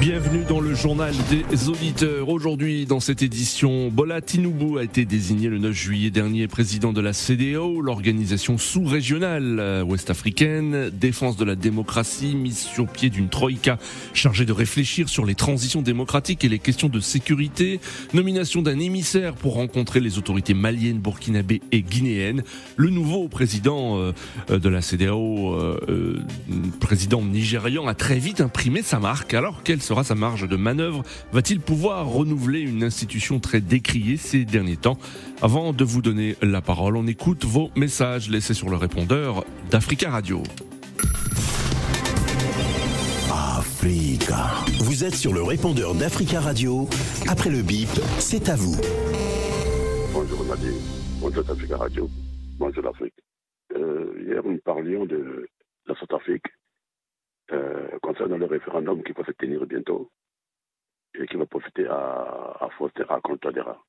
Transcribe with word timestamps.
Bienvenue 0.00 0.44
dans 0.48 0.60
le 0.60 0.74
journal 0.74 1.14
des 1.30 1.68
auditeurs. 1.68 2.28
Aujourd'hui, 2.28 2.84
dans 2.84 3.00
cette 3.00 3.22
édition, 3.22 3.88
Bola 3.88 4.20
Tinubu 4.20 4.78
a 4.78 4.82
été 4.82 5.04
désigné 5.04 5.48
le 5.48 5.58
9 5.58 5.72
juillet 5.72 6.10
dernier 6.10 6.46
président 6.48 6.92
de 6.92 7.00
la 7.00 7.12
CDO, 7.12 7.80
l'organisation 7.80 8.58
sous-régionale 8.58 9.58
euh, 9.60 9.84
ouest-africaine, 9.84 10.90
défense 10.90 11.36
de 11.36 11.44
la 11.44 11.54
démocratie, 11.54 12.34
mise 12.34 12.58
sur 12.58 12.86
pied 12.88 13.08
d'une 13.08 13.28
troïka 13.28 13.78
chargée 14.12 14.44
de 14.44 14.52
réfléchir 14.52 15.08
sur 15.08 15.24
les 15.24 15.34
transitions 15.34 15.80
démocratiques 15.80 16.44
et 16.44 16.48
les 16.48 16.58
questions 16.58 16.88
de 16.88 17.00
sécurité, 17.00 17.80
nomination 18.12 18.62
d'un 18.62 18.80
émissaire 18.80 19.34
pour 19.34 19.54
rencontrer 19.54 20.00
les 20.00 20.18
autorités 20.18 20.54
maliennes, 20.54 20.98
burkinabées 20.98 21.62
et 21.72 21.82
guinéennes, 21.82 22.42
le 22.76 22.90
nouveau 22.90 23.28
président 23.28 23.98
euh, 23.98 24.12
de 24.58 24.68
la 24.68 24.82
CDAO, 24.82 25.54
euh, 25.54 26.18
président 26.80 27.22
nigérian, 27.22 27.86
a 27.86 27.94
très 27.94 28.18
vite 28.18 28.40
imprimé 28.40 28.82
sa 28.82 28.98
marque. 28.98 29.34
Alors, 29.34 29.62
quelle 29.62 29.80
sera 29.84 29.93
sa 30.02 30.14
marge 30.14 30.48
de 30.48 30.56
manœuvre 30.56 31.02
Va-t-il 31.32 31.60
pouvoir 31.60 32.06
renouveler 32.06 32.60
une 32.60 32.82
institution 32.82 33.38
très 33.38 33.60
décriée 33.60 34.16
ces 34.16 34.44
derniers 34.44 34.76
temps 34.76 34.98
Avant 35.42 35.72
de 35.72 35.84
vous 35.84 36.02
donner 36.02 36.36
la 36.42 36.60
parole, 36.60 36.96
on 36.96 37.06
écoute 37.06 37.44
vos 37.44 37.70
messages 37.76 38.28
laissés 38.30 38.54
sur 38.54 38.70
le 38.70 38.76
répondeur 38.76 39.44
d'Africa 39.70 40.10
Radio. 40.10 40.42
Africa. 43.30 44.48
Vous 44.80 45.04
êtes 45.04 45.14
sur 45.14 45.34
le 45.34 45.42
répondeur 45.42 45.94
d'Africa 45.94 46.40
Radio. 46.40 46.88
Après 47.28 47.50
le 47.50 47.60
bip, 47.60 47.88
c'est 48.18 48.48
à 48.48 48.56
vous. 48.56 48.76
Bonjour 50.12 50.44
Nadir. 50.46 50.72
Bonjour 51.20 51.50
Africa 51.50 51.76
Radio. 51.76 52.08
Bonjour 52.58 52.82
l'Afrique. 52.82 53.14
Euh, 53.76 54.12
hier, 54.26 54.42
nous 54.44 54.58
parlions 54.64 55.04
de 55.04 55.46
la 55.86 55.94
Centrafrique 55.96 56.46
euh, 57.52 57.98
concernant 58.00 58.38
le 58.38 58.46
référendum 58.46 59.02
qui 59.02 59.12
va 59.12 59.22
se 59.22 59.32
tenir 59.32 59.66
bientôt 59.66 60.10
et 61.14 61.26
qui 61.26 61.36
va 61.36 61.44
profiter 61.44 61.86
à, 61.86 62.56
à 62.58 62.70
Foster, 62.78 63.04
à 63.10 63.20
Contadera. 63.20 63.84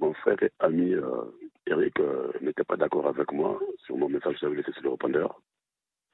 Mon 0.00 0.14
frère 0.14 0.42
et 0.42 0.50
ami 0.58 0.94
euh, 0.94 1.24
Eric 1.66 2.00
euh, 2.00 2.32
n'était 2.40 2.64
pas 2.64 2.78
d'accord 2.78 3.06
avec 3.06 3.32
moi 3.32 3.60
sur 3.84 3.98
mon 3.98 4.08
message 4.08 4.34
que 4.34 4.40
j'avais 4.40 4.56
laissé 4.56 4.72
sur 4.72 4.82
le 4.82 4.90
répondeur 4.90 5.42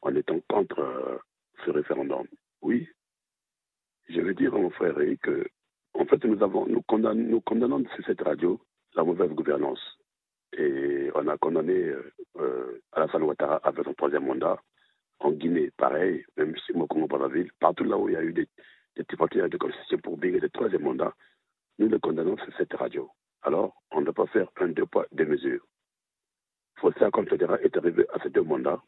en 0.02 0.12
étant 0.16 0.40
contre 0.48 1.22
ce 1.64 1.70
référendum. 1.70 2.26
Oui, 2.62 2.88
je 4.08 4.20
veux 4.20 4.34
dire 4.34 4.54
à 4.54 4.58
mon 4.58 4.70
frère 4.70 5.00
Eric 5.00 5.20
que, 5.22 5.46
en 5.94 6.04
fait, 6.04 6.24
nous, 6.24 6.36
condamnons, 6.88 7.14
nous 7.14 7.40
condamnons 7.42 7.84
sur 7.94 8.04
cette 8.06 8.22
radio 8.22 8.60
la 8.96 9.04
mauvaise 9.04 9.30
gouvernance. 9.30 9.80
Et 10.58 11.10
on 11.14 11.28
a 11.28 11.38
condamné 11.38 11.92
Alassane 12.92 13.22
Ouattara 13.22 13.56
avec 13.62 13.84
son 13.84 13.94
troisième 13.94 14.26
mandat 14.26 14.60
en 15.24 15.32
Guinée, 15.32 15.70
pareil, 15.78 16.22
même 16.36 16.54
si 16.58 16.72
moi, 16.74 16.86
Congo 16.86 17.28
ville 17.28 17.50
partout 17.58 17.84
là 17.84 17.96
où 17.96 18.08
il 18.08 18.12
y 18.12 18.16
a 18.16 18.22
eu 18.22 18.32
des, 18.32 18.46
des 18.96 19.02
de 19.04 19.56
constitution 19.56 19.98
pour 19.98 20.18
bénéficier 20.18 20.42
le 20.42 20.50
troisième 20.50 20.82
mandat, 20.82 21.14
nous 21.78 21.88
le 21.88 21.98
condamnons 21.98 22.36
sur 22.36 22.54
cette 22.58 22.74
radio. 22.74 23.10
Alors, 23.40 23.74
on 23.90 24.00
ne 24.00 24.04
doit 24.04 24.14
pas 24.14 24.26
faire 24.26 24.48
un 24.60 24.68
deux 24.68 24.84
poids, 24.84 25.06
deux 25.12 25.24
mesures. 25.24 25.66
Fossé 26.78 27.08
Confédéral 27.10 27.58
est 27.62 27.74
arrivé 27.76 28.04
à 28.12 28.22
ces 28.22 28.28
deux 28.28 28.42
mandats, 28.42 28.82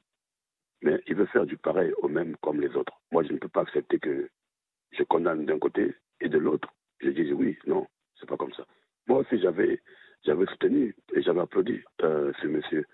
mais 0.82 1.00
il 1.06 1.14
veut 1.14 1.26
faire 1.26 1.46
du 1.46 1.56
pareil 1.56 1.92
au 2.02 2.08
même 2.08 2.36
comme 2.42 2.60
les 2.60 2.76
autres. 2.76 3.00
Moi, 3.12 3.22
je 3.22 3.32
ne 3.32 3.38
peux 3.38 3.48
pas 3.48 3.62
accepter 3.62 3.98
que 3.98 4.28
je 4.90 5.02
condamne 5.04 5.46
d'un 5.46 5.58
côté 5.58 5.94
et 6.20 6.28
de 6.28 6.38
l'autre, 6.38 6.68
je 7.00 7.10
dis 7.10 7.32
oui, 7.32 7.58
non, 7.66 7.86
c'est 8.20 8.28
pas 8.28 8.36
comme 8.36 8.52
ça. 8.52 8.66
Moi 9.06 9.20
aussi, 9.20 9.40
j'avais, 9.40 9.80
j'avais 10.22 10.46
soutenu 10.46 10.94
et 11.14 11.22
j'avais 11.22 11.40
applaudi 11.40 11.80
euh, 12.02 12.30
ce 12.42 12.46
monsieur, 12.46 12.84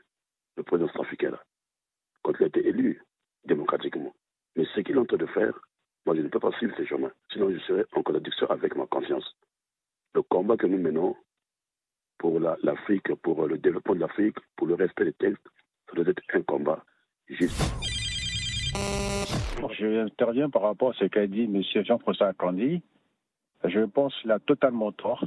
le 0.57 0.63
président 0.63 0.89
africain 1.01 1.37
quand 2.23 2.33
il 2.39 2.45
a 2.45 2.47
été 2.47 2.67
élu 2.67 3.03
démocratiquement. 3.45 4.15
Mais 4.57 4.65
ce 4.75 4.81
qu'il 4.81 4.97
est 4.97 4.99
en 4.99 5.05
train 5.05 5.17
de 5.17 5.27
faire, 5.27 5.59
moi, 6.05 6.17
je 6.17 6.23
ne 6.23 6.29
peux 6.29 6.41
pas 6.41 6.53
suivre 6.53 6.75
ce 6.77 6.85
chemin. 6.85 7.11
Sinon, 7.33 7.51
je 7.51 7.59
serai 7.61 7.85
en 7.93 8.03
contradiction 8.03 8.47
avec 8.51 8.75
ma 8.77 8.87
conscience. 8.87 9.37
Le 10.15 10.23
combat 10.23 10.57
que 10.57 10.67
nous 10.67 10.79
menons 10.79 11.17
pour 12.19 12.39
l'Afrique, 12.41 13.15
pour 13.23 13.47
le 13.47 13.59
développement 13.59 13.95
de 13.95 14.01
l'Afrique, 14.01 14.37
pour 14.57 14.67
le 14.67 14.75
respect 14.75 15.05
des 15.05 15.13
textes, 15.13 15.47
ça 15.89 15.95
doit 15.95 16.09
être 16.09 16.23
un 16.35 16.43
combat 16.43 16.85
juste. 17.29 17.63
Je 19.71 20.05
interviens 20.05 20.51
par 20.51 20.63
rapport 20.63 20.91
à 20.91 20.95
ce 20.95 21.05
qu'a 21.05 21.27
dit 21.27 21.45
M. 21.45 21.63
Jean-François 21.85 22.33
Candy. 22.35 22.83
Je 23.65 23.81
pense 23.81 24.15
qu'il 24.21 24.31
a 24.33 24.41
totalement 24.41 24.93
tort. 24.93 25.25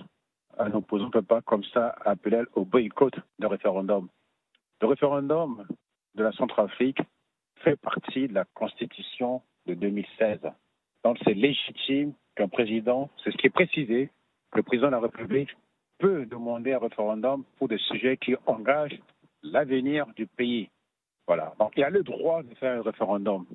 Un 0.58 0.72
opposant 0.74 1.06
ne 1.06 1.12
peut 1.12 1.22
pas 1.22 1.42
comme 1.42 1.64
ça 1.66 1.96
appeler 2.02 2.44
au 2.54 2.66
boycott 2.66 3.14
de 3.40 3.48
référendum. 3.48 4.08
Le 4.82 4.88
référendum 4.88 5.66
de 6.16 6.24
la 6.24 6.32
Centrafrique 6.34 7.00
fait 7.64 7.76
partie 7.78 8.28
de 8.28 8.34
la 8.34 8.46
Constitution 8.54 9.42
de 9.66 9.74
2016. 9.74 10.40
Donc 11.04 11.18
c'est 11.24 11.34
légitime 11.34 12.14
qu'un 12.36 12.48
président, 12.48 13.10
c'est 13.24 13.32
ce 13.32 13.38
qui 13.38 13.48
est 13.48 13.52
précisé, 13.52 14.10
que 14.52 14.58
le 14.58 14.64
président 14.64 14.88
de 14.88 14.94
la 14.94 15.00
République 15.00 15.56
peut 15.98 16.26
demander 16.26 16.74
un 16.74 16.80
référendum 16.80 17.44
pour 17.58 17.68
des 17.68 17.78
sujets 17.78 18.18
qui 18.18 18.36
engagent 18.46 19.00
l'avenir 19.44 20.06
du 20.16 20.28
pays. 20.28 20.70
Voilà. 21.28 21.54
Donc 21.60 21.74
il 21.78 21.84
a 21.84 21.90
le 21.90 22.04
droit 22.04 22.44
de 22.44 22.54
faire 22.56 22.80
un 22.80 22.82
référendum. 22.82 23.46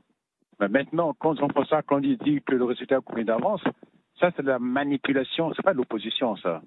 Mais 0.58 0.68
maintenant, 0.68 1.14
quand 1.14 1.40
on 1.40 1.48
pense 1.48 1.68
ça, 1.68 1.82
quand 1.82 2.00
il 2.00 2.18
dit 2.18 2.40
que 2.42 2.54
le 2.54 2.64
résultat 2.64 2.98
est 2.98 3.04
connu 3.04 3.24
d'avance, 3.24 3.62
ça 4.18 4.30
c'est 4.36 4.42
de 4.42 4.48
la 4.48 4.58
manipulation, 4.58 5.52
c'est 5.54 5.62
pas 5.62 5.72
de 5.72 5.78
l'opposition 5.78 6.36
ça. 6.36 6.62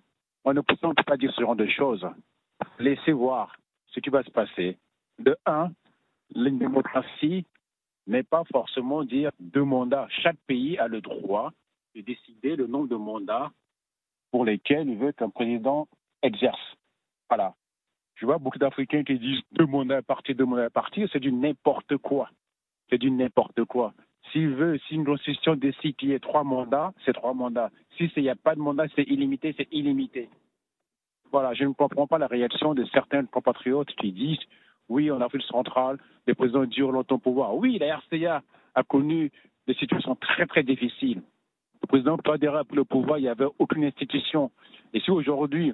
On 0.45 0.53
ne 0.53 0.61
peut 0.61 0.75
pas 1.05 1.17
dire 1.17 1.31
ce 1.33 1.41
genre 1.41 1.55
de 1.55 1.67
choses. 1.67 2.05
Laissez 2.79 3.11
voir 3.11 3.55
ce 3.87 3.99
qui 3.99 4.09
va 4.09 4.23
se 4.23 4.31
passer. 4.31 4.77
De 5.19 5.37
un, 5.45 5.71
la 6.35 6.49
démocratie 6.49 7.45
n'est 8.07 8.23
pas 8.23 8.43
forcément 8.51 9.03
dire 9.03 9.31
deux 9.39 9.63
mandats. 9.63 10.07
Chaque 10.09 10.39
pays 10.47 10.77
a 10.77 10.87
le 10.87 11.01
droit 11.01 11.51
de 11.95 12.01
décider 12.01 12.55
le 12.55 12.67
nombre 12.67 12.87
de 12.87 12.95
mandats 12.95 13.51
pour 14.31 14.45
lesquels 14.45 14.89
il 14.89 14.97
veut 14.97 15.11
qu'un 15.11 15.29
président 15.29 15.87
exerce. 16.21 16.75
Voilà. 17.29 17.55
Je 18.15 18.25
vois 18.25 18.37
beaucoup 18.37 18.59
d'Africains 18.59 19.03
qui 19.03 19.17
disent 19.19 19.41
deux 19.51 19.65
mandats 19.65 19.97
à 19.97 20.01
partir, 20.01 20.35
deux 20.35 20.45
mandats 20.45 20.65
à 20.65 20.69
partir, 20.69 21.07
c'est 21.11 21.19
du 21.19 21.31
n'importe 21.31 21.97
quoi. 21.97 22.29
C'est 22.89 22.97
du 22.97 23.11
n'importe 23.11 23.63
quoi. 23.65 23.93
S'il 24.31 24.49
veut, 24.49 24.79
si 24.87 24.95
une 24.95 25.05
constitution 25.05 25.55
décide 25.55 25.95
qu'il 25.95 26.09
y 26.09 26.13
ait 26.13 26.19
trois 26.19 26.43
mandats, 26.43 26.93
c'est 27.05 27.13
trois 27.13 27.33
mandats. 27.33 27.71
Si 27.97 28.11
il 28.15 28.23
n'y 28.23 28.29
a 28.29 28.35
pas 28.35 28.55
de 28.55 28.59
mandat, 28.59 28.85
c'est 28.95 29.03
illimité, 29.03 29.53
c'est 29.57 29.67
illimité. 29.71 30.29
Voilà, 31.31 31.53
je 31.53 31.63
ne 31.63 31.73
comprends 31.73 32.07
pas 32.07 32.17
la 32.17 32.27
réaction 32.27 32.73
de 32.73 32.85
certains 32.85 33.25
compatriotes 33.25 33.93
qui 33.95 34.11
disent 34.11 34.45
oui, 34.89 35.11
en 35.11 35.21
Afrique 35.21 35.43
centrale, 35.43 35.97
les 36.27 36.33
présidents 36.33 36.65
durent 36.65 36.91
longtemps 36.91 37.15
au 37.15 37.19
pouvoir. 37.19 37.55
Oui, 37.55 37.77
la 37.79 37.97
RCA 37.97 38.43
a 38.75 38.83
connu 38.83 39.31
des 39.67 39.73
situations 39.75 40.15
très, 40.15 40.45
très 40.45 40.63
difficiles. 40.63 41.21
Le 41.81 41.87
président 41.87 42.17
Padera 42.17 42.63
pour 42.63 42.75
le 42.75 42.83
pouvoir, 42.83 43.17
il 43.17 43.23
n'y 43.23 43.27
avait 43.27 43.47
aucune 43.59 43.85
institution. 43.85 44.51
Et 44.93 44.99
si 44.99 45.11
aujourd'hui, 45.11 45.73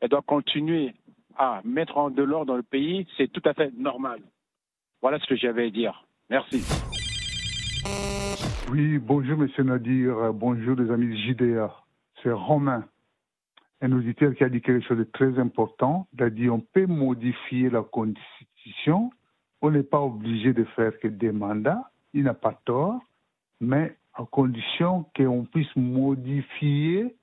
elle 0.00 0.08
doit 0.08 0.22
continuer 0.22 0.94
à 1.36 1.60
mettre 1.64 1.96
en 1.98 2.10
de 2.10 2.22
l'ordre 2.22 2.46
dans 2.46 2.56
le 2.56 2.62
pays, 2.62 3.06
c'est 3.16 3.28
tout 3.28 3.42
à 3.44 3.54
fait 3.54 3.72
normal. 3.76 4.20
Voilà 5.00 5.18
ce 5.18 5.26
que 5.26 5.36
j'avais 5.36 5.66
à 5.66 5.70
dire. 5.70 6.04
Merci. 6.28 6.62
Oui, 8.70 8.98
bonjour 8.98 9.38
Monsieur 9.38 9.64
Nadir, 9.64 10.32
bonjour 10.32 10.76
les 10.76 10.90
amis 10.90 11.08
de 11.08 11.16
JDA. 11.16 11.74
C'est 12.22 12.30
Romain 12.30 12.84
un 13.82 13.92
auditeur 13.92 14.34
qui 14.34 14.44
a 14.44 14.48
dit 14.48 14.60
quelque 14.60 14.86
chose 14.86 14.98
de 14.98 15.04
très 15.04 15.38
important. 15.38 16.06
Il 16.14 16.22
a 16.22 16.30
dit 16.30 16.50
on 16.50 16.60
peut 16.60 16.86
modifier 16.86 17.70
la 17.70 17.82
on 19.62 19.70
n'est 19.70 19.82
pas 19.82 20.00
obligé 20.00 20.52
de 20.52 20.64
faire 20.64 20.98
que 20.98 21.08
des 21.08 21.32
mandats, 21.32 21.90
il 22.14 22.24
n'a 22.24 22.34
pas 22.34 22.58
tort, 22.64 23.00
mais 23.60 23.96
à 24.14 24.24
condition 24.24 25.04
qu'on 25.16 25.44
puisse 25.44 25.74
modifier 25.76 27.14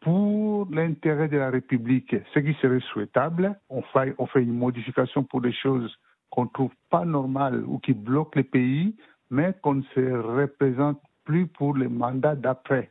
pour 0.00 0.68
l'intérêt 0.70 1.28
de 1.28 1.38
la 1.38 1.50
République, 1.50 2.14
ce 2.32 2.38
qui 2.38 2.54
serait 2.54 2.80
souhaitable. 2.92 3.58
On 3.68 3.82
fait, 3.82 4.14
on 4.18 4.26
une 4.36 4.52
modification 4.52 5.24
pour 5.24 5.40
des 5.40 5.52
choses 5.52 5.92
qu'on 6.30 6.44
ne 6.44 6.50
trouve 6.50 6.72
pas 6.90 7.04
normales 7.04 7.64
ou 7.66 7.78
qui 7.78 7.92
bloquent 7.94 8.36
les 8.38 8.44
pays, 8.44 8.96
mais 9.30 9.54
qu'on 9.62 9.74
ne 9.74 9.82
se 9.94 10.00
représente 10.00 11.00
plus 11.24 11.46
pour 11.46 11.76
les 11.76 11.88
mandats 11.88 12.36
d'après. 12.36 12.90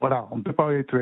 Voilà, 0.00 0.28
on 0.30 0.38
ne 0.38 0.42
peut 0.42 0.52
pas 0.52 0.72
être 0.74 0.96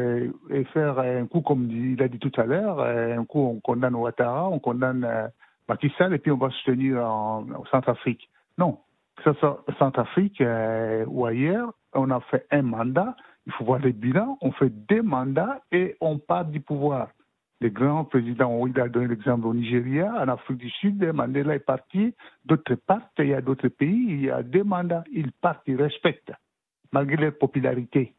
et 0.50 0.64
faire 0.72 0.98
un 0.98 1.26
coup 1.26 1.42
comme 1.42 1.70
il 1.70 2.02
a 2.02 2.08
dit 2.08 2.18
tout 2.18 2.32
à 2.40 2.44
l'heure, 2.44 2.80
un 2.80 3.24
coup 3.26 3.40
on 3.40 3.60
condamne 3.60 3.94
Ouattara, 3.94 4.48
on 4.48 4.58
condamne 4.58 5.04
euh, 5.04 5.28
Macky 5.68 5.92
Sall 5.98 6.14
et 6.14 6.18
puis 6.18 6.30
on 6.30 6.38
va 6.38 6.50
se 6.50 6.64
tenir 6.64 7.04
en, 7.04 7.44
Centrafrique. 7.70 8.30
Non, 8.56 8.78
que 9.16 9.24
ce 9.24 9.38
soit 9.38 9.62
Centrafrique 9.78 10.40
euh, 10.40 11.04
ou 11.08 11.26
ailleurs, 11.26 11.74
on 11.92 12.10
a 12.10 12.20
fait 12.20 12.46
un 12.50 12.62
mandat, 12.62 13.16
il 13.46 13.52
faut 13.52 13.64
voir 13.64 13.80
les 13.80 13.92
bilans, 13.92 14.38
on 14.40 14.52
fait 14.52 14.72
des 14.88 15.02
mandats 15.02 15.60
et 15.72 15.96
on 16.00 16.18
part 16.18 16.46
du 16.46 16.60
pouvoir. 16.60 17.08
Les 17.60 17.70
grands 17.70 18.04
présidents, 18.04 18.66
il 18.66 18.78
a 18.80 18.88
donné 18.88 19.08
l'exemple 19.08 19.46
au 19.46 19.54
Nigeria, 19.54 20.12
en 20.22 20.28
Afrique 20.28 20.58
du 20.58 20.70
Sud, 20.70 21.02
Mandela 21.12 21.54
est 21.54 21.58
parti, 21.58 22.14
d'autres 22.44 22.74
partent, 22.74 23.12
il 23.18 23.28
y 23.28 23.34
a 23.34 23.40
d'autres 23.42 23.68
pays, 23.68 24.06
il 24.08 24.24
y 24.24 24.30
a 24.30 24.42
deux 24.42 24.64
mandats, 24.64 25.04
ils 25.10 25.32
partent, 25.32 25.62
ils 25.66 25.80
respectent, 25.80 26.32
malgré 26.92 27.16
leur 27.16 27.38
popularité. 27.38 28.14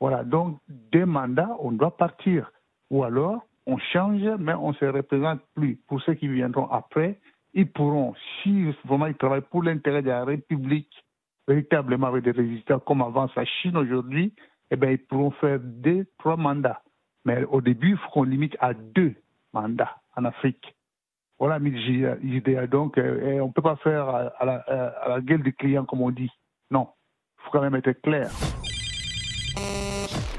Voilà, 0.00 0.24
donc 0.24 0.58
des 0.68 1.04
mandats, 1.04 1.56
on 1.60 1.72
doit 1.72 1.96
partir. 1.96 2.50
Ou 2.90 3.04
alors, 3.04 3.42
on 3.66 3.78
change, 3.78 4.22
mais 4.38 4.54
on 4.54 4.70
ne 4.70 4.74
se 4.74 4.84
représente 4.84 5.40
plus. 5.54 5.76
Pour 5.88 6.00
ceux 6.02 6.14
qui 6.14 6.28
viendront 6.28 6.66
après, 6.70 7.18
ils 7.54 7.70
pourront, 7.70 8.14
si 8.42 8.72
vraiment 8.84 9.06
ils 9.06 9.16
travaillent 9.16 9.40
pour 9.40 9.62
l'intérêt 9.62 10.02
de 10.02 10.08
la 10.08 10.24
République, 10.24 11.04
véritablement 11.46 12.06
avec 12.08 12.24
des 12.24 12.30
résultats 12.30 12.78
comme 12.86 13.02
avance 13.02 13.34
la 13.34 13.44
Chine 13.44 13.76
aujourd'hui, 13.76 14.32
eh 14.70 14.76
bien, 14.76 14.90
ils 14.90 14.98
pourront 14.98 15.30
faire 15.32 15.58
deux, 15.60 16.06
trois 16.18 16.36
mandats. 16.36 16.82
Mais 17.24 17.44
au 17.44 17.60
début, 17.60 17.90
il 17.90 17.96
faut 17.96 18.10
qu'on 18.10 18.22
limite 18.22 18.56
à 18.60 18.74
deux 18.74 19.14
mandats 19.52 19.96
en 20.16 20.24
Afrique. 20.24 20.74
Voilà 21.38 21.58
l'idée. 21.58 22.66
Donc, 22.68 22.98
euh, 22.98 23.40
on 23.40 23.48
ne 23.48 23.52
peut 23.52 23.62
pas 23.62 23.76
faire 23.76 24.06
la, 24.06 24.54
à 24.56 25.08
la 25.08 25.20
gueule 25.20 25.42
du 25.42 25.52
client, 25.52 25.84
comme 25.84 26.02
on 26.02 26.10
dit. 26.10 26.30
Non, 26.70 26.88
il 27.38 27.44
faut 27.44 27.50
quand 27.50 27.62
même 27.62 27.76
être 27.76 27.92
clair. 28.02 28.28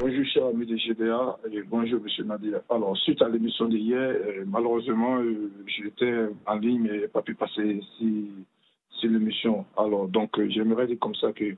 Bonjour, 0.01 0.23
cher 0.27 0.45
ami 0.45 0.65
de 0.65 0.77
GDA, 0.77 1.37
et 1.51 1.61
bonjour, 1.61 1.99
monsieur 1.99 2.23
Nadir. 2.23 2.61
Alors, 2.69 2.95
suite 2.99 3.21
à 3.21 3.27
l'émission 3.27 3.67
d'hier, 3.67 3.99
euh, 3.99 4.45
malheureusement, 4.47 5.19
euh, 5.19 5.51
j'étais 5.67 6.29
en 6.45 6.55
ligne 6.55 6.89
et 7.03 7.09
pas 7.09 7.21
pu 7.21 7.35
passer 7.35 7.81
sur 7.97 9.09
l'émission. 9.09 9.65
Alors, 9.75 10.07
donc, 10.07 10.39
euh, 10.39 10.47
j'aimerais 10.49 10.87
dire 10.87 10.99
comme 10.99 11.15
ça 11.15 11.33
que 11.33 11.53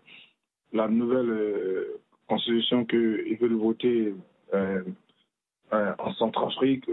la 0.73 0.87
nouvelle 0.87 1.85
constitution 2.27 2.83
qu'ils 2.83 3.37
veulent 3.39 3.53
voter 3.53 4.15
en 5.71 6.13
Centrafrique, 6.13 6.85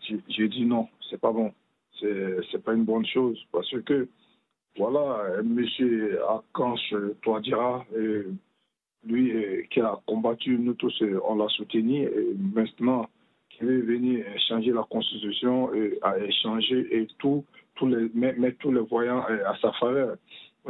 j'ai 0.00 0.48
dit 0.48 0.64
non, 0.64 0.88
c'est 1.10 1.20
pas 1.20 1.30
bon. 1.30 1.52
C'est 2.00 2.64
pas 2.64 2.72
une 2.72 2.84
bonne 2.84 3.04
chose 3.04 3.38
parce 3.52 3.70
que, 3.82 4.08
voilà, 4.78 5.42
monsieur 5.44 6.22
Akanche 6.26 6.94
Touadira, 7.20 7.84
lui 9.04 9.32
euh, 9.32 9.62
qui 9.70 9.80
a 9.80 9.98
combattu, 10.06 10.58
nous 10.58 10.74
tous, 10.74 10.94
euh, 11.02 11.20
on 11.26 11.36
l'a 11.36 11.48
soutenu. 11.48 12.02
Et 12.02 12.34
maintenant, 12.54 13.08
qui 13.50 13.64
veut 13.64 13.80
venir 13.80 14.24
changer 14.48 14.72
la 14.72 14.84
constitution, 14.88 15.72
et, 15.74 15.98
à 16.02 16.18
échanger 16.18 16.86
et 16.90 17.06
tout, 17.18 17.44
mettre, 18.14 18.58
tous 18.58 18.72
les 18.72 18.80
voyants 18.80 19.24
euh, 19.30 19.48
à 19.48 19.56
sa 19.58 19.72
faveur. 19.72 20.16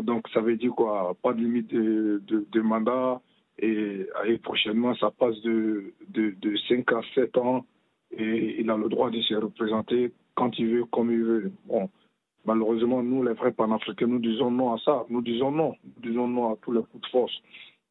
Donc, 0.01 0.29
ça 0.35 0.41
veut 0.41 0.57
dire 0.57 0.73
quoi? 0.73 1.17
Pas 1.23 1.33
de 1.33 1.41
limite 1.41 1.73
de, 1.73 2.21
de, 2.27 2.61
mandat. 2.61 3.21
Et, 3.59 4.07
prochainement, 4.43 4.95
ça 4.97 5.11
passe 5.11 5.41
de, 5.41 5.95
de, 6.09 6.35
de 6.39 6.57
5 6.69 6.93
à 6.93 7.01
7 7.15 7.39
ans. 7.39 7.65
Et 8.13 8.61
il 8.61 8.71
a 8.71 8.77
le 8.77 8.89
droit 8.89 9.11
de 9.11 9.21
se 9.23 9.35
représenter 9.35 10.13
quand 10.35 10.59
il 10.59 10.69
veut, 10.69 10.85
comme 10.85 11.11
il 11.11 11.23
veut. 11.23 11.53
Bon, 11.65 11.89
malheureusement, 12.45 13.03
nous, 13.03 13.23
les 13.23 13.33
vrais 13.33 13.53
panafricains, 13.53 14.07
nous 14.07 14.19
disons 14.19 14.51
non 14.51 14.75
à 14.75 14.79
ça. 14.79 15.07
Nous 15.09 15.23
disons 15.23 15.51
non. 15.51 15.75
Nous 15.85 16.11
disons 16.11 16.29
non 16.29 16.53
à 16.53 16.57
tous 16.61 16.73
les 16.73 16.83
coups 16.83 17.03
de 17.03 17.09
force. 17.09 17.43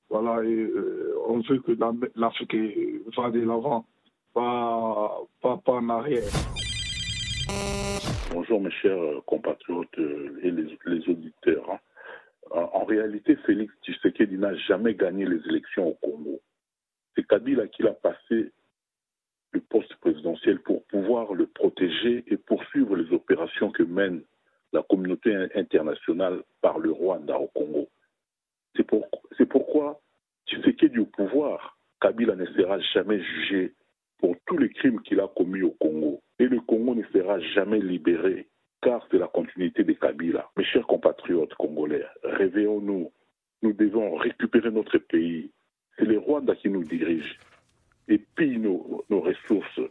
Voilà, 0.10 0.44
et, 0.44 0.54
euh, 0.54 1.16
on 1.28 1.40
veut 1.40 1.60
que 1.60 1.72
l'Afrique 2.16 2.56
va 3.18 3.31
de 3.31 3.40
l'avant, 3.40 3.86
pas, 4.34 5.19
pas, 5.42 5.60
en 5.66 5.90
arrière. 5.90 6.24
Bonjour 8.31 8.62
mes 8.62 8.72
chers 8.72 9.24
compatriotes 9.25 9.98
et 9.98 10.52
les, 10.52 11.10
auditeurs. 11.10 11.72
Hein. 11.72 11.80
En, 12.52 12.86
réalité, 12.86 13.36
Félix 13.48 13.74
Tshisekedi 13.84 14.38
n'a 14.38 14.56
jamais 14.56 14.94
gagné 14.94 15.25
les 15.25 15.42
élections 15.48 15.88
au 15.88 15.94
Congo. 15.96 16.40
C'est 17.16 17.25
Kabila 17.25 17.68
qui 17.68 17.81
l'a 17.81 17.94
passé 17.94 18.51
le 19.51 19.60
poste 19.62 19.96
présidentiel 19.96 20.60
pour 20.60 20.84
pouvoir 20.84 21.34
le 21.34 21.48
protéger 21.48 22.24
et 22.28 22.38
poursuivre 22.38 22.96
les 22.96 23.12
opérations 23.12 23.72
que 23.72 23.84
mène 23.84 24.22
la 24.74 24.84
communauté 24.84 25.34
internationale 25.56 26.44
par 26.62 26.78
le 26.78 26.92
Rwanda 26.92 27.40
au 27.40 27.48
Congo. 27.48 27.88
C'est 28.75 28.83
pour, 28.83 29.07
pourquoi 29.50 30.00
Tshisekedi 30.48 31.00
au 31.00 31.06
pouvoir, 31.06 31.77
Kabila 32.01 32.36
ne 32.36 32.45
sera 32.45 32.80
jamais 32.94 33.22
jugé 33.22 33.74
pour 34.19 34.36
tous 34.45 34.57
les 34.57 34.69
crimes 34.69 35.01
qu'il 35.01 35.19
a 35.19 35.27
commis 35.36 35.62
au 35.62 35.72
Congo. 35.72 36.22
Et 36.39 36.45
le 36.45 36.60
Congo 36.62 36.95
ne 36.95 37.04
sera 37.13 37.39
jamais 37.39 37.80
libéré, 37.80 38.48
car 38.81 39.07
c'est 39.10 39.18
la 39.18 39.27
continuité 39.27 39.83
de 39.83 39.94
Kabila. 39.94 40.50
Mes 40.57 40.66
chers 40.66 40.86
compatriotes 40.86 41.54
congolais, 41.56 42.06
réveillons-nous. 42.24 43.12
Nous 43.63 43.74
devons 43.74 44.16
récupérer 44.16 44.69
notre 44.72 44.98
pays. 44.98 45.51
C'est 45.98 46.06
le 46.06 46.19
Rwanda 46.19 46.56
qui 46.56 46.69
nous 46.69 46.83
dirige 46.83 47.39
et 48.07 48.19
pille 48.36 48.60
nos, 48.60 49.04
ressources. 49.10 49.81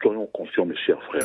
Soyons 0.00 0.26
conscients, 0.28 0.64
mes 0.64 0.76
chers 0.76 1.02
frères. 1.04 1.24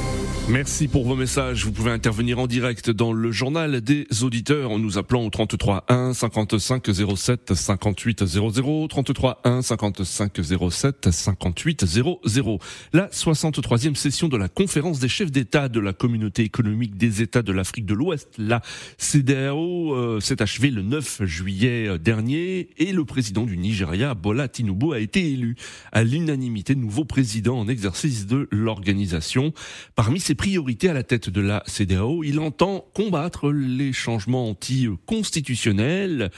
Merci 0.49 0.87
pour 0.87 1.05
vos 1.05 1.15
messages. 1.15 1.65
Vous 1.65 1.71
pouvez 1.71 1.91
intervenir 1.91 2.39
en 2.39 2.47
direct 2.47 2.89
dans 2.89 3.13
le 3.13 3.31
journal 3.31 3.79
des 3.79 4.07
auditeurs 4.23 4.71
en 4.71 4.79
nous 4.79 4.97
appelant 4.97 5.23
au 5.23 5.29
33 5.29 5.85
1 5.87 6.13
55 6.13 6.89
07 7.15 7.53
58 7.53 8.25
00 8.25 8.87
33 8.87 9.41
1 9.45 9.61
55 9.61 10.39
07 10.69 11.11
58 11.11 11.85
00. 11.85 12.59
La 12.91 13.07
63e 13.07 13.95
session 13.95 14.27
de 14.27 14.35
la 14.35 14.49
conférence 14.49 14.99
des 14.99 15.07
chefs 15.07 15.31
d'État 15.31 15.69
de 15.69 15.79
la 15.79 15.93
communauté 15.93 16.41
économique 16.41 16.97
des 16.97 17.21
États 17.21 17.43
de 17.43 17.51
l'Afrique 17.51 17.85
de 17.85 17.93
l'Ouest, 17.93 18.29
la 18.37 18.61
CDAO, 18.97 19.93
euh, 19.93 20.19
s'est 20.19 20.41
achevée 20.41 20.71
le 20.71 20.81
9 20.81 21.23
juillet 21.23 21.99
dernier 21.99 22.69
et 22.77 22.91
le 22.91 23.05
président 23.05 23.45
du 23.45 23.57
Nigeria, 23.57 24.15
Bola 24.15 24.47
Tinubu, 24.47 24.93
a 24.93 24.99
été 24.99 25.31
élu 25.31 25.55
à 25.91 26.03
l'unanimité 26.03 26.75
nouveau 26.75 27.05
président 27.05 27.59
en 27.59 27.67
exercice 27.67 28.25
de 28.25 28.49
l'organisation. 28.51 29.53
Parmi 29.95 30.19
priorités 30.41 30.89
à 30.89 30.93
la 30.93 31.03
tête 31.03 31.29
de 31.29 31.39
la 31.39 31.61
CDAO, 31.67 32.23
il 32.23 32.39
entend 32.39 32.83
combattre 32.95 33.51
les 33.51 33.93
changements 33.93 34.49
anti-constitutionnels 34.49 36.31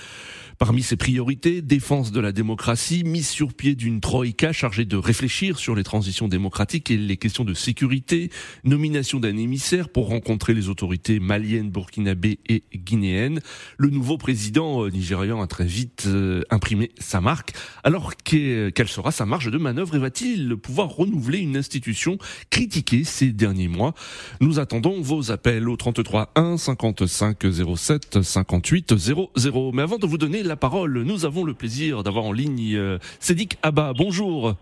Parmi 0.63 0.81
ses 0.81 0.95
priorités, 0.95 1.61
défense 1.61 2.13
de 2.13 2.21
la 2.21 2.31
démocratie, 2.31 3.03
mise 3.03 3.27
sur 3.27 3.53
pied 3.53 3.75
d'une 3.75 3.99
troïka 3.99 4.53
chargée 4.53 4.85
de 4.85 4.95
réfléchir 4.95 5.59
sur 5.59 5.75
les 5.75 5.83
transitions 5.83 6.29
démocratiques 6.29 6.89
et 6.89 6.95
les 6.95 7.17
questions 7.17 7.43
de 7.43 7.53
sécurité, 7.53 8.31
nomination 8.63 9.19
d'un 9.19 9.35
émissaire 9.35 9.89
pour 9.89 10.07
rencontrer 10.07 10.53
les 10.53 10.69
autorités 10.69 11.19
maliennes, 11.19 11.69
burkinabé 11.69 12.39
et 12.47 12.63
guinéennes. 12.73 13.41
Le 13.77 13.89
nouveau 13.89 14.17
président 14.17 14.85
euh, 14.85 14.89
nigérian 14.89 15.41
a 15.41 15.47
très 15.47 15.65
vite 15.65 16.05
euh, 16.07 16.43
imprimé 16.49 16.91
sa 16.97 17.19
marque. 17.19 17.51
Alors 17.83 18.13
quelle 18.23 18.87
sera 18.87 19.11
sa 19.11 19.25
marge 19.25 19.51
de 19.51 19.57
manœuvre 19.57 19.97
et 19.97 19.99
va-t-il 19.99 20.55
pouvoir 20.55 20.87
renouveler 20.91 21.39
une 21.39 21.57
institution 21.57 22.17
critiquée 22.51 23.03
ces 23.03 23.33
derniers 23.33 23.67
mois? 23.67 23.93
Nous 24.39 24.59
attendons 24.59 25.01
vos 25.01 25.29
appels 25.29 25.67
au 25.67 25.75
33 25.75 26.31
1 26.35 26.55
55 26.55 27.37
07 27.75 28.21
58 28.23 28.97
00. 28.97 29.71
Mais 29.73 29.81
avant 29.81 29.97
de 29.97 30.07
vous 30.07 30.17
donner 30.17 30.41
la 30.41 30.52
parole. 30.55 31.03
Nous 31.03 31.25
avons 31.25 31.43
le 31.43 31.53
plaisir 31.53 32.03
d'avoir 32.03 32.25
en 32.25 32.31
ligne 32.31 32.75
euh, 32.75 32.97
Sédic 33.19 33.57
Abba. 33.61 33.93
Bonjour. 33.93 34.55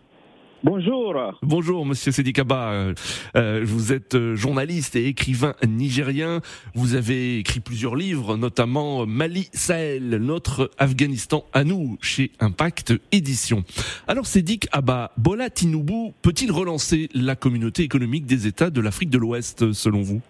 Bonjour. 0.64 1.16
Bonjour, 1.42 1.86
monsieur 1.88 2.12
Sédic 2.12 2.38
Abba. 2.38 2.72
Euh, 2.72 2.94
euh, 3.36 3.62
vous 3.64 3.94
êtes 3.94 4.16
journaliste 4.36 4.96
et 4.96 5.08
écrivain 5.08 5.56
nigérien. 5.68 6.42
Vous 6.76 6.94
avez 6.94 7.40
écrit 7.40 7.62
plusieurs 7.62 7.96
livres, 7.96 8.38
notamment 8.38 9.08
Mali 9.08 9.50
Sahel, 9.54 10.18
notre 10.18 10.70
Afghanistan 10.78 11.46
à 11.52 11.64
nous, 11.64 11.98
chez 12.02 12.32
Impact 12.40 12.94
Édition. 13.12 13.64
Alors, 14.08 14.28
Sédic 14.28 14.68
Abba, 14.72 15.14
Bola 15.18 15.50
Tinubu 15.50 16.12
peut-il 16.22 16.52
relancer 16.52 17.10
la 17.16 17.36
communauté 17.36 17.82
économique 17.82 18.28
des 18.28 18.46
États 18.46 18.70
de 18.70 18.82
l'Afrique 18.82 19.10
de 19.10 19.18
l'Ouest, 19.18 19.74
selon 19.74 20.02
vous? 20.02 20.22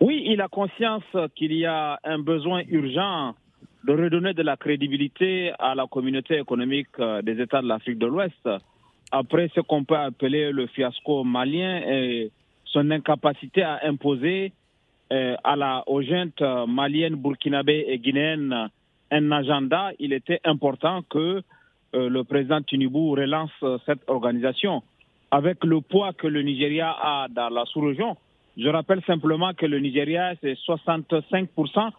Oui, 0.00 0.22
il 0.26 0.40
a 0.40 0.48
conscience 0.48 1.02
qu'il 1.34 1.52
y 1.52 1.66
a 1.66 1.98
un 2.04 2.20
besoin 2.20 2.62
urgent 2.68 3.34
de 3.84 3.92
redonner 3.92 4.34
de 4.34 4.42
la 4.42 4.56
crédibilité 4.56 5.52
à 5.58 5.74
la 5.74 5.86
communauté 5.86 6.38
économique 6.38 6.88
euh, 6.98 7.22
des 7.22 7.40
États 7.40 7.62
de 7.62 7.68
l'Afrique 7.68 7.98
de 7.98 8.06
l'Ouest 8.06 8.48
après 9.12 9.50
ce 9.54 9.60
qu'on 9.60 9.84
peut 9.84 9.96
appeler 9.96 10.52
le 10.52 10.66
fiasco 10.66 11.24
malien 11.24 11.82
et 11.86 12.30
son 12.64 12.90
incapacité 12.90 13.62
à 13.62 13.80
imposer 13.84 14.52
euh, 15.12 15.36
à 15.42 15.56
la, 15.56 15.82
aux 15.88 16.02
jeunes 16.02 16.30
maliennes, 16.68 17.16
burkinabé 17.16 17.86
et 17.88 17.98
guinéennes 17.98 18.68
un 19.10 19.32
agenda, 19.32 19.90
il 19.98 20.12
était 20.12 20.40
important 20.44 21.02
que 21.02 21.42
euh, 21.96 22.08
le 22.08 22.22
président 22.22 22.62
Tinubu 22.62 23.10
relance 23.10 23.50
cette 23.86 24.08
organisation. 24.08 24.82
Avec 25.32 25.64
le 25.64 25.80
poids 25.80 26.12
que 26.12 26.26
le 26.28 26.42
Nigeria 26.42 26.90
a 27.00 27.26
dans 27.28 27.48
la 27.48 27.64
sous-région, 27.64 28.16
je 28.56 28.68
rappelle 28.68 29.02
simplement 29.06 29.52
que 29.54 29.66
le 29.66 29.78
Nigeria, 29.80 30.34
c'est 30.40 30.54
65% 30.54 31.90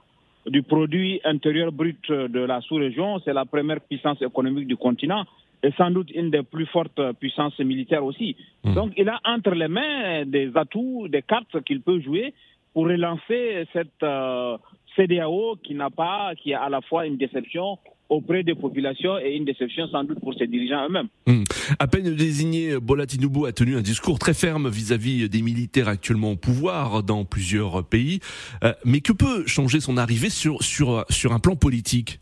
du 0.48 0.64
produit 0.64 1.22
intérieur 1.24 1.72
brut 1.72 2.12
de 2.12 2.40
la 2.40 2.62
sous-région. 2.62 3.20
C'est 3.24 3.34
la 3.34 3.46
première 3.46 3.82
puissance 3.82 4.22
économique 4.22 4.68
du 4.68 4.78
continent 4.78 5.26
et 5.64 5.72
sans 5.78 5.92
doute 5.92 6.10
une 6.12 6.32
des 6.32 6.44
plus 6.44 6.66
fortes 6.66 7.00
puissances 7.20 7.60
militaires 7.60 8.04
aussi. 8.04 8.36
Hmm. 8.64 8.74
Donc 8.74 8.94
il 8.98 9.08
a 9.10 9.20
entre 9.24 9.52
les 9.52 9.68
mains 9.68 10.26
des 10.26 10.52
atouts, 10.56 11.08
des 11.08 11.22
cartes 11.22 11.64
qu'il 11.64 11.82
peut 11.82 12.00
jouer 12.02 12.34
pour 12.74 12.86
relancer 12.86 13.68
cette, 13.74 14.02
euh, 14.04 14.58
CDAO 14.96 15.58
qui 15.64 15.76
n'a 15.76 15.90
pas, 15.90 16.34
qui 16.36 16.52
est 16.52 16.56
à 16.56 16.70
la 16.70 16.82
fois 16.82 17.06
une 17.06 17.18
déception 17.18 17.78
auprès 18.12 18.44
des 18.44 18.56
populations 18.56 19.18
et 19.18 19.38
une 19.38 19.46
déception 19.46 19.88
sans 19.88 20.04
doute 20.04 20.20
pour 20.20 20.34
ses 20.34 20.46
dirigeants 20.46 20.86
eux-mêmes. 20.88 21.08
Hmm. 21.28 21.44
À 21.80 21.88
peine 21.88 22.14
désigné, 22.14 22.78
Bola 22.80 23.06
Tinubu 23.06 23.48
a 23.48 23.54
tenu 23.54 23.78
un 23.78 23.82
discours 23.82 24.20
très 24.20 24.34
ferme 24.34 24.68
vis-à-vis 24.70 25.30
des 25.30 25.42
militaires 25.42 25.88
actuellement 25.88 26.32
au 26.32 26.36
pouvoir 26.36 27.04
dans 27.04 27.24
plusieurs 27.24 27.88
pays. 27.88 28.20
Euh, 28.66 28.74
mais 28.84 29.00
que 29.00 29.14
peut 29.14 29.48
changer 29.48 29.80
son 29.80 29.96
arrivée 29.96 30.30
sur, 30.30 30.62
sur, 30.62 31.06
sur 31.10 31.32
un 31.32 31.40
plan 31.40 31.56
politique? 31.56 32.20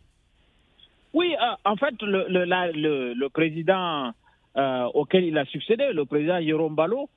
Oui, 1.14 1.34
euh, 1.34 1.56
en 1.66 1.76
fait, 1.76 1.96
le, 2.04 2.28
le, 2.30 2.46
le, 2.46 3.14
le 3.16 3.30
président 3.30 4.14
euh, 4.58 4.86
auquel 4.94 5.24
il 5.24 5.36
a 5.40 5.46
succédé, 5.46 5.86
le 5.92 6.06
président 6.06 6.40
Jérôme 6.40 6.76
Balo, 6.76 7.10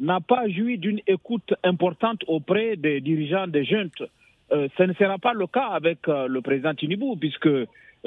n'a 0.00 0.20
pas 0.20 0.46
joui 0.50 0.76
d'une 0.76 1.00
écoute 1.06 1.54
importante 1.64 2.20
auprès 2.26 2.76
des 2.76 3.00
dirigeants 3.00 3.46
des 3.46 3.64
juntes. 3.64 4.02
Ce 4.50 4.82
ne 4.82 4.94
sera 4.94 5.18
pas 5.18 5.34
le 5.34 5.46
cas 5.46 5.68
avec 5.80 6.06
le 6.06 6.40
président 6.40 6.72
Tinubu, 6.72 7.16
puisque 7.20 7.50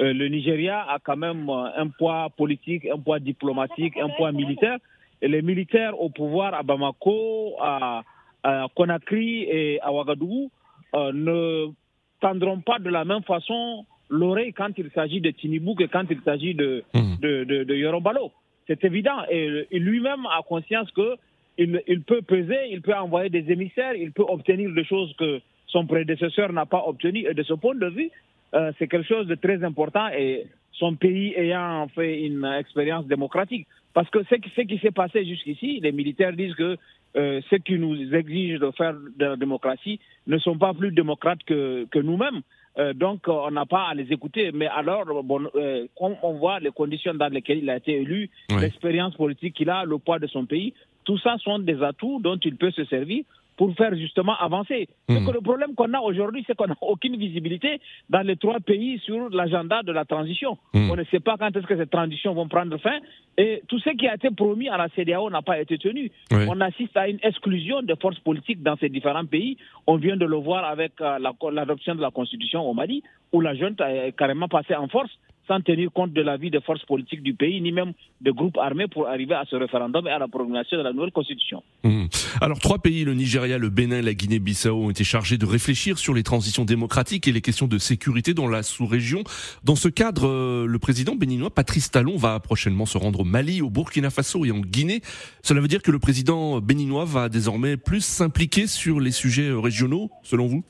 euh, 0.00 0.12
le 0.12 0.28
Nigeria 0.28 0.82
a 0.88 0.98
quand 0.98 1.16
même 1.16 1.48
euh, 1.48 1.68
un 1.76 1.88
poids 1.88 2.28
politique, 2.36 2.86
un 2.86 2.98
poids 2.98 3.18
diplomatique, 3.18 3.96
un 3.98 4.08
poids 4.10 4.32
militaire. 4.32 4.78
Et 5.20 5.28
les 5.28 5.42
militaires 5.42 6.00
au 6.00 6.08
pouvoir 6.08 6.54
à 6.54 6.62
Bamako, 6.62 7.54
à, 7.60 8.02
à 8.42 8.66
Conakry 8.74 9.42
et 9.42 9.80
à 9.80 9.92
Ouagadougou 9.92 10.50
euh, 10.94 11.12
ne 11.12 11.72
tendront 12.20 12.60
pas 12.60 12.78
de 12.78 12.88
la 12.88 13.04
même 13.04 13.22
façon 13.22 13.84
l'oreille 14.08 14.52
quand 14.52 14.70
il 14.76 14.90
s'agit 14.94 15.20
de 15.20 15.30
Tinubu 15.30 15.74
que 15.74 15.84
quand 15.84 16.04
il 16.10 16.20
s'agit 16.24 16.54
de, 16.54 16.84
mmh. 16.94 17.16
de, 17.20 17.44
de, 17.44 17.64
de 17.64 17.74
Yorombalo. 17.74 18.32
C'est 18.66 18.84
évident. 18.84 19.22
Et 19.30 19.66
lui-même 19.72 20.26
a 20.26 20.42
conscience 20.42 20.90
que 20.92 21.16
il, 21.58 21.82
il, 21.86 22.02
peut 22.02 22.22
peser, 22.22 22.70
il 22.70 22.80
peut 22.80 22.94
envoyer 22.94 23.28
des 23.28 23.50
émissaires, 23.50 23.94
il 23.94 24.12
peut 24.12 24.24
obtenir 24.26 24.70
des 24.72 24.84
choses 24.84 25.14
que 25.18 25.40
son 25.66 25.86
prédécesseur 25.86 26.52
n'a 26.52 26.66
pas 26.66 26.82
obtenues. 26.86 27.26
Et 27.28 27.34
de 27.34 27.42
ce 27.42 27.54
point 27.54 27.74
de 27.74 27.86
vue, 27.86 28.10
euh, 28.54 28.72
c'est 28.78 28.88
quelque 28.88 29.08
chose 29.08 29.26
de 29.26 29.34
très 29.34 29.62
important 29.64 30.08
et 30.08 30.46
son 30.72 30.94
pays 30.94 31.32
ayant 31.36 31.88
fait 31.88 32.22
une 32.22 32.44
expérience 32.44 33.06
démocratique. 33.06 33.66
Parce 33.94 34.08
que 34.10 34.22
ce 34.24 34.36
qui, 34.36 34.50
ce 34.56 34.62
qui 34.62 34.78
s'est 34.78 34.90
passé 34.90 35.24
jusqu'ici, 35.24 35.80
les 35.82 35.92
militaires 35.92 36.32
disent 36.32 36.54
que 36.54 36.76
euh, 37.14 37.40
ceux 37.50 37.58
qui 37.58 37.78
nous 37.78 38.14
exigent 38.14 38.58
de 38.58 38.70
faire 38.70 38.94
de 38.94 39.24
la 39.24 39.36
démocratie 39.36 40.00
ne 40.26 40.38
sont 40.38 40.56
pas 40.56 40.72
plus 40.72 40.92
démocrates 40.92 41.42
que, 41.44 41.86
que 41.90 41.98
nous-mêmes. 41.98 42.40
Euh, 42.78 42.94
donc, 42.94 43.28
on 43.28 43.50
n'a 43.50 43.66
pas 43.66 43.88
à 43.88 43.94
les 43.94 44.10
écouter. 44.10 44.50
Mais 44.52 44.66
alors, 44.66 45.22
bon, 45.22 45.46
euh, 45.54 45.86
quand 45.98 46.16
on 46.22 46.32
voit 46.34 46.58
les 46.58 46.70
conditions 46.70 47.12
dans 47.12 47.28
lesquelles 47.28 47.58
il 47.58 47.68
a 47.68 47.76
été 47.76 48.00
élu, 48.00 48.30
l'expérience 48.48 49.14
politique 49.14 49.54
qu'il 49.54 49.68
a, 49.68 49.84
le 49.84 49.98
poids 49.98 50.18
de 50.18 50.26
son 50.26 50.46
pays, 50.46 50.72
tout 51.04 51.18
ça 51.18 51.36
sont 51.38 51.58
des 51.58 51.82
atouts 51.82 52.20
dont 52.20 52.38
il 52.42 52.56
peut 52.56 52.70
se 52.70 52.84
servir 52.86 53.24
pour 53.56 53.74
faire 53.74 53.94
justement 53.96 54.34
avancer. 54.38 54.88
Mmh. 55.08 55.14
Donc 55.14 55.34
le 55.34 55.40
problème 55.40 55.74
qu'on 55.74 55.92
a 55.92 56.00
aujourd'hui, 56.00 56.44
c'est 56.46 56.56
qu'on 56.56 56.66
n'a 56.66 56.76
aucune 56.80 57.16
visibilité 57.16 57.80
dans 58.10 58.26
les 58.26 58.36
trois 58.36 58.60
pays 58.60 58.98
sur 59.04 59.28
l'agenda 59.30 59.82
de 59.82 59.92
la 59.92 60.04
transition. 60.04 60.58
Mmh. 60.74 60.90
On 60.90 60.96
ne 60.96 61.04
sait 61.04 61.20
pas 61.20 61.36
quand 61.38 61.54
est-ce 61.54 61.66
que 61.66 61.76
ces 61.76 61.86
transitions 61.86 62.34
vont 62.34 62.48
prendre 62.48 62.76
fin. 62.78 62.98
Et 63.38 63.62
tout 63.68 63.78
ce 63.78 63.90
qui 63.90 64.08
a 64.08 64.14
été 64.14 64.30
promis 64.30 64.68
à 64.68 64.76
la 64.76 64.88
CDAO 64.90 65.30
n'a 65.30 65.42
pas 65.42 65.60
été 65.60 65.78
tenu. 65.78 66.10
Oui. 66.30 66.44
On 66.48 66.60
assiste 66.60 66.96
à 66.96 67.08
une 67.08 67.18
exclusion 67.22 67.82
des 67.82 67.96
forces 67.96 68.18
politiques 68.20 68.62
dans 68.62 68.76
ces 68.76 68.88
différents 68.88 69.26
pays. 69.26 69.56
On 69.86 69.96
vient 69.96 70.16
de 70.16 70.26
le 70.26 70.36
voir 70.36 70.64
avec 70.64 70.92
euh, 71.00 71.18
l'adoption 71.50 71.94
de 71.94 72.02
la 72.02 72.10
Constitution 72.10 72.68
au 72.68 72.74
Mali, 72.74 73.02
où 73.32 73.40
la 73.40 73.54
junte 73.54 73.80
est 73.80 74.16
carrément 74.16 74.48
passée 74.48 74.74
en 74.74 74.88
force 74.88 75.10
sans 75.48 75.60
tenir 75.60 75.90
compte 75.92 76.12
de 76.12 76.22
l'avis 76.22 76.50
des 76.50 76.60
forces 76.60 76.84
politiques 76.84 77.22
du 77.22 77.34
pays, 77.34 77.60
ni 77.60 77.72
même 77.72 77.92
de 78.20 78.30
groupes 78.30 78.58
armés 78.58 78.86
pour 78.88 79.08
arriver 79.08 79.34
à 79.34 79.44
ce 79.50 79.56
référendum 79.56 80.06
et 80.06 80.10
à 80.10 80.18
la 80.18 80.28
promulgation 80.28 80.76
de 80.78 80.82
la 80.82 80.92
nouvelle 80.92 81.12
constitution. 81.12 81.62
Mmh. 81.84 82.06
Alors 82.40 82.58
trois 82.58 82.78
pays, 82.78 83.04
le 83.04 83.14
Nigeria, 83.14 83.58
le 83.58 83.68
Bénin 83.70 83.98
et 83.98 84.02
la 84.02 84.14
Guinée-Bissau, 84.14 84.74
ont 84.74 84.90
été 84.90 85.04
chargés 85.04 85.38
de 85.38 85.46
réfléchir 85.46 85.98
sur 85.98 86.14
les 86.14 86.22
transitions 86.22 86.64
démocratiques 86.64 87.26
et 87.28 87.32
les 87.32 87.40
questions 87.40 87.66
de 87.66 87.78
sécurité 87.78 88.34
dans 88.34 88.48
la 88.48 88.62
sous-région. 88.62 89.24
Dans 89.64 89.76
ce 89.76 89.88
cadre, 89.88 90.28
euh, 90.28 90.66
le 90.66 90.78
président 90.78 91.14
béninois 91.14 91.50
Patrice 91.50 91.90
Talon 91.90 92.16
va 92.16 92.38
prochainement 92.40 92.86
se 92.86 92.98
rendre 92.98 93.20
au 93.20 93.24
Mali, 93.24 93.62
au 93.62 93.70
Burkina 93.70 94.10
Faso 94.10 94.44
et 94.44 94.52
en 94.52 94.60
Guinée. 94.60 95.00
Cela 95.42 95.60
veut 95.60 95.68
dire 95.68 95.82
que 95.82 95.90
le 95.90 95.98
président 95.98 96.60
béninois 96.60 97.04
va 97.04 97.28
désormais 97.28 97.76
plus 97.76 98.04
s'impliquer 98.04 98.66
sur 98.66 99.00
les 99.00 99.10
sujets 99.10 99.50
régionaux, 99.52 100.10
selon 100.22 100.46
vous? 100.46 100.64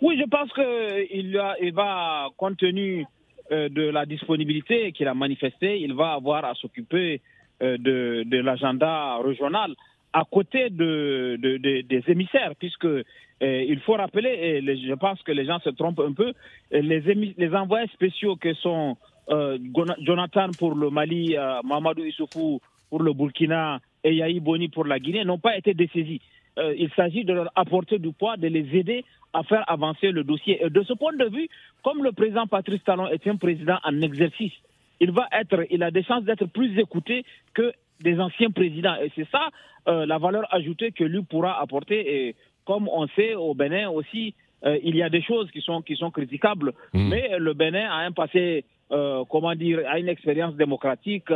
Oui, 0.00 0.16
je 0.18 0.24
pense 0.28 0.52
qu'il 0.52 1.40
il 1.60 1.72
va, 1.72 2.28
compte 2.36 2.56
tenu 2.56 3.00
euh, 3.00 3.04
de 3.50 3.90
la 3.90 4.04
disponibilité 4.06 4.92
qu'il 4.92 5.08
a 5.08 5.14
manifestée, 5.14 5.80
il 5.80 5.94
va 5.94 6.12
avoir 6.12 6.44
à 6.44 6.54
s'occuper 6.54 7.20
euh, 7.60 7.76
de, 7.76 8.36
l'agenda 8.38 9.16
régional 9.16 9.74
à 10.12 10.22
côté 10.30 10.70
de, 10.70 11.36
de, 11.40 11.56
de, 11.56 11.80
des 11.80 12.02
émissaires, 12.06 12.52
puisque 12.56 12.84
euh, 12.84 13.02
il 13.42 13.80
faut 13.80 13.94
rappeler, 13.94 14.30
et 14.30 14.76
je 14.76 14.94
pense 14.94 15.20
que 15.22 15.32
les 15.32 15.44
gens 15.44 15.58
se 15.58 15.70
trompent 15.70 15.98
un 15.98 16.12
peu, 16.12 16.32
les, 16.70 17.10
émis, 17.10 17.34
les 17.36 17.52
envoyés 17.54 17.88
spéciaux 17.88 18.36
que 18.36 18.54
sont 18.54 18.96
euh, 19.30 19.58
Jonathan 20.02 20.50
pour 20.56 20.76
le 20.76 20.90
Mali, 20.90 21.36
euh, 21.36 21.60
Mamadou 21.64 22.04
Issoufou 22.04 22.60
pour 22.88 23.02
le 23.02 23.12
Burkina 23.12 23.80
et 24.04 24.14
Yahi 24.14 24.38
Boni 24.38 24.68
pour 24.68 24.84
la 24.86 25.00
Guinée 25.00 25.24
n'ont 25.24 25.38
pas 25.38 25.56
été 25.56 25.74
dessaisis. 25.74 26.20
Euh, 26.58 26.74
il 26.76 26.90
s'agit 26.96 27.24
de 27.24 27.32
leur 27.32 27.50
apporter 27.54 27.98
du 27.98 28.12
poids, 28.12 28.36
de 28.36 28.48
les 28.48 28.76
aider 28.76 29.04
à 29.32 29.42
faire 29.42 29.64
avancer 29.70 30.10
le 30.10 30.24
dossier. 30.24 30.64
Et 30.64 30.70
de 30.70 30.82
ce 30.82 30.92
point 30.92 31.14
de 31.14 31.26
vue, 31.26 31.48
comme 31.82 32.02
le 32.02 32.12
président 32.12 32.46
Patrice 32.46 32.82
Talon 32.84 33.08
est 33.08 33.26
un 33.26 33.36
président 33.36 33.78
en 33.84 34.00
exercice, 34.00 34.52
il 35.00 35.12
va 35.12 35.28
être, 35.32 35.64
il 35.70 35.82
a 35.82 35.90
des 35.90 36.02
chances 36.02 36.24
d'être 36.24 36.46
plus 36.46 36.78
écouté 36.78 37.24
que 37.54 37.72
des 38.00 38.18
anciens 38.20 38.50
présidents. 38.50 38.96
Et 39.02 39.10
c'est 39.14 39.28
ça 39.30 39.48
euh, 39.88 40.06
la 40.06 40.18
valeur 40.18 40.44
ajoutée 40.52 40.92
que 40.92 41.04
lui 41.04 41.22
pourra 41.22 41.60
apporter. 41.60 42.28
Et 42.28 42.36
comme 42.64 42.88
on 42.88 43.06
sait, 43.08 43.34
au 43.34 43.54
Bénin 43.54 43.88
aussi, 43.90 44.34
euh, 44.64 44.78
il 44.82 44.96
y 44.96 45.02
a 45.02 45.08
des 45.08 45.22
choses 45.22 45.50
qui 45.50 45.60
sont, 45.60 45.82
qui 45.82 45.96
sont 45.96 46.10
critiquables. 46.10 46.72
Mmh. 46.92 47.08
Mais 47.08 47.38
le 47.38 47.54
Bénin 47.54 47.88
a 47.88 47.98
un 47.98 48.12
passé, 48.12 48.64
euh, 48.90 49.24
comment 49.28 49.54
dire, 49.54 49.80
a 49.88 49.98
une 49.98 50.08
expérience 50.08 50.54
démocratique 50.56 51.30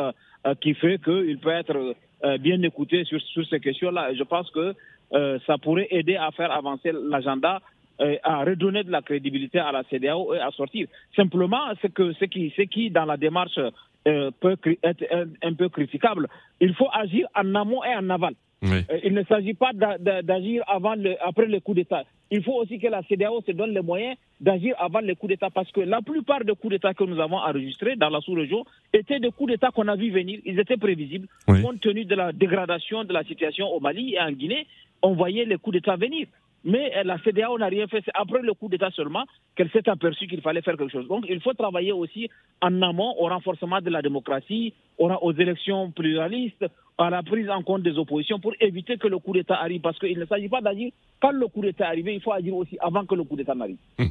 qui 0.60 0.74
fait 0.74 0.98
qu'il 1.00 1.38
peut 1.38 1.50
être 1.50 1.94
bien 2.40 2.60
écouté 2.62 3.04
sur, 3.04 3.20
sur 3.20 3.46
ces 3.46 3.60
questions-là. 3.60 4.10
Et 4.10 4.16
je 4.16 4.24
pense 4.24 4.50
que 4.50 4.74
ça 5.46 5.58
pourrait 5.58 5.88
aider 5.90 6.16
à 6.16 6.30
faire 6.30 6.50
avancer 6.50 6.92
l'agenda 6.92 7.60
à 8.22 8.44
redonner 8.44 8.82
de 8.82 8.90
la 8.90 9.02
crédibilité 9.02 9.58
à 9.58 9.70
la 9.70 9.84
CDAO 9.84 10.34
et 10.34 10.40
à 10.40 10.50
sortir. 10.50 10.88
Simplement, 11.14 11.60
que 11.94 12.12
ce 12.14 12.24
qui, 12.24 12.52
ce 12.56 12.62
qui, 12.62 12.90
dans 12.90 13.04
la 13.04 13.16
démarche, 13.16 13.58
euh, 14.08 14.32
peut 14.40 14.56
être 14.82 15.04
un, 15.12 15.26
un, 15.48 15.54
peu 15.54 15.68
critiquable, 15.68 16.28
il 16.60 16.74
faut 16.74 16.88
agir 16.92 17.28
en 17.36 17.54
amont 17.54 17.84
et 17.84 17.94
en 17.94 18.10
aval. 18.10 18.34
Oui. 18.60 18.78
Euh, 18.90 18.98
il 19.04 19.14
ne 19.14 19.22
s'agit 19.22 19.54
pas 19.54 19.70
d'agir 19.72 20.64
avant 20.66 20.96
le, 20.96 21.14
après 21.24 21.46
le 21.46 21.60
coup 21.60 21.72
d'État. 21.72 22.02
Il 22.32 22.42
faut 22.42 22.54
aussi 22.54 22.80
que 22.80 22.88
la 22.88 23.02
CDAO 23.04 23.42
se 23.46 23.52
donne 23.52 23.70
les 23.70 23.80
moyens 23.80 24.16
d'agir 24.40 24.74
avant 24.80 25.00
le 25.00 25.14
coup 25.14 25.28
d'État 25.28 25.50
parce 25.50 25.70
que 25.70 25.80
la 25.80 26.02
plupart 26.02 26.44
des 26.44 26.54
coups 26.54 26.72
d'État 26.72 26.94
que 26.94 27.04
nous 27.04 27.20
avons 27.20 27.36
enregistrés 27.36 27.94
dans 27.94 28.08
la 28.08 28.20
sous-région 28.20 28.64
étaient 28.92 29.20
des 29.20 29.30
coups 29.30 29.52
d'État 29.52 29.68
qu'on 29.70 29.86
a 29.86 29.94
vu 29.94 30.10
venir. 30.10 30.40
Ils 30.44 30.58
étaient 30.58 30.76
prévisibles. 30.76 31.28
Oui. 31.46 31.62
Compte 31.62 31.80
tenu 31.80 32.04
de 32.04 32.14
la 32.16 32.32
dégradation 32.32 33.04
de 33.04 33.12
la 33.12 33.22
situation 33.22 33.68
au 33.68 33.78
Mali 33.78 34.14
et 34.14 34.20
en 34.20 34.32
Guinée, 34.32 34.66
on 35.02 35.14
voyait 35.14 35.44
les 35.44 35.56
coups 35.56 35.74
d'État 35.74 35.96
venir. 35.96 36.26
Mais 36.64 37.02
la 37.02 37.18
CDAO 37.18 37.58
n'a 37.58 37.66
rien 37.66 37.88
fait. 37.88 38.02
C'est 38.04 38.12
après 38.14 38.40
le 38.40 38.54
coup 38.54 38.68
d'État 38.68 38.90
seulement 38.92 39.24
qu'elle 39.56 39.70
s'est 39.70 39.88
aperçue 39.88 40.28
qu'il 40.28 40.40
fallait 40.40 40.62
faire 40.62 40.76
quelque 40.76 40.92
chose. 40.92 41.08
Donc 41.08 41.26
il 41.28 41.40
faut 41.40 41.54
travailler 41.54 41.92
aussi 41.92 42.30
en 42.60 42.80
amont 42.82 43.14
au 43.18 43.26
renforcement 43.26 43.80
de 43.80 43.90
la 43.90 44.00
démocratie, 44.00 44.72
aux 45.22 45.32
élections 45.32 45.90
pluralistes, 45.90 46.64
à 46.98 47.10
la 47.10 47.22
prise 47.22 47.48
en 47.50 47.62
compte 47.62 47.82
des 47.82 47.98
oppositions 47.98 48.38
pour 48.38 48.52
éviter 48.60 48.96
que 48.96 49.08
le 49.08 49.18
coup 49.18 49.32
d'État 49.32 49.56
arrive. 49.56 49.80
Parce 49.80 49.98
qu'il 49.98 50.18
ne 50.18 50.26
s'agit 50.26 50.48
pas 50.48 50.60
d'agir 50.60 50.92
quand 51.20 51.30
le 51.30 51.46
coup 51.46 51.62
d'État 51.62 51.84
est 51.84 51.88
arrivé, 51.88 52.14
il 52.14 52.20
faut 52.20 52.32
agir 52.32 52.54
aussi 52.54 52.76
avant 52.80 53.06
que 53.06 53.14
le 53.14 53.24
coup 53.24 53.36
d'État 53.36 53.54
n'arrive. 53.54 53.76
Hum. 53.98 54.10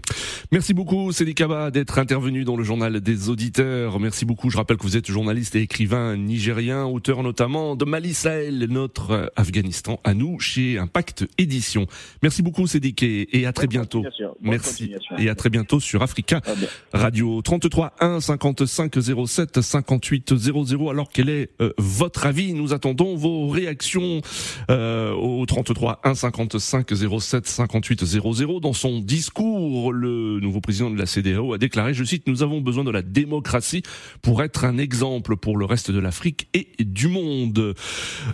Merci 0.53 0.73
beaucoup, 0.73 1.11
Cédric 1.11 1.37
Kaba, 1.37 1.71
d'être 1.71 1.97
intervenu 1.97 2.43
dans 2.43 2.57
le 2.57 2.63
journal 2.63 2.99
des 2.99 3.29
auditeurs. 3.29 3.99
Merci 3.99 4.25
beaucoup. 4.25 4.49
Je 4.49 4.57
rappelle 4.57 4.75
que 4.77 4.83
vous 4.83 4.97
êtes 4.97 5.07
journaliste 5.07 5.55
et 5.55 5.61
écrivain 5.61 6.17
nigérien, 6.17 6.85
auteur 6.85 7.23
notamment 7.23 7.77
de 7.77 7.85
Mali 7.85 8.13
Sahel, 8.13 8.65
notre 8.69 9.31
Afghanistan 9.37 9.99
à 10.03 10.13
nous, 10.13 10.39
chez 10.39 10.77
Impact 10.77 11.25
Édition. 11.37 11.85
Merci 12.21 12.41
beaucoup, 12.41 12.67
Cédric, 12.67 13.01
et, 13.03 13.39
et 13.39 13.45
à 13.45 13.53
très 13.53 13.67
bientôt. 13.67 14.03
Merci. 14.41 14.93
Et 15.19 15.29
à 15.29 15.35
très 15.35 15.49
bientôt 15.49 15.79
sur 15.79 16.01
Africa 16.01 16.41
Radio 16.91 17.41
33 17.41 17.93
1 18.01 18.19
55 18.19 18.93
07 19.27 19.61
58 19.61 20.35
00. 20.35 20.80
Alors, 20.89 21.09
quel 21.09 21.29
est 21.29 21.49
euh, 21.61 21.73
votre 21.77 22.25
avis? 22.25 22.53
Nous 22.53 22.73
attendons 22.73 23.15
vos 23.15 23.47
réactions 23.47 24.21
euh, 24.69 25.13
au 25.13 25.45
33 25.45 26.01
1 26.03 26.15
55 26.15 26.87
07 27.19 27.47
58 27.47 28.05
00. 28.05 28.59
Dans 28.59 28.73
son 28.73 28.99
discours, 28.99 29.93
le 29.93 30.39
nouveau 30.39 30.61
président 30.61 30.89
de 30.89 30.97
la 30.97 31.05
CDAO 31.05 31.53
a 31.53 31.57
déclaré, 31.57 31.93
je 31.93 32.03
cite, 32.03 32.27
nous 32.27 32.43
avons 32.43 32.61
besoin 32.61 32.83
de 32.83 32.91
la 32.91 33.01
démocratie 33.01 33.83
pour 34.21 34.43
être 34.43 34.65
un 34.65 34.77
exemple 34.77 35.37
pour 35.37 35.57
le 35.57 35.65
reste 35.65 35.91
de 35.91 35.99
l'Afrique 35.99 36.47
et 36.53 36.67
du 36.79 37.07
monde. 37.07 37.75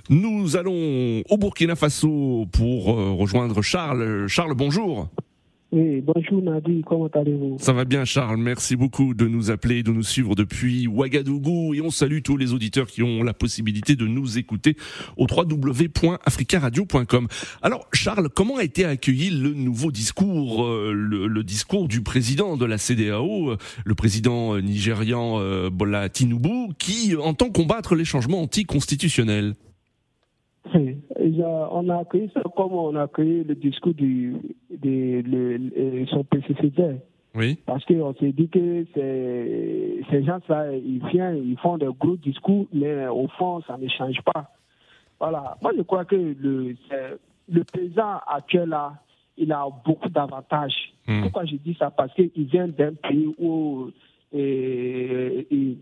Nous 0.09 0.55
allons 0.55 1.23
au 1.29 1.37
Burkina 1.37 1.75
Faso 1.75 2.47
pour 2.51 2.85
rejoindre 2.85 3.61
Charles. 3.61 4.27
Charles, 4.27 4.53
bonjour. 4.55 5.09
Oui, 5.73 5.99
bonjour 6.01 6.41
Nadi, 6.41 6.81
comment 6.85 7.07
allez-vous? 7.07 7.57
Ça 7.59 7.73
va 7.73 7.83
bien 7.83 8.05
Charles, 8.05 8.37
merci 8.37 8.77
beaucoup 8.77 9.13
de 9.13 9.27
nous 9.27 9.51
appeler, 9.51 9.83
de 9.83 9.91
nous 9.91 10.03
suivre 10.03 10.33
depuis 10.33 10.87
Ouagadougou. 10.87 11.73
Et 11.73 11.81
on 11.81 11.89
salue 11.89 12.21
tous 12.23 12.37
les 12.37 12.53
auditeurs 12.53 12.87
qui 12.87 13.03
ont 13.03 13.21
la 13.21 13.33
possibilité 13.33 13.97
de 13.97 14.07
nous 14.07 14.37
écouter 14.37 14.77
au 15.17 15.27
www.africaradio.com. 15.29 17.27
Alors 17.61 17.85
Charles, 17.91 18.29
comment 18.29 18.55
a 18.55 18.63
été 18.63 18.85
accueilli 18.85 19.29
le 19.29 19.53
nouveau 19.53 19.91
discours, 19.91 20.65
euh, 20.65 20.93
le, 20.93 21.43
discours 21.43 21.89
du 21.89 22.01
président 22.01 22.55
de 22.55 22.65
la 22.65 22.77
CDAO, 22.77 23.51
euh, 23.51 23.57
le 23.83 23.95
président 23.95 24.55
euh, 24.55 24.61
nigérian 24.61 25.41
Bola 25.69 26.07
Tinubu, 26.07 26.73
qui 26.79 27.13
entend 27.17 27.49
combattre 27.49 27.95
les 27.95 28.05
changements 28.05 28.41
anticonstitutionnels? 28.41 29.55
On 31.71 31.89
a 31.89 31.99
accueilli 31.99 32.29
ça 32.33 32.41
comme 32.55 32.73
on 32.73 32.95
a 32.95 33.03
accueilli 33.03 33.43
le 33.43 33.55
discours 33.55 33.93
du, 33.93 34.35
de, 34.69 35.21
le, 35.25 36.05
son 36.07 36.23
prédécesseur. 36.23 36.95
Oui. 37.35 37.59
Parce 37.65 37.85
qu'on 37.85 38.13
s'est 38.15 38.31
dit 38.31 38.49
que 38.49 38.85
ces 38.95 40.23
gens-là, 40.23 40.73
ils 40.73 41.05
viennent, 41.07 41.43
ils 41.45 41.57
font 41.57 41.77
de 41.77 41.89
gros 41.89 42.15
discours, 42.17 42.65
mais 42.73 43.07
au 43.07 43.27
fond, 43.37 43.61
ça 43.67 43.77
ne 43.77 43.87
change 43.87 44.21
pas. 44.21 44.49
Voilà. 45.19 45.57
Moi, 45.61 45.71
je 45.77 45.83
crois 45.83 46.05
que 46.05 46.15
le, 46.15 46.75
le 47.49 47.63
président 47.63 48.19
actuel, 48.27 48.69
là, 48.69 48.93
il 49.37 49.51
a 49.51 49.67
beaucoup 49.85 50.09
d'avantages. 50.09 50.93
Hmm. 51.07 51.21
Pourquoi 51.21 51.45
je 51.45 51.55
dis 51.57 51.75
ça? 51.77 51.91
Parce 51.91 52.13
qu'il 52.13 52.31
vient 52.45 52.67
d'un 52.67 52.93
pays 52.93 53.33
où, 53.37 53.91
d'une 54.33 55.77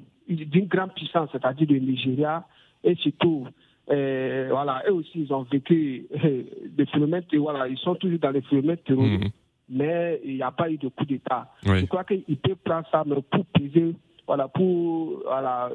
grande 0.68 0.94
puissance, 0.94 1.30
c'est-à-dire 1.32 1.68
le 1.70 1.80
Nigeria, 1.80 2.46
et 2.84 2.96
surtout, 2.96 3.48
euh, 3.92 4.48
voilà, 4.50 4.84
eux 4.88 4.94
aussi, 4.94 5.12
ils 5.22 5.34
ont 5.34 5.44
vécu 5.44 6.08
euh, 6.24 6.44
des 6.70 6.86
phénomènes, 6.88 7.24
voilà, 7.38 7.68
ils 7.68 7.78
sont 7.78 7.96
toujours 7.96 8.20
dans 8.20 8.32
les 8.32 8.42
phénomènes 8.42 8.78
terroristes, 8.78 9.24
mhm. 9.24 9.30
mais 9.70 10.22
il 10.24 10.36
n'y 10.36 10.42
a 10.42 10.52
pas 10.52 10.70
eu 10.70 10.78
de 10.78 10.88
coup 10.88 11.06
d'État. 11.06 11.52
Je 11.64 11.86
crois 11.86 12.04
qu'il 12.04 12.38
peut 12.38 12.56
prendre 12.56 12.88
ça 12.92 13.04
mais 13.06 13.22
pour 13.30 13.46
peser, 13.46 13.96
voilà, 14.26 14.48
pour, 14.48 15.22
voilà, 15.26 15.70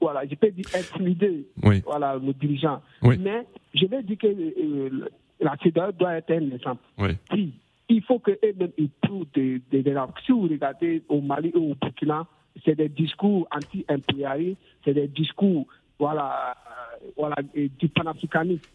voilà 0.00 0.22
je 0.26 0.34
peux 0.34 0.50
dire 0.50 0.64
intimider, 0.74 1.46
voilà, 1.84 2.18
nos 2.18 2.32
dirigeants. 2.32 2.80
Mais 3.02 3.46
je 3.74 3.86
vais 3.86 4.02
dire 4.02 4.18
que 4.18 4.28
euh, 4.28 5.08
la 5.40 5.56
CEDAW 5.62 5.92
doit 5.92 6.14
être 6.14 6.30
un 6.30 6.50
exemple. 6.52 6.82
Oui. 6.98 7.52
Il 7.88 8.02
faut 8.02 8.18
qu'eux-mêmes 8.18 8.72
ils 8.78 8.88
trouvent 9.02 9.26
des, 9.34 9.60
des, 9.70 9.82
des, 9.82 9.94
Si 10.24 10.32
vous 10.32 10.42
regardez 10.42 11.02
au 11.08 11.20
Mali 11.20 11.52
ou 11.54 11.72
au 11.72 11.74
Burkina, 11.74 12.26
c'est 12.64 12.76
des 12.76 12.88
discours 12.88 13.46
anti-impérialistes, 13.54 14.58
c'est 14.84 14.94
des 14.94 15.08
discours 15.08 15.66
voilà, 16.02 16.56
voilà, 17.16 17.36
du 17.54 17.88
panafricanisme. 17.88 18.68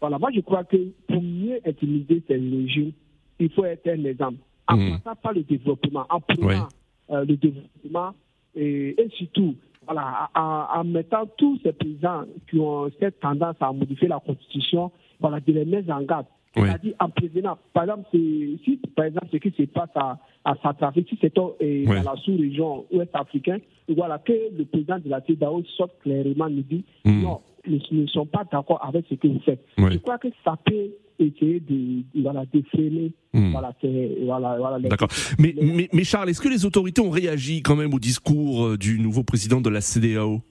Voilà, 0.00 0.18
moi 0.18 0.28
je 0.34 0.40
crois 0.40 0.64
que 0.64 0.76
pour 1.08 1.22
mieux 1.22 1.58
intimider 1.64 2.22
ces 2.28 2.34
régimes, 2.34 2.92
il 3.38 3.50
faut 3.50 3.64
être 3.64 3.88
un 3.88 4.04
exemple. 4.04 4.36
En 4.68 4.76
mmh. 4.76 5.00
passant 5.00 5.16
par 5.16 5.32
le 5.32 5.44
développement, 5.44 6.04
en 6.10 6.20
prenant 6.20 6.68
euh, 7.10 7.24
le 7.24 7.36
développement 7.36 8.12
et, 8.54 8.96
surtout 9.16 9.54
voilà, 9.86 10.28
en, 10.34 10.84
mettant 10.84 11.24
tous 11.38 11.58
ces 11.62 11.72
paysans 11.72 12.24
qui 12.50 12.58
ont 12.58 12.90
cette 13.00 13.18
tendance 13.18 13.56
à 13.60 13.72
modifier 13.72 14.08
la 14.08 14.20
constitution, 14.20 14.92
voilà, 15.20 15.40
de 15.40 15.52
les 15.52 15.64
mettre 15.64 15.90
en 15.90 16.02
garde. 16.02 16.26
C'est-à-dire 16.54 16.94
en 17.00 17.08
prévenant. 17.08 17.58
Par 17.72 17.84
exemple, 17.84 18.08
si 18.12 18.80
par 18.96 19.06
exemple 19.06 19.26
ce 19.32 19.36
qui 19.38 19.50
se 19.56 19.62
passe 19.64 19.90
à, 19.94 20.18
à 20.44 20.54
Centrafrique, 20.62 21.08
si 21.08 21.18
c'est 21.20 21.34
dans 21.34 21.54
la 21.60 22.14
sous-région 22.24 22.86
ouest 22.92 23.10
africaine, 23.14 23.60
voilà 23.88 24.18
que 24.18 24.32
le 24.56 24.64
président 24.64 24.98
de 24.98 25.08
la 25.08 25.20
CEDAO 25.26 25.62
sorte 25.76 25.92
clairement 26.02 26.48
nous 26.48 26.62
dit 26.62 26.84
hmm. 27.04 27.22
non, 27.22 27.40
ils 27.66 27.82
ne 27.92 28.06
sont 28.06 28.26
pas 28.26 28.44
d'accord 28.50 28.84
avec 28.84 29.06
ce 29.08 29.14
que 29.14 29.26
vous 29.26 29.40
faites. 29.44 29.64
Je 29.78 29.98
crois 29.98 30.18
que 30.18 30.28
ça 30.44 30.56
peut 30.64 30.90
essayer 31.18 31.60
de, 31.60 32.02
voilà, 32.22 32.44
de 32.52 32.62
freiner. 32.70 33.12
Hmm. 33.32 33.52
Voilà, 33.52 33.74
voilà, 34.22 34.56
voilà, 34.58 34.78
D'accord. 34.80 35.08
Mais, 35.38 35.54
mais, 35.60 35.88
mais, 35.92 36.04
Charles, 36.04 36.30
est-ce 36.30 36.40
que 36.40 36.48
les 36.48 36.64
autorités 36.64 37.00
ont 37.00 37.10
réagi 37.10 37.62
quand 37.62 37.76
même 37.76 37.94
au 37.94 37.98
discours 37.98 38.66
euh, 38.66 38.76
du 38.76 38.98
nouveau 38.98 39.22
président 39.22 39.60
de 39.60 39.70
la 39.70 39.80
CEDAO 39.80 40.42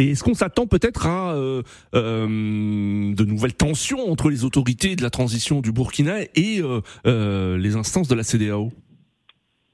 et 0.00 0.12
est-ce 0.12 0.24
qu'on 0.24 0.34
s'attend 0.34 0.66
peut-être 0.66 1.06
à 1.06 1.34
euh, 1.34 1.62
euh, 1.94 2.26
de 2.26 3.24
nouvelles 3.24 3.54
tensions 3.54 4.10
entre 4.10 4.30
les 4.30 4.46
autorités 4.46 4.96
de 4.96 5.02
la 5.02 5.10
transition 5.10 5.60
du 5.60 5.72
Burkina 5.72 6.22
et 6.34 6.62
euh, 7.04 7.58
les 7.58 7.76
instances 7.76 8.08
de 8.08 8.14
la 8.14 8.22
CDAO 8.22 8.70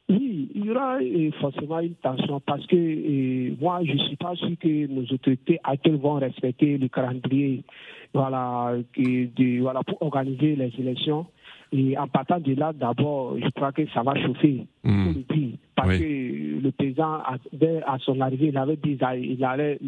oui, 0.08 0.52
il 0.54 0.66
y 0.66 0.70
aura 0.70 0.98
forcément 1.40 1.80
une 1.80 1.96
tension 1.96 2.38
parce 2.38 2.64
que 2.68 3.60
moi, 3.60 3.80
je 3.84 3.92
ne 3.92 3.98
suis 3.98 4.14
pas 4.14 4.36
sûr 4.36 4.52
que 4.60 4.86
nos 4.86 5.02
autorités 5.02 5.58
actuelles 5.64 5.96
vont 5.96 6.14
respecter 6.14 6.78
le 6.78 6.86
calendrier 6.86 7.64
voilà, 8.14 8.76
voilà, 9.60 9.82
pour 9.82 10.00
organiser 10.02 10.54
les 10.54 10.72
élections. 10.78 11.26
Et 11.72 11.98
en 11.98 12.06
partant 12.06 12.38
de 12.38 12.54
là, 12.54 12.72
d'abord, 12.72 13.36
je 13.36 13.48
crois 13.50 13.72
que 13.72 13.82
ça 13.92 14.02
va 14.04 14.14
chauffer. 14.14 14.64
Mmh. 14.84 15.12
Parce 15.74 15.98
que 15.98 16.45
le 16.66 16.72
président, 16.72 17.20
à 17.22 17.98
son 18.00 18.20
arrivée, 18.20 18.48
il 18.48 18.58
avait 18.58 18.76
dit 18.76 18.98
qu'il 18.98 19.44
allait, 19.44 19.78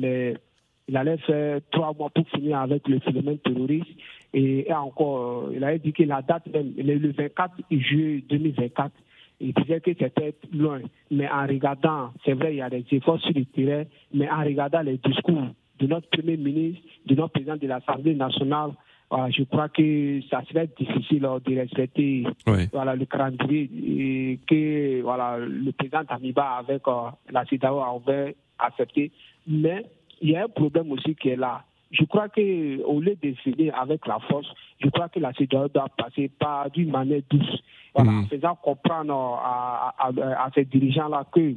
il 0.89 0.97
allait 0.97 1.19
faire 1.19 1.61
trois 1.71 1.93
mois 1.93 2.11
pour 2.11 2.27
finir 2.29 2.59
avec 2.59 2.87
le 2.89 2.99
phénomène 3.01 3.39
terroriste. 3.39 3.91
Et, 4.33 4.67
encore, 4.73 5.51
il 5.53 5.63
avait 5.65 5.79
dit 5.79 5.93
que 5.93 6.05
la 6.05 6.23
date 6.23 6.45
le 6.47 7.13
24 7.13 7.55
juillet 7.71 8.25
2024, 8.29 8.93
il 9.41 9.55
disait 9.55 9.81
que 9.81 9.91
c'était 9.99 10.35
loin. 10.53 10.81
Mais 11.11 11.29
en 11.29 11.47
regardant, 11.47 12.13
c'est 12.25 12.35
vrai, 12.35 12.55
il 12.55 12.59
y 12.59 12.63
a 12.63 12.71
des 12.71 12.85
efforts 12.91 13.21
sur 13.21 13.33
le 13.35 13.45
terrain, 13.45 13.85
mais 14.13 14.31
en 14.31 14.45
regardant 14.45 14.83
les 14.83 14.99
discours 14.99 15.49
de 15.79 15.87
notre 15.87 16.09
Premier 16.11 16.37
ministre, 16.37 16.83
de 17.07 17.15
notre 17.15 17.33
président 17.33 17.57
de 17.57 17.67
l'Assemblée 17.67 18.15
nationale, 18.15 18.71
je 19.11 19.43
crois 19.45 19.69
que 19.69 20.21
ça 20.31 20.43
serait 20.51 20.69
difficile 20.79 21.23
de 21.23 21.57
respecter 21.57 22.27
voilà, 22.73 22.95
le 22.95 23.07
calendrier 23.07 24.39
que 24.47 25.01
voilà, 25.03 25.39
le 25.39 25.73
président 25.73 26.05
Tamiba 26.05 26.59
avec 26.59 26.87
euh, 26.87 27.11
la 27.31 27.45
CIDAO 27.47 27.81
avait 27.81 28.37
accepté. 28.59 29.11
Mais 29.47 29.87
il 30.21 30.31
y 30.31 30.37
a 30.37 30.45
un 30.45 30.49
problème 30.49 30.93
aussi 30.93 31.15
qui 31.15 31.31
est 31.31 31.37
là. 31.37 31.63
Je 31.91 32.05
crois 32.05 32.29
qu'au 32.29 33.01
lieu 33.01 33.17
de 33.23 33.33
finir 33.43 33.75
avec 33.81 34.07
la 34.07 34.19
force, 34.29 34.47
je 34.79 34.91
crois 34.91 35.09
que 35.09 35.21
la 35.21 35.33
CIDAO 35.33 35.69
doit 35.69 35.89
passer 35.97 36.31
par 36.39 36.71
d'une 36.71 36.91
manière 36.91 37.23
douce, 37.31 37.63
voilà, 37.95 38.11
mm. 38.11 38.19
en 38.19 38.27
faisant 38.27 38.55
comprendre 38.57 39.41
à, 39.43 39.95
à, 39.99 40.09
à 40.45 40.51
ces 40.55 40.67
dirigeants-là 40.67 41.25
que 41.33 41.55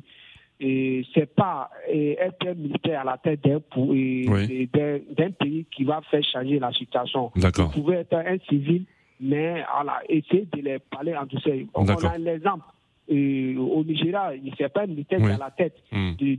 et 0.64 1.04
c'est 1.14 1.34
pas 1.34 1.70
être 1.90 2.56
militaire 2.56 3.02
à 3.02 3.04
la 3.04 3.18
tête 3.18 3.42
d'un 3.42 3.60
pays 5.32 5.66
qui 5.76 5.84
va 5.84 6.02
faire 6.10 6.24
changer 6.24 6.60
la 6.60 6.72
situation. 6.72 7.32
Vous 7.36 7.82
pouvez 7.82 7.98
être 7.98 8.14
un 8.14 8.38
civil, 8.48 8.86
mais 9.20 9.64
voilà, 9.74 10.02
essayer 10.08 10.48
de 10.54 10.62
les 10.62 10.78
parler 10.80 11.16
en 11.16 11.26
douceur. 11.26 11.56
On 11.74 11.88
a 11.88 11.96
l'exemple 13.08 13.72
au 13.72 13.84
Nigeria, 13.84 14.34
il 14.36 14.54
s'est 14.56 14.70
pas 14.70 14.86
militaire 14.86 15.24
à 15.24 15.38
la 15.38 15.52
tête 15.52 15.76
hmm. 15.92 16.14
du, 16.16 16.38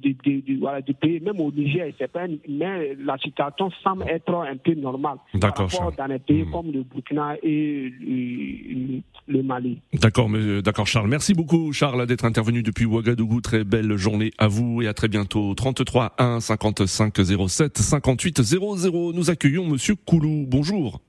pays. 1.01 1.21
Même 1.21 1.41
au 1.41 1.51
Niger, 1.53 1.87
il 1.89 2.09
pas, 2.09 2.27
mais 2.49 2.97
la 3.05 3.19
situation 3.19 3.71
semble 3.83 4.09
être 4.09 4.35
un 4.35 4.57
peu 4.57 4.75
normale. 4.75 5.19
D'accord. 5.35 5.71
Dans 5.97 6.09
des 6.09 6.19
pays 6.19 6.45
hmm. 6.45 6.51
comme 6.51 6.73
le 6.73 6.83
Burkina 6.83 7.37
et 7.43 7.93
le, 9.29 9.43
Mali. 9.43 9.81
D'accord, 9.95 10.29
d'accord, 10.63 10.87
Charles. 10.87 11.09
Merci 11.09 11.35
beaucoup, 11.35 11.73
Charles, 11.73 12.07
d'être 12.07 12.25
intervenu 12.25 12.63
depuis 12.63 12.85
Ouagadougou. 12.85 13.41
Très 13.41 13.65
belle 13.65 13.97
journée 13.97 14.31
à 14.39 14.49
vous 14.49 14.83
et 14.83 14.89
à 14.89 14.95
très 14.95 15.09
bientôt. 15.09 15.55
33 15.55 16.15
1 16.19 16.41
55 16.41 17.15
07 17.49 17.79
58 17.79 18.43
00. 18.43 19.13
Nous 19.13 19.31
accueillons 19.31 19.67
Monsieur 19.67 19.95
Koulou. 19.95 20.45
Bonjour. 20.47 21.01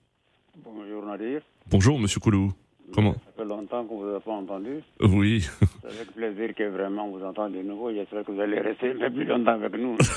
Bonjour, 0.64 1.06
Nadir. 1.06 1.42
Bonjour, 1.70 2.00
Monsieur 2.00 2.20
Koulou. 2.20 2.54
Comment 2.94 3.14
Ça 3.14 3.20
fait 3.38 3.46
longtemps 3.46 3.84
qu'on 3.86 4.04
ne 4.04 4.10
vous 4.10 4.16
a 4.16 4.20
pas 4.20 4.32
entendu. 4.32 4.84
Oui. 5.02 5.48
C'est 5.82 5.88
avec 5.88 6.12
plaisir 6.14 6.56
que 6.56 6.64
vraiment 6.70 7.08
on 7.08 7.18
vous 7.18 7.26
entend 7.26 7.50
de 7.50 7.62
nouveau. 7.62 7.92
J'espère 7.92 8.24
que 8.24 8.32
vous 8.32 8.40
allez 8.40 8.60
rester 8.60 8.94
même 8.94 9.14
plus 9.14 9.26
longtemps 9.26 9.54
avec 9.54 9.76
nous. 9.78 9.98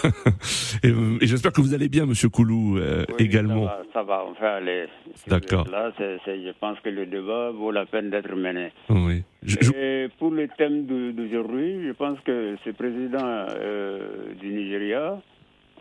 Euh, 0.84 1.18
et, 1.20 1.26
j'espère 1.26 1.52
que 1.52 1.60
vous 1.60 1.74
allez 1.74 1.88
bien, 1.88 2.04
Monsieur 2.06 2.28
Koulou, 2.28 2.76
euh, 2.78 3.04
également. 3.18 3.66
Ça 3.94 4.02
va, 4.02 4.24
on 4.28 4.34
fait 4.34 4.46
aller. 4.46 4.86
D'accord. 5.26 5.66
Là, 5.68 5.90
je 5.98 6.52
pense 6.60 6.78
que 6.80 6.90
le 6.90 7.06
débat 7.06 7.50
vaut 7.50 7.70
la 7.70 7.86
peine 7.86 8.10
d'être 8.10 8.34
mené. 8.34 8.72
Oui. 8.90 9.24
Et 9.74 10.08
pour 10.18 10.30
le 10.30 10.48
thème 10.58 10.84
d'aujourd'hui, 10.84 11.86
je 11.86 11.92
pense 11.92 12.18
que 12.20 12.56
ce 12.64 12.70
président 12.70 13.46
euh, 13.58 14.34
du 14.40 14.48
Nigeria, 14.48 15.18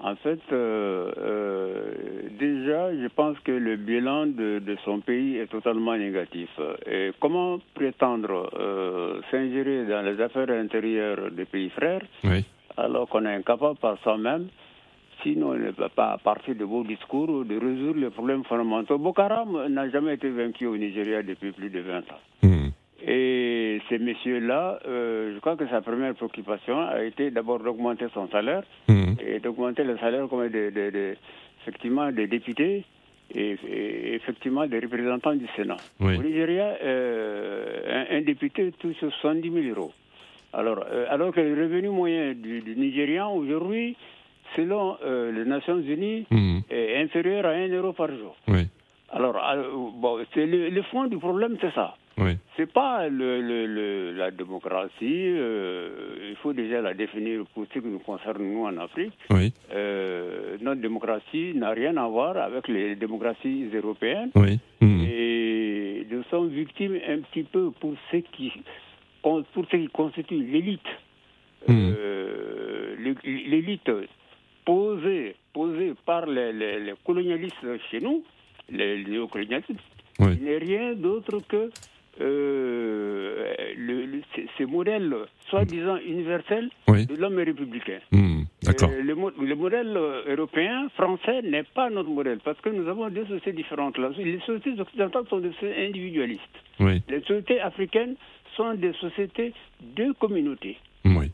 en 0.03 0.15
fait, 0.17 0.39
euh, 0.51 1.11
euh, 1.17 1.91
déjà, 2.37 2.93
je 2.93 3.07
pense 3.07 3.39
que 3.39 3.51
le 3.51 3.75
bilan 3.77 4.27
de, 4.27 4.61
son 4.83 4.99
pays 4.99 5.37
est 5.37 5.47
totalement 5.47 5.95
négatif. 5.95 6.49
Et 6.85 7.11
comment 7.19 7.59
prétendre 7.73 8.49
euh, 8.59 9.21
s'ingérer 9.31 9.85
dans 9.85 10.01
les 10.01 10.21
affaires 10.21 10.49
intérieures 10.49 11.31
des 11.31 11.45
pays 11.45 11.69
frères 11.69 12.01
alors 12.77 13.07
qu'on 13.07 13.25
est 13.25 13.33
incapable 13.33 13.77
par 13.79 13.97
soi-même 13.99 14.49
sinon 15.23 15.51
on 15.51 15.53
ne 15.53 15.71
peut 15.71 15.89
pas, 15.95 16.11
à 16.11 16.17
partir 16.17 16.55
de 16.55 16.63
vos 16.63 16.83
discours, 16.83 17.45
de 17.45 17.55
résoudre 17.57 17.99
les 17.99 18.09
problèmes 18.09 18.43
fondamentaux. 18.43 18.97
Boko 18.97 19.21
Haram 19.21 19.67
n'a 19.69 19.89
jamais 19.89 20.15
été 20.15 20.29
vaincu 20.29 20.65
au 20.67 20.77
Nigeria 20.77 21.23
depuis 21.23 21.51
plus 21.51 21.69
de 21.69 21.79
20 21.79 21.97
ans. 21.99 22.21
Hmm. 22.43 22.54
Et 23.07 23.81
ces 23.87 23.99
messieurs-là, 23.99 24.79
euh, 24.87 25.35
je 25.35 25.39
crois 25.39 25.55
que 25.55 25.67
sa 25.67 25.81
première 25.81 26.15
préoccupation 26.15 26.79
a 26.81 27.03
été 27.03 27.29
d'abord 27.29 27.59
d'augmenter 27.59 28.07
son 28.15 28.27
salaire 28.29 28.63
mhm. 28.87 29.17
et 29.25 29.39
d'augmenter 29.39 29.83
le 29.83 29.95
salaire 29.99 30.27
comme 30.27 30.49
des, 30.49 31.15
effectivement 31.61 32.11
des 32.11 32.25
députés 32.25 32.83
et, 33.33 33.57
effectivement 34.15 34.65
des 34.65 34.79
représentants 34.79 35.35
du 35.35 35.45
Sénat. 35.55 35.77
Au 35.99 36.09
Nigeria, 36.09 36.77
euh, 36.83 38.05
un, 38.09 38.21
député 38.21 38.71
touche 38.79 38.97
70 38.97 39.51
000 39.51 39.79
euros. 39.79 39.91
Alors, 40.51 40.83
euh, 40.91 41.05
alors 41.11 41.31
que 41.31 41.41
le 41.41 41.61
revenu 41.61 41.89
moyen 41.89 42.33
du, 42.33 42.63
Nigérian 42.75 43.31
aujourd'hui, 43.35 43.95
selon 44.55 44.97
les 45.03 45.45
Nations 45.45 45.79
Unies, 45.79 46.25
mhm. 46.31 46.61
est 46.71 47.03
inférieur 47.03 47.45
à 47.45 47.49
1 47.49 47.67
euro 47.67 47.93
par 47.93 48.07
jour. 48.07 48.35
Alors, 49.11 49.35
bon, 49.93 50.17
le, 50.35 50.69
le 50.69 50.81
fond 50.83 51.05
du 51.05 51.17
problème, 51.19 51.57
c'est 51.61 51.73
ça. 51.73 51.95
Oui. 52.17 52.37
C'est 52.55 52.71
pas 52.71 53.09
le, 53.09 54.13
la 54.13 54.31
démocratie. 54.31 54.93
Euh, 55.03 56.29
il 56.29 56.35
faut 56.37 56.53
déjà 56.53 56.81
la 56.81 56.93
définir 56.93 57.43
pour 57.53 57.65
ce 57.73 57.79
qui 57.79 57.85
nous 57.85 57.99
concerne 57.99 58.41
nous 58.41 58.63
en 58.63 58.77
Afrique. 58.77 59.13
Oui. 59.29 59.53
Euh, 59.73 60.57
notre 60.61 60.81
démocratie 60.81 61.53
n'a 61.55 61.71
rien 61.71 61.97
à 61.97 62.07
voir 62.07 62.37
avec 62.37 62.67
les 62.69 62.95
démocraties 62.95 63.69
européennes. 63.73 64.31
Oui. 64.35 64.59
Mmh. 64.79 65.03
Et 65.09 66.07
nous 66.09 66.23
sommes 66.29 66.49
victimes 66.49 66.97
un 67.07 67.19
petit 67.19 67.43
peu 67.43 67.71
pour 67.71 67.95
ce 68.11 68.17
qui 68.17 68.51
pour 69.21 69.43
ce 69.53 69.75
qui 69.75 69.87
constitue 69.87 70.35
l'élite. 70.35 70.87
Mmh. 71.67 71.73
Euh, 71.97 72.95
l'élite 73.25 73.91
posée, 74.63 75.35
posée 75.51 75.93
par 76.05 76.27
les, 76.27 76.53
les, 76.53 76.93
colonialistes 77.05 77.55
chez 77.89 77.99
nous, 77.99 78.23
les 78.69 79.03
néocolonialistes, 79.03 79.71
oui. 80.19 80.37
n'est 80.41 80.57
rien 80.57 80.93
d'autre 80.93 81.39
que 81.47 81.69
euh, 82.21 83.53
le, 83.77 84.21
ces 84.57 84.65
modèles 84.65 85.13
soi-disant 85.49 85.97
universels 85.97 86.69
de 86.87 87.15
l'homme 87.15 87.37
républicain. 87.37 87.99
Hmm, 88.11 88.43
d'accord. 88.63 88.89
Euh, 88.89 89.01
le, 89.01 89.55
modèle 89.55 89.97
européen, 90.27 90.87
français, 90.95 91.41
n'est 91.41 91.63
pas 91.63 91.89
notre 91.89 92.09
modèle 92.09 92.39
parce 92.43 92.59
que 92.61 92.69
nous 92.69 92.87
avons 92.87 93.09
deux 93.09 93.25
sociétés 93.25 93.53
différentes. 93.53 93.97
Les 94.17 94.39
sociétés 94.39 94.79
occidentales 94.79 95.25
sont 95.29 95.39
des 95.39 95.51
sociétés 95.53 95.87
individualistes. 95.87 96.41
Les 96.79 97.21
sociétés 97.21 97.59
africaines 97.61 98.15
sont 98.55 98.73
des 98.75 98.93
sociétés 98.93 99.53
de 99.81 100.13
communauté, 100.13 100.77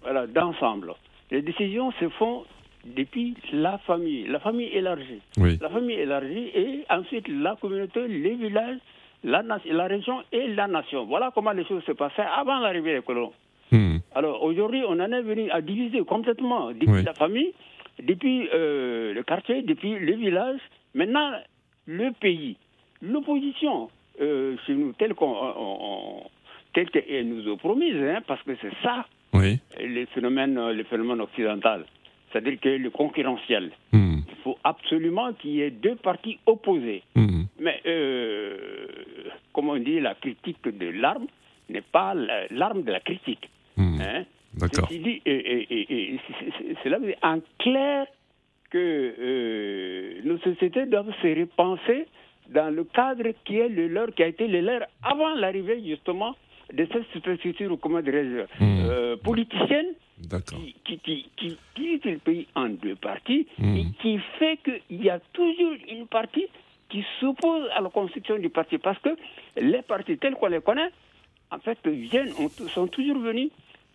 voilà, 0.02 0.28
d'ensemble. 0.28 0.94
Les 1.30 1.42
décisions 1.42 1.92
se 1.94 2.10
font 2.10 2.44
depuis 2.86 3.36
la 3.54 3.78
famille, 3.80 4.26
la 4.28 4.40
famille 4.40 4.68
élargie. 4.68 5.22
La 5.38 5.70
famille 5.70 5.96
élargie 5.98 6.50
et 6.56 6.84
ensuite 6.90 7.28
la 7.28 7.56
communauté, 7.56 8.08
les 8.08 8.36
villages, 8.36 8.80
la, 9.24 9.44
la, 9.44 9.88
région 9.88 10.22
et 10.32 10.48
la 10.48 10.68
nation. 10.68 11.06
Voilà 11.06 11.32
comment 11.34 11.52
les 11.52 11.66
choses 11.66 11.84
se 11.84 11.92
passaient 11.92 12.22
avant 12.22 12.60
l'arrivée 12.60 12.96
des 12.96 13.02
colons. 13.02 13.34
Hmm. 13.72 13.98
Alors 14.16 14.44
aujourd'hui, 14.44 14.84
on 14.88 15.00
en 15.00 15.12
est 15.12 15.22
venu 15.22 15.50
à 15.52 15.62
diviser 15.62 16.04
complètement 16.04 16.72
depuis 16.72 17.04
la 17.04 17.14
famille, 17.14 17.54
depuis 18.02 18.50
euh, 18.54 19.14
le 19.14 19.24
quartier, 19.24 19.62
depuis 19.62 19.98
le 19.98 20.14
village, 20.16 20.60
maintenant 20.94 21.32
le 21.86 22.12
pays. 22.20 22.58
L'opposition 23.02 23.90
euh, 24.20 24.56
chez 24.66 24.74
nous, 24.74 24.94
telle 24.94 25.14
qu'on 25.14 26.24
telle 26.74 26.90
qu'elle 26.90 27.28
nous 27.28 27.52
a 27.52 27.58
promise, 27.58 27.96
hein, 27.96 28.22
parce 28.28 28.42
que 28.44 28.52
c'est 28.62 28.74
ça, 28.82 29.06
oui. 29.34 29.60
les 29.80 30.06
phénomènes 30.08 30.58
occidentaux, 30.58 31.84
c'est-à-dire 32.32 32.60
que 32.60 32.70
le 32.70 32.90
concurrentiel. 32.90 33.72
Hmm. 33.92 34.20
Il 34.28 34.36
faut 34.44 34.58
absolument 34.64 35.34
qu'il 35.34 35.52
y 35.52 35.62
ait 35.62 35.72
deux 35.72 35.96
partis 35.96 36.40
opposés. 36.46 37.04
Hmm. 37.16 37.44
Mais, 37.60 37.82
euh, 37.86 38.88
comme 39.54 39.70
on 39.70 39.78
dit, 39.78 40.00
la 40.00 40.16
critique 40.16 40.64
de 40.64 40.90
l'arme 40.90 41.28
n'est 41.70 41.82
pas 41.82 42.14
l'arme 42.50 42.84
de 42.84 42.92
la 42.92 43.00
critique. 43.00 43.50
Hmm. 43.78 44.02
Hein? 44.02 44.24
D'accord. 44.54 44.90
C'est 44.90 46.90
là 46.90 46.98
en 47.24 47.40
clair 47.60 48.06
que 48.70 49.16
euh, 49.20 50.22
nos 50.24 50.38
sociétés 50.40 50.86
doivent 50.86 51.14
se 51.22 51.40
repenser 51.40 52.08
dans 52.50 52.74
le 52.74 52.84
cadre 52.84 53.30
qui 53.46 53.58
est 53.58 53.70
le 53.70 53.88
leur, 53.88 54.14
qui 54.14 54.24
a 54.24 54.28
été 54.28 54.48
le 54.48 54.62
leur 54.62 54.82
avant 55.04 55.36
l'arrivée 55.36 55.82
justement 55.86 56.36
de 56.74 56.88
cette 56.92 57.06
superstructure, 57.12 57.78
comment 57.82 58.02
dirais-je, 58.02 58.64
euh, 58.64 59.18
politicienne 59.18 59.88
qui, 60.86 60.86
qui, 60.86 61.30
qui, 61.36 61.58
qui, 61.76 62.00
le 62.06 62.18
pays 62.20 62.48
en 62.56 62.70
deux 62.70 62.96
parties 62.96 63.46
et 63.62 63.86
qui 64.02 64.20
fait 64.40 64.58
qu'il 64.64 65.04
y 65.04 65.10
a 65.10 65.20
toujours 65.34 65.74
une 65.90 66.08
partie 66.08 66.48
qui 66.92 67.04
s'opposent 67.20 67.70
à 67.76 67.82
la 67.82 67.90
construction 67.90 68.38
du 68.38 68.50
parti. 68.50 68.78
Parce 68.78 69.00
que 69.00 69.10
les 69.60 69.82
partis 69.82 70.18
tels 70.18 70.36
qu'on 70.36 70.48
les 70.48 70.62
connaît, 70.62 70.90
en 71.50 71.60
fait, 71.60 71.78
viennent, 71.88 72.34
sont 72.74 72.88
toujours 72.88 73.18
venus 73.20 73.50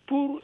pour 0.07 0.41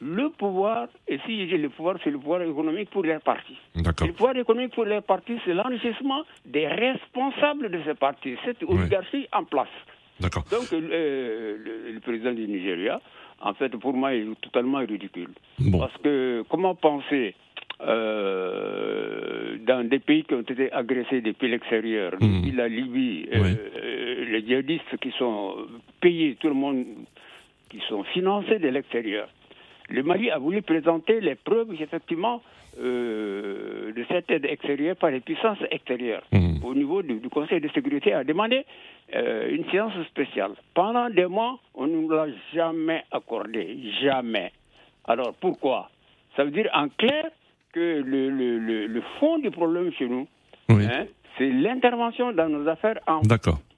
le 0.00 0.30
pouvoir, 0.30 0.88
et 1.06 1.18
si 1.24 1.46
dis 1.46 1.56
le 1.56 1.68
pouvoir, 1.68 1.96
c'est 2.02 2.10
le 2.10 2.18
pouvoir 2.18 2.42
économique 2.42 2.90
pour 2.90 3.04
les 3.04 3.18
partis. 3.20 3.56
Le 3.76 4.12
pouvoir 4.12 4.36
économique 4.36 4.74
pour 4.74 4.84
les 4.84 5.00
partis, 5.00 5.38
c'est 5.44 5.54
l'enrichissement 5.54 6.22
des 6.44 6.66
responsables 6.66 7.70
de 7.70 7.80
ces 7.84 7.94
partis, 7.94 8.34
cette 8.44 8.62
oligarchie 8.64 9.28
en 9.32 9.44
place. 9.44 9.68
Donc, 10.20 10.72
euh, 10.72 11.56
le, 11.92 12.00
président 12.00 12.32
du 12.32 12.46
Nigeria, 12.48 13.00
en 13.40 13.54
fait, 13.54 13.70
pour 13.76 13.92
moi, 13.94 14.14
est 14.14 14.24
totalement 14.40 14.78
ridicule. 14.78 15.30
Parce 15.78 15.96
que 16.02 16.44
comment 16.48 16.74
penser 16.74 17.34
euh, 17.84 19.56
dans 19.66 19.88
des 19.88 19.98
pays 19.98 20.24
qui 20.24 20.34
ont 20.34 20.40
été 20.40 20.72
agressés 20.72 21.20
depuis 21.20 21.48
l'extérieur, 21.48 22.12
hmm. 22.20 22.36
depuis 22.36 22.52
la 22.52 22.68
Libye, 22.68 23.28
euh, 23.34 24.24
les 24.30 24.46
djihadistes 24.46 24.96
qui 25.00 25.10
sont 25.18 25.56
payés, 26.00 26.36
tout 26.40 26.48
le 26.48 26.54
monde, 26.54 26.84
qui 27.68 27.80
sont 27.88 28.04
financés 28.04 28.60
de 28.60 28.68
l'extérieur. 28.68 29.28
Le 29.88 30.02
Mali 30.04 30.30
a 30.30 30.38
voulu 30.38 30.62
présenter 30.62 31.20
les 31.20 31.34
preuves, 31.34 31.74
effectivement, 31.80 32.40
euh, 32.80 33.92
de 33.92 34.04
cette 34.08 34.30
aide 34.30 34.46
extérieure 34.46 34.96
par 34.96 35.10
les 35.10 35.20
puissances 35.20 35.58
extérieures. 35.70 36.22
Hmm. 36.30 36.64
Au 36.64 36.74
niveau 36.74 37.02
du, 37.02 37.20
Conseil 37.28 37.60
de 37.60 37.68
sécurité, 37.68 38.12
a 38.12 38.22
demandé 38.22 38.64
une 39.12 39.68
séance 39.70 39.92
spéciale. 40.08 40.52
Pendant 40.72 41.10
des 41.10 41.26
mois, 41.26 41.58
on 41.74 41.86
ne 41.86 41.92
nous 41.92 42.08
l'a 42.08 42.28
jamais 42.54 43.02
accordé. 43.10 43.76
Jamais. 44.00 44.52
Alors 45.04 45.34
pourquoi? 45.38 45.90
Ça 46.36 46.44
veut 46.44 46.50
dire 46.50 46.70
en 46.72 46.88
clair 46.88 47.30
que 47.72 48.02
le, 48.04 48.30
le, 48.30 48.86
le, 48.86 49.02
fond 49.18 49.38
du 49.38 49.50
problème 49.50 49.90
chez 49.92 50.06
nous, 50.06 50.26
hein, 50.68 51.06
c'est 51.38 51.50
l'intervention 51.50 52.32
dans 52.32 52.48
nos 52.48 52.68
affaires 52.68 52.98
en, 53.06 53.22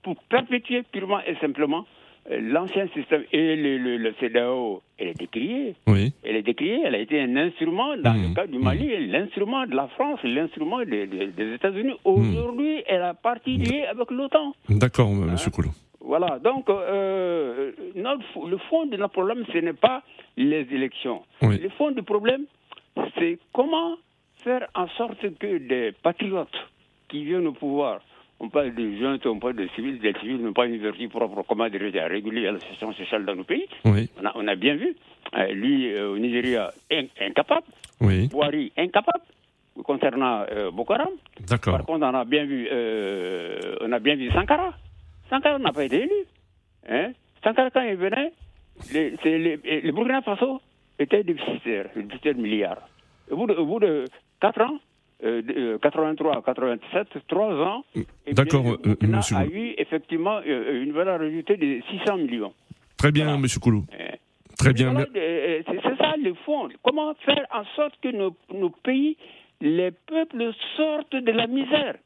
pour 0.02 0.16
perpétuer 0.28 0.82
purement 0.92 1.20
et 1.26 1.36
simplement 1.36 1.86
euh, 2.30 2.40
l'ancien 2.40 2.88
système. 2.94 3.24
Et 3.32 3.56
le, 3.56 3.96
le, 3.96 4.14
CDAO, 4.20 4.82
elle 4.98 5.08
est 5.08 5.18
décriée. 5.18 5.74
Oui. 5.86 6.12
Elle 6.24 6.36
est 6.36 6.42
décriée, 6.42 6.80
elle 6.84 6.94
a 6.94 6.98
été 6.98 7.20
un 7.20 7.36
instrument, 7.36 7.96
dans 7.96 8.14
le 8.14 8.28
mmh. 8.28 8.34
cas 8.34 8.46
du 8.46 8.58
Mali, 8.58 8.86
mmh. 8.86 9.12
l'instrument 9.12 9.66
de 9.66 9.74
la 9.74 9.88
France, 9.88 10.20
l'instrument 10.24 10.84
des, 10.84 11.06
des, 11.06 11.54
États-Unis. 11.54 11.92
Mmh. 11.92 12.08
Aujourd'hui, 12.08 12.82
elle 12.86 13.02
a 13.02 13.14
partie 13.14 13.56
liée 13.58 13.84
avec 13.84 14.10
l'OTAN. 14.10 14.54
D'accord, 14.68 15.08
hein? 15.08 15.26
Monsieur 15.32 15.50
Coulot. 15.50 15.70
Voilà, 16.00 16.38
donc 16.38 16.68
euh, 16.68 17.72
notre, 17.94 18.46
le 18.46 18.58
fond 18.68 18.84
de 18.84 18.96
notre 18.96 19.12
problème, 19.12 19.44
ce 19.50 19.58
n'est 19.58 19.72
pas 19.72 20.02
les 20.36 20.66
élections. 20.70 21.22
Le 21.40 21.68
fond 21.78 21.92
du 21.92 22.02
problème, 22.02 22.44
c'est 23.18 23.38
comment 23.52 23.96
faire 24.36 24.66
en 24.74 24.88
sorte 24.88 25.20
que 25.38 25.58
des 25.58 25.92
patriotes 26.02 26.56
qui 27.08 27.24
viennent 27.24 27.46
au 27.46 27.52
pouvoir, 27.52 28.00
on 28.40 28.48
parle 28.48 28.74
de 28.74 28.96
jeunes, 28.96 29.18
on 29.24 29.38
parle 29.38 29.54
de 29.56 29.68
civils, 29.74 29.98
des 30.00 30.12
civils 30.20 30.42
n'ont 30.42 30.52
pas 30.52 30.66
une 30.66 30.78
vertu 30.78 31.08
propre, 31.08 31.42
comment 31.48 31.64
à 31.64 32.06
réguler 32.06 32.42
la 32.42 32.58
situation 32.58 32.92
sociale 32.92 33.24
dans 33.24 33.34
nos 33.36 33.44
pays. 33.44 33.66
On, 33.84 34.48
a, 34.48 34.54
bien 34.56 34.74
vu, 34.76 34.94
euh, 35.36 35.46
lui 35.52 35.94
euh, 35.94 36.12
au 36.12 36.18
Nigeria, 36.18 36.70
incapable, 37.20 37.66
oui. 38.00 38.28
Boari 38.28 38.72
incapable 38.76 39.24
concernant 39.82 40.44
euh, 40.50 40.70
Boko 40.70 40.94
Haram. 40.94 41.08
D'accord. 41.48 41.76
Par 41.78 41.86
contre, 41.86 42.06
on 42.06 42.14
a 42.14 42.24
bien 42.24 42.44
vu, 42.44 42.68
on 43.80 43.92
a 43.92 43.98
bien 43.98 44.16
vu 44.16 44.30
Sankara. 44.30 44.74
Sankara 45.30 45.58
n'a 45.58 45.72
pas 45.72 45.84
été 45.84 46.02
élu. 46.02 46.24
Hein? 46.88 47.12
Sankara, 47.42 47.70
quand 47.70 47.82
il 47.82 47.96
venait, 47.96 48.32
les 48.92 49.92
Burkina 49.92 50.22
Faso 50.22 50.60
était 50.98 51.22
déficitaire, 51.22 51.86
déficitaire 51.96 52.34
de 52.34 52.40
Au 53.30 53.36
bout 53.36 53.46
de, 53.46 53.54
au 53.54 53.66
bout 53.66 53.80
de 53.80 54.04
4 54.40 54.60
ans, 54.60 54.78
euh, 55.24 55.78
83 55.78 56.42
87, 56.42 57.08
3 57.28 57.54
ans, 57.54 57.84
D'accord, 58.32 58.76
euh, 58.86 58.94
monsieur 59.02 59.36
a 59.36 59.46
eu 59.46 59.74
effectivement 59.78 60.40
euh, 60.46 60.82
une 60.82 60.92
valeur 60.92 61.20
ajoutée 61.20 61.56
de 61.56 61.80
600 61.90 62.16
millions. 62.18 62.52
Très 62.96 63.12
bien, 63.12 63.36
monsieur 63.38 63.60
Koulou. 63.60 63.84
Eh. 63.98 64.18
Très 64.58 64.72
bien. 64.72 64.94
Euh, 64.96 65.62
c'est 65.66 65.96
ça 65.96 66.14
le 66.22 66.34
fond. 66.44 66.68
Comment 66.82 67.14
faire 67.24 67.46
en 67.52 67.64
sorte 67.76 67.94
que 68.02 68.08
nos, 68.08 68.36
nos, 68.52 68.70
pays, 68.70 69.16
les 69.60 69.90
peuples 69.90 70.52
sortent 70.76 71.16
de 71.16 71.32
la 71.32 71.46
misère? 71.46 71.96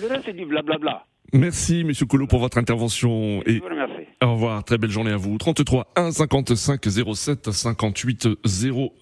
Le 0.00 0.08
reste, 0.08 0.24
c'est 0.26 0.32
du 0.32 0.44
blablabla. 0.44 1.04
Merci, 1.32 1.84
Monsieur 1.84 2.06
Collot, 2.06 2.26
pour 2.26 2.40
votre 2.40 2.58
intervention. 2.58 3.42
Et 3.46 3.58
remercie. 3.58 3.99
Au 4.22 4.34
revoir. 4.34 4.62
Très 4.64 4.76
belle 4.76 4.90
journée 4.90 5.12
à 5.12 5.16
vous. 5.16 5.38
33 5.38 5.92
1 5.96 6.10
55 6.12 6.86
07 7.14 7.52
58 7.52 8.28
00. 8.44 8.92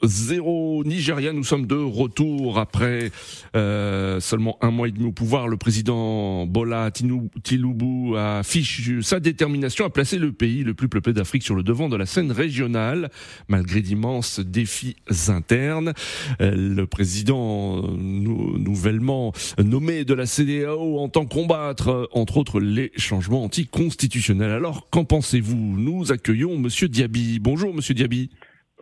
au 0.44 0.84
Nigeria. 0.84 1.32
Nous 1.32 1.42
sommes 1.42 1.66
de 1.66 1.74
retour 1.74 2.60
après 2.60 3.10
euh, 3.56 4.20
seulement 4.20 4.58
un 4.60 4.70
mois 4.70 4.86
et 4.86 4.92
demi 4.92 5.06
au 5.06 5.12
pouvoir. 5.12 5.48
Le 5.48 5.56
président 5.56 6.46
Bola 6.46 6.92
Tinubu 6.92 8.16
affiche 8.16 9.00
sa 9.00 9.18
détermination 9.18 9.84
à 9.84 9.90
placer 9.90 10.18
le 10.18 10.30
pays 10.30 10.62
le 10.62 10.74
plus 10.74 10.88
peuplé 10.88 11.12
d'Afrique 11.12 11.42
sur 11.42 11.56
le 11.56 11.64
devant 11.64 11.88
de 11.88 11.96
la 11.96 12.06
scène 12.06 12.30
régionale, 12.30 13.10
malgré 13.48 13.80
d'immenses 13.80 14.38
défis 14.38 14.94
internes. 15.26 15.94
Euh, 16.40 16.54
le 16.54 16.86
président 16.86 17.82
nouvellement 17.82 19.32
nommé 19.58 20.04
de 20.04 20.14
la 20.14 20.26
CDAO 20.26 21.00
entend 21.00 21.26
combattre, 21.26 22.08
entre 22.12 22.36
autres, 22.36 22.60
les 22.60 22.92
changements 22.96 23.42
anticonstitutionnels. 23.42 24.52
Alors, 24.52 24.86
pensez-vous 25.08 25.56
Nous 25.56 26.12
accueillons 26.12 26.58
Monsieur 26.58 26.88
Diaby. 26.88 27.38
Bonjour, 27.40 27.74
Monsieur 27.74 27.94
Diaby. 27.94 28.30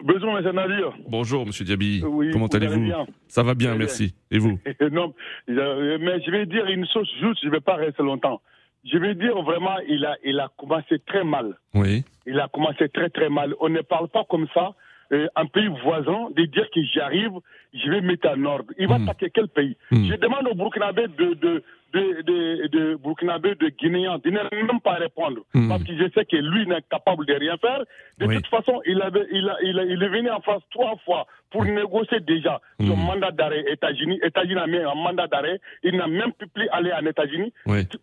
Bonjour, 0.02 0.36
M. 0.36 0.50
Nadir. 0.50 0.92
Bonjour, 1.08 1.46
Monsieur 1.46 1.64
Diaby. 1.64 2.02
Comment 2.32 2.48
allez-vous 2.48 2.92
Ça 3.28 3.42
va 3.42 3.54
bien, 3.54 3.74
merci. 3.76 4.14
Et 4.30 4.38
vous 4.38 4.58
Non, 4.92 5.14
mais 5.48 6.20
je 6.20 6.30
vais 6.30 6.46
dire 6.46 6.66
une 6.66 6.86
chose 6.92 7.08
juste, 7.20 7.40
je 7.42 7.46
ne 7.46 7.52
vais 7.52 7.60
pas 7.60 7.76
rester 7.76 8.02
longtemps. 8.02 8.42
Je 8.84 8.98
vais 8.98 9.14
dire 9.14 9.40
vraiment, 9.42 9.78
il 9.88 10.04
a, 10.04 10.16
il 10.24 10.38
a 10.38 10.50
commencé 10.58 10.98
très 11.06 11.24
mal. 11.24 11.56
Oui. 11.74 12.04
Il 12.26 12.38
a 12.38 12.48
commencé 12.48 12.88
très 12.88 13.08
très 13.08 13.28
mal. 13.30 13.54
On 13.60 13.68
ne 13.68 13.80
parle 13.80 14.08
pas 14.08 14.24
comme 14.28 14.46
ça. 14.52 14.74
Euh, 15.12 15.28
un 15.36 15.46
pays 15.46 15.68
voisin 15.84 16.30
de 16.36 16.44
dire 16.46 16.68
que 16.74 16.80
j'arrive, 16.92 17.30
je 17.72 17.90
vais 17.90 18.00
mettre 18.00 18.28
en 18.28 18.44
ordre. 18.44 18.72
Il 18.76 18.88
va 18.88 18.98
hmm. 18.98 19.08
attaquer 19.08 19.30
quel 19.32 19.46
pays 19.48 19.76
hmm. 19.92 20.08
Je 20.08 20.16
demande 20.16 20.48
au 20.50 20.54
Burkinabé 20.54 21.06
de, 21.16 21.34
de, 21.34 21.62
de, 21.92 22.22
de, 22.22 22.66
de 22.68 22.94
Burkinabé, 22.96 23.54
de 23.54 23.68
Guinéens, 23.68 24.18
de 24.22 24.30
ne 24.30 24.66
même 24.66 24.80
pas 24.80 24.94
répondre. 24.94 25.40
Hmm. 25.54 25.68
Parce 25.68 25.82
que 25.84 25.96
je 25.96 26.10
sais 26.14 26.24
que 26.24 26.36
lui 26.36 26.66
n'est 26.66 26.82
capable 26.90 27.26
de 27.26 27.34
rien 27.34 27.56
faire. 27.58 27.82
De 28.18 28.26
toute 28.26 28.46
façon, 28.48 28.80
il, 28.86 29.00
avait, 29.02 29.26
il, 29.30 29.48
a, 29.48 29.56
il, 29.62 29.78
a, 29.78 29.84
il, 29.84 30.02
est 30.02 30.08
venu 30.08 30.30
en 30.30 30.40
France 30.40 30.62
trois 30.70 30.96
fois 31.04 31.26
pour 31.50 31.64
négocier 31.64 32.20
déjà 32.20 32.60
son 32.80 32.96
mandat 32.96 33.30
d'arrêt 33.30 33.64
États-Unis. 33.70 34.18
États-Unis 34.22 34.60
a 34.60 34.66
mis 34.66 34.78
un 34.78 34.94
mandat 34.94 35.26
d'arrêt. 35.26 35.60
Il 35.82 35.96
n'a 35.96 36.06
même 36.06 36.32
plus 36.32 36.68
aller 36.70 36.92
en 36.92 37.04
États-Unis. 37.06 37.52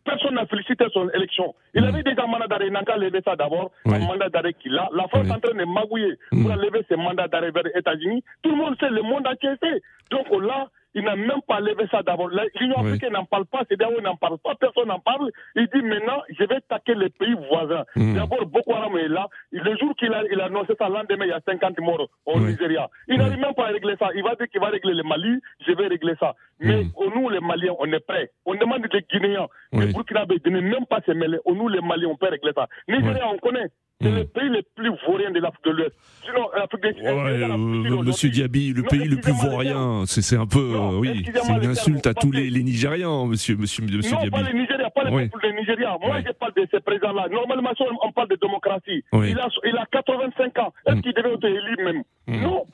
Personne 0.06 0.36
n'a 0.36 0.46
félicité 0.46 0.86
son 0.94 1.10
élection. 1.10 1.54
Il 1.74 1.84
avait 1.84 2.04
déjà 2.04 2.24
un 2.24 2.28
mandat 2.28 2.48
d'arrêt. 2.48 2.68
Il 2.68 2.74
n'a 2.74 2.84
qu'à 2.84 2.98
lever 2.98 3.22
ça 3.26 3.36
d'abord. 3.36 3.72
Un 3.86 4.00
mandat 4.00 4.30
d'arrêt 4.30 4.54
qu'il 4.54 4.78
a. 4.78 4.90
La 4.94 5.08
France 5.08 5.28
est 5.28 5.32
en 5.32 5.40
train 5.40 5.56
de 5.56 5.66
magouiller 5.66 6.18
pour 6.30 6.56
lever 6.56 6.86
ses 6.88 6.96
mandats 6.96 7.28
d'arrêt 7.28 7.52
vers 7.52 7.64
les 7.64 7.78
États-Unis. 7.78 8.24
Tout 8.42 8.52
le 8.52 8.58
monde 8.58 8.76
sait, 8.80 8.90
le 8.90 9.02
monde 9.02 9.28
entier 9.28 9.50
sait. 9.62 9.82
Donc 10.10 10.28
là, 10.42 10.70
il 10.96 11.04
n'a 11.04 11.16
même 11.16 11.42
pas 11.48 11.60
levé 11.60 11.86
ça 11.92 12.04
d'abord. 12.04 12.30
L'Union 12.30 12.78
africaine 12.78 13.14
n'en 13.14 13.26
parle 13.26 13.46
pas, 13.46 13.64
c'est 13.70 13.78
d'abord 13.78 13.98
il 13.98 14.04
n'en 14.04 14.16
parle 14.16 14.38
pas, 14.38 14.56
personne 14.56 14.88
n'en 14.88 15.00
parle. 15.00 15.32
Il 15.56 15.68
dit 15.74 15.82
maintenant, 15.82 16.22
je 16.30 16.44
vais 16.44 16.56
attaquer 16.56 16.96
les 16.96 17.10
pays 17.10 17.36
voisins. 17.50 17.84
Hmm. 17.96 18.16
D'abord, 18.16 18.46
Boko 18.46 18.74
Haram 18.74 18.98
est 18.98 19.08
là. 19.08 19.28
Le 19.52 19.78
jour 19.78 19.96
qu'il 19.96 20.14
a, 20.14 20.24
il 20.32 20.40
a 20.40 20.46
annoncé 20.46 20.74
ça, 20.78 20.90
lendemain, 20.90 21.26
il 21.26 21.30
y 21.30 21.32
a 21.32 21.42
50 21.46 21.80
morts 21.80 22.08
au 22.26 22.40
Nigeria. 22.40 22.90
Il 23.08 23.18
n'arrive 23.18 23.40
même 23.40 23.54
pas 23.56 23.68
à 23.68 23.72
régler 23.72 23.96
ça. 24.00 24.10
Il 24.16 24.24
va 24.24 24.36
dire 24.36 24.48
qu'il 24.48 24.62
va 24.62 24.68
régler 24.68 24.94
le 24.94 25.04
Mali, 25.04 25.40
je 25.66 25.72
vais 25.74 25.88
régler 25.88 26.14
ça. 26.20 26.36
Mais 26.60 26.84
hmm. 26.84 26.92
nous, 27.16 27.30
les 27.30 27.40
Maliens, 27.40 27.74
on 27.80 27.92
est 27.92 28.00
prêts. 28.00 28.32
On 28.46 28.56
demande 28.56 28.86
des 28.88 29.02
Guinéens, 29.12 29.48
les 29.74 29.88
Burkinabés 29.88 30.40
de 30.40 30.50
ne 30.50 30.62
même 30.62 30.86
pas 30.86 31.02
se 31.06 31.12
mêler. 31.12 31.40
Nous, 31.46 31.68
les 31.68 31.82
Maliens, 31.82 32.10
on 32.10 32.18
peut 32.18 32.30
régler 32.30 32.52
ça. 32.56 32.68
Nigeria, 32.88 33.28
on 33.28 33.38
connaît. 33.38 33.70
C'est 34.04 34.12
le 34.12 34.24
pays 34.26 34.50
le 34.50 34.62
plus 34.76 34.92
vaurien 35.08 35.32
de 35.32 35.40
l'Afrique 35.40 35.66
de 35.66 35.72
l'Ouest. 35.72 35.96
Sinon, 36.24 36.50
l'Afrique 36.56 36.82
de 36.84 37.90
l'Ouest. 37.90 38.08
Monsieur 38.08 38.30
Diaby, 38.30 38.74
le 38.74 38.84
pays 38.84 39.06
le 39.06 39.18
plus 39.18 39.34
vaurien, 39.34 40.04
c'est 40.06 40.38
un 40.38 40.46
peu, 40.46 40.78
oui, 41.00 41.26
c'est 41.34 41.52
une 41.52 41.66
insulte 41.66 42.08
à 42.08 42.14
tous 42.14 42.32
les, 42.32 42.50
les 42.50 42.64
Nigérians, 42.64 43.26
monsieur, 43.26 43.56
monsieur, 43.56 43.84
monsieur 43.86 44.14
non, 44.14 44.22
Diaby. 44.22 44.32
pas 44.32 44.42
les 44.42 44.54
Nigériens, 44.54 44.90
pas 44.90 45.04
les 45.04 45.30
peuples 45.30 45.48
des 45.48 45.54
Nigériens. 45.54 45.98
Moi, 46.02 46.22
je 46.26 46.32
parle 46.34 46.54
de 46.56 46.68
ces 46.72 46.80
présidents-là. 46.80 47.28
Normalement, 47.30 47.72
on 48.04 48.12
parle 48.12 48.30
de 48.30 48.38
démocratie. 48.42 49.04
Il, 49.14 49.40
a, 49.40 49.48
il 49.66 49.78
a 49.78 49.86
85 49.92 50.60
ans. 50.60 50.74
Est-ce 50.86 50.96
mm. 50.96 51.02
qu'il 51.02 51.14
devait 51.14 51.34
être 51.34 51.46
élu 51.46 51.76
même? 51.84 52.04
Mm. 52.28 52.42
Non. 52.44 52.66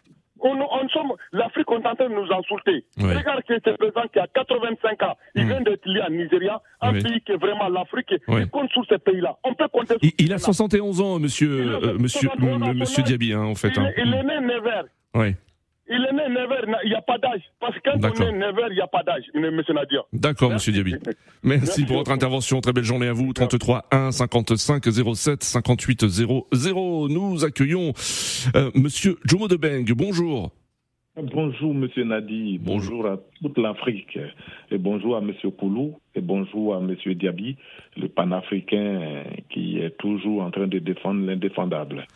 On, 0.42 0.60
on 0.60 0.90
sommes, 0.90 1.14
l'Afrique, 1.32 1.70
on 1.72 1.82
est 1.82 1.88
en 1.88 1.96
train 1.96 2.10
de 2.10 2.14
nous 2.16 2.32
insulter. 2.32 2.86
Regarde 2.98 3.44
que 3.48 3.56
ce 3.64 3.76
président 3.76 4.08
qui 4.12 4.20
a 4.20 4.28
85 4.28 5.04
ans, 5.04 5.18
il 5.36 5.46
mm. 5.46 5.48
vient 5.48 5.62
d'être 5.62 5.86
lié 5.86 6.02
à 6.02 6.10
Nigeria, 6.10 6.62
un 6.82 6.94
pays 6.94 7.22
qui 7.26 7.32
est 7.32 7.38
vraiment 7.38 7.70
l'Afrique, 7.70 8.14
il 8.28 8.50
compte 8.50 8.72
sur 8.72 8.86
ces 8.88 8.98
pays-là. 8.98 9.38
On 9.44 9.54
peut 9.54 9.68
compter 9.68 9.96
il, 10.02 10.12
il, 10.20 10.34
a 10.34 10.38
71 10.38 11.02
ans, 11.02 11.20
monsieur, 11.20 11.50
euh, 11.84 11.98
monsieur, 11.98 12.30
monsieur 12.76 13.04
Diaby, 13.04 13.34
hein, 13.34 13.44
en 13.44 13.56
fait. 13.56 13.70
Il, 13.70 13.80
hein. 13.80 13.92
il 13.98 14.14
est 14.14 14.24
né 14.24 14.40
Never. 14.40 14.82
Oui. 15.16 15.36
Il 15.90 16.06
est 16.06 16.14
né 16.14 16.30
Never, 16.30 16.78
il 16.84 16.90
n'y 16.90 16.96
a 16.96 17.02
pas 17.02 17.18
d'âge. 17.18 17.42
Parce 17.60 17.76
que 17.80 17.90
quand 18.00 18.22
on 18.22 18.28
est 18.28 18.32
Never, 18.32 18.68
il 18.70 18.76
n'y 18.76 18.82
a 18.82 18.88
pas 18.88 19.02
d'âge, 19.04 19.24
monsieur 19.34 19.74
Nadir. 19.74 20.04
D'accord, 20.14 20.52
monsieur 20.52 20.72
Diaby. 20.72 20.96
Merci, 21.44 21.86
pour 21.86 21.98
votre 21.98 22.12
intervention. 22.20 22.62
Très 22.62 22.74
belle 22.74 22.84
journée 22.84 23.08
à 23.08 23.14
vous. 23.14 23.34
33 23.34 23.86
1 23.92 24.12
55 24.12 24.84
07 25.16 25.44
58 25.44 26.08
00. 26.08 27.08
Nous 27.10 27.44
accueillons 27.44 27.94
euh, 28.56 28.70
monsieur 28.76 29.18
Jomo 29.26 29.48
Debeng. 29.48 29.86
Bonjour. 29.96 30.52
Bonjour, 31.22 31.74
Monsieur 31.74 32.06
Nadi. 32.06 32.60
Bonjour 32.60 33.06
à 33.06 33.18
toute 33.42 33.58
l'Afrique. 33.58 34.18
Et 34.72 34.78
bonjour 34.78 35.18
à 35.18 35.22
Monsieur 35.22 35.50
Koulou. 35.50 36.00
Et 36.16 36.22
bonjour 36.22 36.76
à 36.76 36.80
Monsieur 36.80 37.14
Diaby, 37.14 37.58
le 37.98 38.08
panafricain 38.08 39.24
qui 39.50 39.80
est 39.80 39.98
toujours 39.98 40.44
en 40.44 40.52
train 40.52 40.68
de 40.68 40.80
défendre 40.80 41.26
l'indéfendable. 41.26 42.08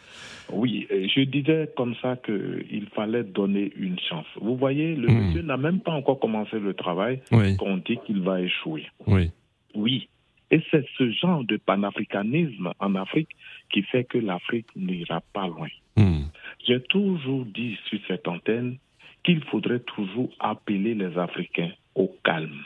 Oui, 0.52 0.88
je 0.90 1.22
disais 1.22 1.70
comme 1.76 1.96
ça 2.02 2.18
qu'il 2.18 2.88
fallait 2.94 3.24
donner 3.24 3.72
une 3.76 4.00
chance. 4.00 4.26
Vous 4.42 4.56
voyez, 4.56 4.96
le 4.96 5.08
hmm. 5.08 5.14
monsieur 5.14 5.42
n'a 5.42 5.58
même 5.58 5.80
pas 5.80 5.92
encore 5.92 6.20
commencé 6.20 6.60
le 6.60 6.74
travail 6.74 7.22
qu'on 7.58 7.78
dit 7.78 7.98
qu'il 8.06 8.22
va 8.22 8.42
échouer. 8.42 8.86
Oui. 9.08 9.32
Oui. 9.76 10.10
Et 10.52 10.62
c'est 10.70 10.86
ce 10.98 11.12
genre 11.12 11.44
de 11.44 11.58
panafricanisme 11.58 12.72
en 12.80 12.96
Afrique 12.96 13.30
qui 13.72 13.82
fait 13.84 14.04
que 14.04 14.20
l'Afrique 14.20 14.68
n'ira 14.76 15.22
pas 15.34 15.48
loin. 15.48 15.70
Hmm. 15.96 16.26
J'ai 16.68 16.82
toujours 16.82 17.46
dit 17.46 17.78
sur 17.90 18.00
cette 18.08 18.28
antenne 18.28 18.78
qu'il 19.24 19.44
faudrait 19.46 19.80
toujours 19.80 20.30
appeler 20.40 20.94
les 20.94 21.18
Africains 21.18 21.72
au 21.96 22.14
calme, 22.24 22.62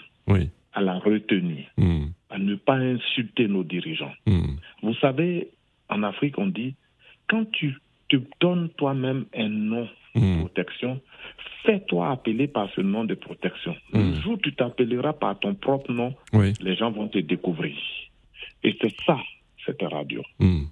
à 0.73 0.81
la 0.81 0.99
retenue, 0.99 1.65
hmm. 1.77 2.07
à 2.29 2.39
ne 2.39 2.55
pas 2.55 2.75
insulter 2.75 3.47
nos 3.47 3.63
dirigeants. 3.63 4.13
Vous 4.81 4.95
savez, 4.95 5.49
en 5.89 6.03
Afrique, 6.03 6.37
on 6.37 6.47
dit 6.47 6.75
quand 7.27 7.49
tu 7.51 7.75
te 8.09 8.17
donnes 8.39 8.69
toi-même 8.77 9.25
un 9.35 9.49
nom 9.49 9.87
de 10.15 10.19
hmm. 10.21 10.39
protection, 10.39 11.01
fais-toi 11.63 12.11
appeler 12.11 12.47
par 12.47 12.69
ce 12.75 12.81
nom 12.81 13.03
de 13.03 13.15
protection. 13.15 13.75
Le 13.93 13.99
hmm. 13.99 14.21
jour 14.21 14.33
où 14.33 14.37
tu 14.37 14.53
t'appelleras 14.53 15.13
par 15.13 15.37
ton 15.39 15.53
propre 15.55 15.91
nom, 15.91 16.13
les 16.33 16.75
gens 16.75 16.91
vont 16.91 17.07
te 17.07 17.19
découvrir. 17.19 17.75
Et 18.63 18.75
c'est 18.81 18.95
ça, 19.05 19.17
cette 19.65 19.81
radio. 19.81 20.23
Hmm. 20.39 20.65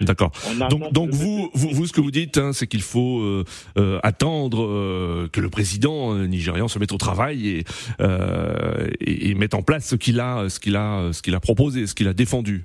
D'accord. 0.00 0.32
Donc, 0.70 0.92
donc 0.92 1.10
vous, 1.10 1.50
vous, 1.52 1.68
vous, 1.72 1.86
ce 1.86 1.92
que 1.92 2.00
vous 2.00 2.10
dites, 2.10 2.38
hein, 2.38 2.54
c'est 2.54 2.66
qu'il 2.66 2.80
faut 2.80 3.20
euh, 3.20 3.44
euh, 3.76 4.00
attendre 4.02 4.64
euh, 4.64 5.28
que 5.30 5.42
le 5.42 5.50
président 5.50 6.14
nigérian 6.14 6.68
se 6.68 6.78
mette 6.78 6.92
au 6.92 6.96
travail 6.96 7.48
et, 7.48 7.64
et, 9.00 9.28
et 9.28 9.34
mette 9.34 9.52
en 9.52 9.60
place 9.60 9.86
ce 9.86 9.96
qu'il 9.96 10.18
a, 10.18 10.48
ce 10.48 10.58
qu'il 10.58 10.76
a, 10.76 11.12
ce 11.12 11.20
qu'il 11.20 11.34
a 11.34 11.40
proposé, 11.40 11.86
ce 11.86 11.94
qu'il 11.94 12.08
a 12.08 12.14
défendu. 12.14 12.64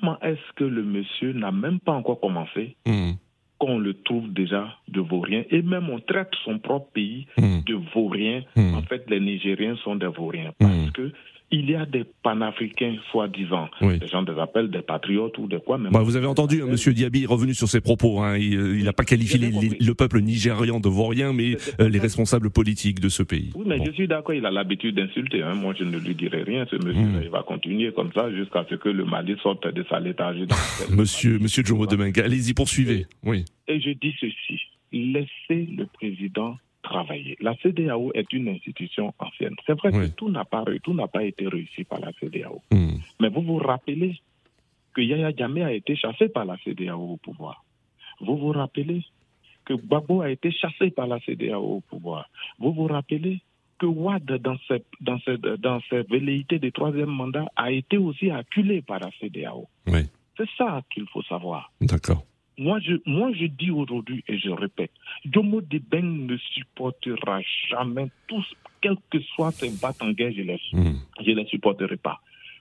Comment 0.00 0.18
est-ce 0.20 0.52
que 0.56 0.64
le 0.64 0.82
monsieur 0.82 1.32
n'a 1.32 1.50
même 1.52 1.80
pas 1.80 1.92
encore 1.92 2.20
commencé 2.20 2.76
hmm. 2.86 3.12
qu'on 3.58 3.78
le 3.78 3.94
trouve 3.94 4.32
déjà 4.32 4.68
de 4.88 5.00
vaurien? 5.00 5.44
Et 5.50 5.62
même 5.62 5.88
on 5.90 5.98
traite 6.00 6.30
son 6.44 6.58
propre 6.58 6.90
pays 6.92 7.26
hmm. 7.36 7.60
de 7.66 7.74
vaurien. 7.94 8.42
Hmm. 8.56 8.74
En 8.74 8.82
fait, 8.82 9.08
les 9.08 9.20
Nigériens 9.20 9.76
sont 9.84 9.96
des 9.96 10.06
vauriens 10.06 10.52
parce 10.58 10.90
que 10.92 11.12
il 11.50 11.70
y 11.70 11.74
a 11.74 11.86
des 11.86 12.04
panafricains 12.22 12.96
soi-disant, 13.10 13.68
des 13.80 14.06
gens 14.06 14.22
des 14.22 14.38
appellent 14.38 14.70
des 14.70 14.82
patriotes 14.82 15.38
ou 15.38 15.46
des 15.46 15.58
quoi. 15.58 15.78
Bah, 15.78 16.02
vous 16.02 16.16
avez 16.16 16.26
entendu, 16.26 16.62
hein, 16.62 16.66
Monsieur 16.66 16.92
Diaby 16.92 17.26
revenu 17.26 17.54
sur 17.54 17.68
ses 17.68 17.80
propos. 17.80 18.20
Hein, 18.20 18.36
il 18.36 18.84
n'a 18.84 18.92
pas 18.92 19.04
qualifié 19.04 19.38
le 19.80 19.94
peuple 19.94 20.20
nigérian 20.20 20.80
de 20.80 20.88
vaurien, 20.88 21.32
mais 21.32 21.56
euh, 21.80 21.88
les 21.88 21.98
responsables 21.98 22.50
politiques 22.50 23.00
de 23.00 23.08
ce 23.08 23.22
pays. 23.22 23.50
Oui, 23.54 23.64
mais 23.66 23.84
je 23.84 23.92
suis 23.92 24.08
d'accord, 24.08 24.34
il 24.34 24.44
a 24.44 24.50
l'habitude 24.50 24.96
d'insulter. 24.96 25.42
Hein. 25.42 25.54
Moi, 25.54 25.74
je 25.78 25.84
ne 25.84 25.98
lui 25.98 26.14
dirai 26.14 26.42
rien. 26.42 26.66
Ce 26.70 26.76
monsieur, 26.76 27.02
hmm. 27.02 27.20
il 27.22 27.30
va 27.30 27.42
continuer 27.42 27.92
comme 27.92 28.12
ça 28.12 28.30
jusqu'à 28.30 28.66
ce 28.68 28.74
que 28.74 28.88
le 28.88 29.04
Mali 29.04 29.36
sorte 29.42 29.66
de 29.66 29.84
sa 29.88 30.00
léthargie. 30.00 30.46
monsieur, 30.90 31.38
monsieur 31.38 31.64
Jomo 31.64 31.86
Demenga, 31.86 32.24
allez-y, 32.24 32.52
poursuivez. 32.52 33.06
Oui. 33.24 33.44
Et 33.66 33.80
je 33.80 33.90
dis 33.90 34.14
ceci 34.20 34.60
laissez 34.92 35.66
le 35.76 35.86
président 35.86 36.56
travailler. 36.88 37.36
La 37.40 37.54
CDAO 37.56 38.12
est 38.14 38.32
une 38.32 38.48
institution 38.48 39.12
ancienne. 39.18 39.54
C'est 39.66 39.78
vrai 39.78 39.92
que 39.92 40.06
tout 40.08 40.30
n'a 40.30 40.44
pas, 40.44 40.64
tout 40.82 40.96
pas 41.12 41.22
été 41.22 41.46
réussi 41.46 41.84
par 41.84 42.00
la 42.00 42.12
CDAO. 42.18 42.62
Hmm. 42.70 42.98
Mais 43.20 43.28
vous 43.28 43.42
vous 43.42 43.58
rappelez 43.58 44.18
que 44.94 45.00
Yaya 45.00 45.32
Djamé 45.36 45.62
a 45.62 45.72
été 45.72 45.94
chassé 45.96 46.28
par 46.28 46.44
la 46.44 46.56
CDAO 46.64 47.12
au 47.14 47.16
pouvoir. 47.16 47.64
Vous 48.20 48.36
vous 48.36 48.52
rappelez 48.52 49.02
que 49.64 49.74
Babo 49.74 50.22
a 50.22 50.30
été 50.30 50.50
chassé 50.50 50.90
par 50.90 51.06
la 51.06 51.20
CDAO 51.20 51.76
au 51.76 51.80
pouvoir. 51.80 52.28
Vous 52.58 52.72
vous 52.72 52.86
rappelez 52.86 53.40
que 53.78 53.86
Ouad, 53.86 54.24
dans 54.24 54.56
ses, 54.66 54.82
dans 55.00 55.20
ses, 55.20 55.36
dans 55.38 55.80
ses 55.88 56.02
velléités 56.02 56.58
de 56.58 56.70
troisième 56.70 57.10
mandat, 57.10 57.46
a 57.54 57.70
été 57.70 57.96
aussi 57.96 58.30
acculé 58.30 58.82
par 58.82 58.98
la 58.98 59.10
CDAO. 59.20 59.68
C'est 60.36 60.48
ça 60.56 60.82
qu'il 60.92 61.06
faut 61.08 61.22
savoir. 61.22 61.70
D'accord. 61.80 62.24
Moi, 62.58 62.80
je, 62.80 62.94
moi, 63.06 63.32
je 63.32 63.46
dis 63.46 63.70
aujourd'hui, 63.70 64.24
et 64.26 64.36
je 64.36 64.50
répète, 64.50 64.90
Jomo 65.24 65.60
Debeng 65.60 66.26
ne 66.26 66.36
supportera 66.36 67.40
jamais 67.70 68.08
tous, 68.26 68.44
quel 68.80 68.96
que 69.10 69.20
soit 69.20 69.52
ses 69.52 69.70
guerre, 69.70 70.32
je 70.32 70.42
ne 70.42 70.46
les, 70.46 70.60
hmm. 70.72 70.96
je 71.24 71.30
les 71.30 71.46
supporterai 71.46 71.96
pas. 71.96 72.20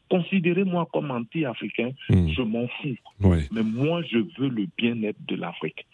Considérez-moi 0.10 0.88
comme 0.94 1.12
anti-africain, 1.12 1.92
Hmm. 2.10 2.30
je 2.30 2.42
m'en 2.42 2.68
fous. 2.68 2.96
Ouais. 3.22 3.48
Mais 3.52 3.64
moi, 3.64 4.04
je 4.04 4.20
veux 4.38 4.50
le 4.50 4.68
bien-être 4.78 5.20
de 5.28 5.36
l'Afrique. 5.36 5.86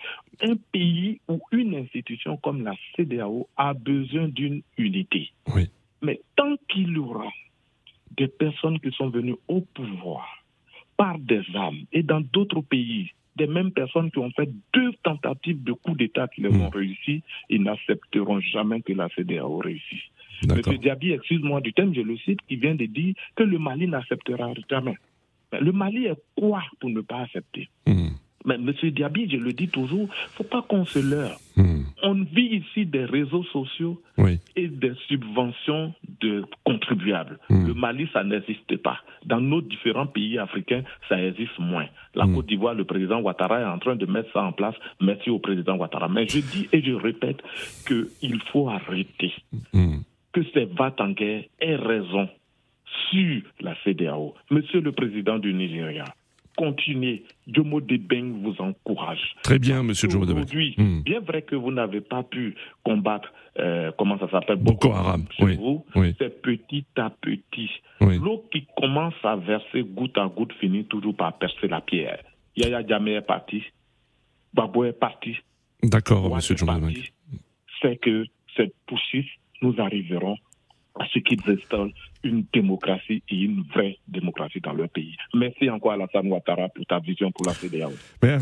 Un 0.41 0.55
pays 0.71 1.19
ou 1.29 1.39
une 1.51 1.75
institution 1.75 2.37
comme 2.37 2.63
la 2.63 2.73
CDAO 2.95 3.47
a 3.57 3.73
besoin 3.73 4.27
d'une 4.27 4.61
unité. 4.77 5.31
Oui. 5.55 5.69
Mais 6.01 6.19
tant 6.35 6.55
qu'il 6.67 6.91
y 6.91 6.97
aura 6.97 7.31
des 8.17 8.27
personnes 8.27 8.79
qui 8.79 8.91
sont 8.91 9.09
venues 9.09 9.37
au 9.47 9.61
pouvoir 9.61 10.27
par 10.97 11.17
des 11.17 11.41
armes 11.55 11.85
et 11.91 12.03
dans 12.03 12.21
d'autres 12.21 12.61
pays, 12.61 13.11
des 13.35 13.47
mêmes 13.47 13.71
personnes 13.71 14.11
qui 14.11 14.19
ont 14.19 14.31
fait 14.31 14.49
deux 14.73 14.91
tentatives 15.03 15.63
de 15.63 15.73
coup 15.73 15.95
d'État 15.95 16.27
qui 16.27 16.41
les 16.41 16.49
ont 16.49 16.69
réussi, 16.69 17.23
ils 17.49 17.63
n'accepteront 17.63 18.39
jamais 18.39 18.81
que 18.81 18.93
la 18.93 19.09
CDAO 19.09 19.57
réussisse. 19.57 20.03
D'accord. 20.43 20.73
M. 20.73 20.79
Diaby, 20.79 21.11
excuse-moi 21.11 21.61
du 21.61 21.73
thème, 21.73 21.93
je 21.93 22.01
le 22.01 22.17
cite, 22.17 22.39
qui 22.47 22.57
vient 22.57 22.75
de 22.75 22.85
dire 22.85 23.15
que 23.35 23.43
le 23.43 23.57
Mali 23.59 23.87
n'acceptera 23.87 24.53
jamais. 24.69 24.97
Mais 25.51 25.59
le 25.59 25.71
Mali 25.71 26.05
est 26.05 26.21
quoi 26.35 26.63
pour 26.79 26.89
ne 26.89 27.01
pas 27.01 27.21
accepter? 27.21 27.69
Hmm. 27.87 28.09
Mais 28.45 28.55
M. 28.55 28.71
Diaby, 28.91 29.29
je 29.29 29.37
le 29.37 29.53
dis 29.53 29.67
toujours, 29.69 30.07
faut 30.35 30.43
pas 30.43 30.61
qu'on 30.61 30.85
se 30.85 30.99
leurre. 30.99 31.37
Hmm. 31.55 31.83
On 32.01 32.13
vit 32.23 32.61
ici 32.63 32.85
des 32.85 33.05
réseaux 33.05 33.43
sociaux 33.45 34.01
Oui. 34.17 34.39
et 34.55 34.67
des 34.67 34.93
subventions 35.07 35.93
de 36.21 36.43
contribuables. 36.65 37.37
Hmm. 37.49 37.67
Le 37.67 37.73
Mali, 37.73 38.09
ça 38.11 38.23
n'existe 38.23 38.75
pas. 38.77 38.97
Dans 39.25 39.39
nos 39.39 39.61
différents 39.61 40.07
pays 40.07 40.37
africains, 40.39 40.83
ça 41.07 41.21
existe 41.23 41.57
moins. 41.59 41.85
La 42.15 42.25
Hmm. 42.25 42.35
Côte 42.35 42.47
d'Ivoire, 42.47 42.73
le 42.73 42.83
président 42.85 43.21
Ouattara 43.21 43.61
est 43.61 43.65
en 43.65 43.79
train 43.79 43.95
de 43.95 44.05
mettre 44.05 44.31
ça 44.33 44.43
en 44.43 44.51
place. 44.51 44.75
Merci 45.01 45.29
au 45.29 45.39
président 45.39 45.77
Ouattara. 45.77 46.07
Mais 46.09 46.27
je 46.27 46.39
dis 46.39 46.67
et 46.73 46.81
je 46.81 46.93
répète 46.93 47.41
qu'il 47.87 48.41
faut 48.51 48.67
arrêter 48.69 49.31
que 50.33 50.41
ces 50.53 50.65
va-t-en-guerre 50.65 51.43
aient 51.61 51.75
raison 51.75 52.27
sur 53.11 53.41
la 53.61 53.75
CDAO. 53.83 54.33
Monsieur 54.49 54.81
le 54.81 54.91
président 54.91 55.37
du 55.39 55.53
Nigeria, 55.53 56.05
continuez. 56.55 57.23
Jomo 57.47 57.81
Debeng 57.81 58.41
vous 58.43 58.55
encourage. 58.59 59.35
Très 59.43 59.59
bien, 59.59 59.83
monsieur 59.83 60.09
Jomo 60.09 60.25
Debeng. 60.25 60.41
Aujourd'hui, 60.43 60.75
Hmm. 60.77 61.01
bien 61.01 61.19
vrai 61.19 61.41
que 61.41 61.55
vous 61.55 61.71
n'avez 61.71 62.01
pas 62.01 62.23
pu 62.23 62.55
combattre, 62.83 63.31
euh, 63.59 63.91
comment 63.97 64.17
ça 64.19 64.29
s'appelle, 64.29 64.57
Boko 64.57 64.91
Haram, 64.91 65.25
chez 65.37 65.43
oui, 65.43 65.55
vous, 65.55 65.85
oui. 65.95 66.15
c'est 66.19 66.41
petit 66.41 66.85
à 66.97 67.09
petit. 67.09 67.69
Oui. 68.01 68.17
L'eau 68.19 68.45
qui 68.51 68.65
commence 68.77 69.13
à 69.23 69.35
verser 69.35 69.83
goutte 69.83 70.17
à 70.17 70.27
goutte 70.27 70.53
finit 70.59 70.85
toujours 70.85 71.15
par 71.15 71.37
percer 71.37 71.67
la 71.67 71.81
pierre. 71.81 72.19
Yaya 72.55 72.85
Jammeh 72.87 73.13
est 73.13 73.21
parti, 73.21 73.63
Babo 74.53 74.83
est 74.85 74.93
parti, 74.93 75.35
D'accord, 75.81 76.33
monsieur 76.33 76.55
Jomo 76.55 76.73
Debeng. 76.79 76.93
C'est 77.81 77.97
que 77.97 78.25
cette 78.55 78.73
poursuite, 78.87 79.27
nous 79.61 79.75
arriverons 79.79 80.37
à 80.99 81.05
ce 81.11 81.19
qu'ils 81.19 81.39
installent 81.47 81.91
une 82.23 82.45
démocratie 82.53 83.23
et 83.29 83.35
une 83.35 83.63
vraie 83.73 83.97
démocratie 84.07 84.61
dans 84.61 84.73
leur 84.73 84.89
pays. 84.89 85.15
Merci 85.33 85.69
encore 85.69 85.93
Alassane 85.93 86.27
Ouattara 86.27 86.69
pour 86.69 86.85
ta 86.85 86.99
vision 86.99 87.31
pour 87.31 87.45
la 87.45 87.53
CDAO. 87.53 87.91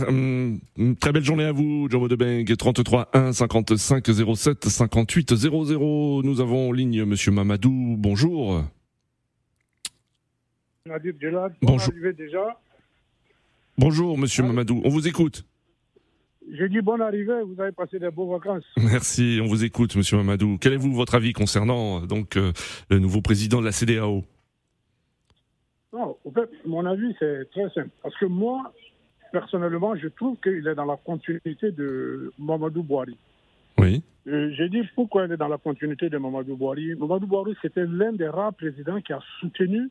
Hum, 0.08 0.60
hum, 0.78 0.96
très 0.98 1.12
belle 1.12 1.24
journée 1.24 1.46
à 1.46 1.52
vous, 1.52 1.88
Jomo 1.90 2.08
Debeng. 2.08 2.46
33 2.46 3.10
1 3.14 3.32
55 3.34 4.06
07 4.36 4.66
58 4.66 5.36
00. 5.36 6.24
Nous 6.24 6.42
avons 6.42 6.70
en 6.70 6.72
ligne 6.72 7.06
monsieur 7.06 7.32
Mamadou. 7.32 7.96
Bonjour. 7.98 8.64
Nadir 10.86 11.14
Djelad, 11.20 11.54
Bonjour. 11.62 11.94
déjà? 12.18 12.60
Bonjour, 13.78 14.18
monsieur 14.18 14.44
Mamadou. 14.44 14.82
On 14.84 14.90
vous 14.90 15.08
écoute. 15.08 15.46
J'ai 16.54 16.68
dit 16.68 16.82
bonne 16.82 17.02
arrivée, 17.02 17.42
vous 17.44 17.60
avez 17.62 17.72
passé 17.72 17.98
des 17.98 18.12
beaux 18.12 18.28
vacances. 18.28 18.66
Merci, 18.78 19.40
on 19.42 19.48
vous 19.48 19.64
écoute, 19.64 19.96
monsieur 19.96 20.18
Mamadou. 20.18 20.58
Quel 20.60 20.74
est 20.74 20.78
vous 20.78 20.94
votre 20.94 21.16
avis 21.16 21.32
concernant 21.32 22.02
euh, 22.02 22.06
donc 22.06 22.36
euh, 22.36 22.52
le 22.90 23.00
nouveau 23.00 23.22
président 23.22 23.62
de 23.62 23.66
la 23.66 23.72
CDAO 23.72 24.26
Non, 25.94 26.18
en 26.26 26.32
fait, 26.32 26.50
mon 26.66 26.86
avis, 26.86 27.16
c'est 27.20 27.50
très 27.52 27.70
simple. 27.70 27.90
Parce 28.04 28.18
que 28.18 28.26
moi, 28.26 28.74
personnellement, 29.32 29.96
je 29.96 30.10
trouve 30.10 30.36
qu'il 30.44 30.68
est 30.68 30.76
dans 30.76 30.86
la 30.86 30.98
continuité 30.98 31.72
de 31.72 32.34
Mamadou 32.38 32.84
Bouhari. 32.84 33.18
Oui. 33.78 34.04
Euh, 34.28 34.52
J'ai 34.58 34.68
dit 34.68 34.82
pourquoi 34.94 35.26
il 35.26 35.32
est 35.32 35.38
dans 35.38 35.48
la 35.48 35.58
continuité 35.58 36.10
de 36.10 36.18
Mamadou 36.18 36.58
Bouhari. 36.58 36.96
Mamadou 36.96 37.28
Bouhari, 37.28 37.56
c'était 37.62 37.86
l'un 37.86 38.12
des 38.12 38.28
rares 38.28 38.54
présidents 38.54 39.00
qui 39.00 39.14
a 39.14 39.22
soutenu 39.40 39.90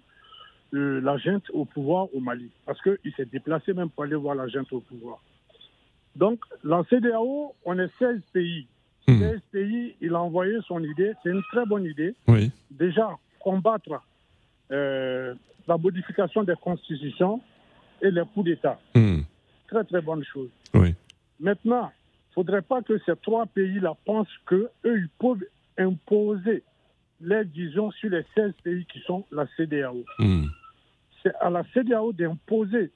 euh, 0.75 1.01
la 1.01 1.17
junte 1.17 1.49
au 1.55 1.65
pouvoir 1.65 2.15
au 2.15 2.21
Mali. 2.21 2.51
Parce 2.67 2.81
qu'il 2.83 3.13
s'est 3.17 3.25
déplacé 3.25 3.73
même 3.73 3.89
pour 3.89 4.05
aller 4.05 4.15
voir 4.15 4.35
la 4.35 4.47
junte 4.47 4.71
au 4.73 4.81
pouvoir. 4.81 5.23
Donc, 6.17 6.41
la 6.65 6.83
CDAO, 6.91 7.55
on 7.65 7.79
est 7.79 7.91
16 7.99 8.21
pays. 8.33 8.67
16 9.19 9.41
pays, 9.51 9.97
il 10.01 10.15
a 10.15 10.21
envoyé 10.21 10.59
son 10.67 10.83
idée. 10.85 11.13
C'est 11.23 11.31
une 11.31 11.43
très 11.51 11.67
bonne 11.67 11.85
idée. 11.85 12.15
Oui. 12.29 12.51
Déjà, 12.71 13.11
combattre 13.41 14.03
euh, 14.71 15.35
la 15.67 15.77
modification 15.77 16.45
des 16.45 16.55
constitutions 16.61 17.41
et 18.01 18.11
les 18.11 18.23
coups 18.33 18.47
d'État. 18.47 18.79
Hmm. 18.95 19.21
Très, 19.69 19.85
très 19.85 20.01
bonne 20.01 20.25
chose. 20.25 20.49
Oui. 20.75 20.95
Maintenant, 21.41 21.91
il 21.91 22.31
ne 22.31 22.35
faudrait 22.35 22.63
pas 22.63 22.83
que 22.83 22.99
ces 23.05 23.17
trois 23.17 23.47
pays-là 23.47 23.95
pensent 24.05 24.29
qu'eux, 24.47 24.69
ils 24.85 25.09
peuvent 25.19 25.45
imposer 25.79 26.63
les 27.21 27.45
visions 27.45 27.91
sur 27.93 28.11
les 28.11 28.25
16 28.35 28.53
pays 28.63 28.87
qui 28.87 29.01
sont 29.01 29.25
la 29.33 29.47
CDAO. 29.57 30.05
Hmm. 30.19 30.45
C'est 31.23 31.35
à 31.41 31.51
la 31.51 31.65
CDAO 31.75 32.13
d'imposer 32.13 32.91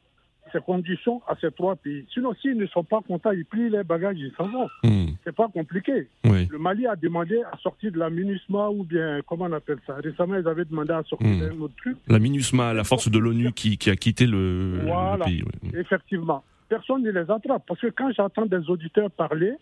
ces 0.55 0.61
conditions 0.61 1.21
à 1.29 1.35
ces 1.41 1.51
trois 1.51 1.75
pays. 1.77 2.07
Sinon, 2.15 2.33
s'ils 2.41 2.57
ne 2.57 2.67
sont 2.67 2.85
pas 2.85 3.01
contents, 3.07 3.33
ils 3.33 3.45
plient 3.45 3.69
les 3.71 3.83
bagages, 3.83 4.17
ils 4.19 4.33
s'en 4.37 4.49
vont. 4.49 4.69
Hmm. 4.85 5.07
C'est 5.25 5.35
pas 5.35 5.49
compliqué. 5.49 6.07
Oui. 6.25 6.47
Le 6.51 6.59
Mali 6.59 6.87
a 6.87 6.95
demandé 6.97 7.43
à 7.53 7.57
sortir 7.59 7.91
de 7.93 7.99
la 7.99 8.09
MINUSMA 8.09 8.71
ou 8.71 8.85
bien, 8.85 9.21
comment 9.27 9.47
on 9.47 9.53
appelle 9.53 9.79
ça? 9.87 9.97
Récemment, 9.97 10.37
ils 10.37 10.47
avaient 10.49 10.65
demandé 10.65 10.93
à 10.93 11.03
sortir 11.03 11.27
Hmm. 11.29 11.41
d'un 11.41 11.61
autre 11.61 11.75
truc. 11.77 11.97
La 12.09 12.19
MINUSMA, 12.19 12.73
la 12.73 12.85
force 12.85 13.11
de 13.11 13.19
l'ONU 13.19 13.53
qui, 13.53 13.77
qui 13.77 13.91
a 13.91 13.97
quitté 13.97 14.27
le, 14.27 14.81
pays. 15.25 15.43
oui. 15.63 15.71
effectivement. 15.79 16.45
Personne 16.69 17.03
ne 17.03 17.11
les 17.11 17.31
attrape. 17.31 17.65
Parce 17.67 17.81
que 17.81 17.89
quand 17.89 18.11
j'entends 18.17 18.47
des 18.47 18.71
auditeurs 18.71 19.11
parler, 19.11 19.55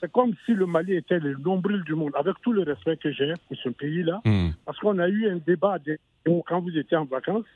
c'est 0.00 0.10
comme 0.12 0.34
si 0.46 0.52
le 0.52 0.66
Mali 0.66 0.94
était 0.94 1.18
le 1.18 1.36
nombril 1.38 1.82
du 1.82 1.94
monde, 1.94 2.12
avec 2.16 2.34
tout 2.42 2.52
le 2.52 2.62
respect 2.62 2.96
que 2.96 3.10
j'ai 3.12 3.32
pour 3.48 3.56
ce 3.56 3.70
pays-là. 3.70 4.20
Hmm. 4.24 4.50
Parce 4.66 4.78
qu'on 4.78 4.98
a 4.98 5.08
eu 5.08 5.28
un 5.28 5.38
débat 5.46 5.78
des- 5.78 5.98
quand 6.46 6.60
vous 6.60 6.76
étiez 6.76 6.96
en 6.96 7.04
vacances 7.06 7.46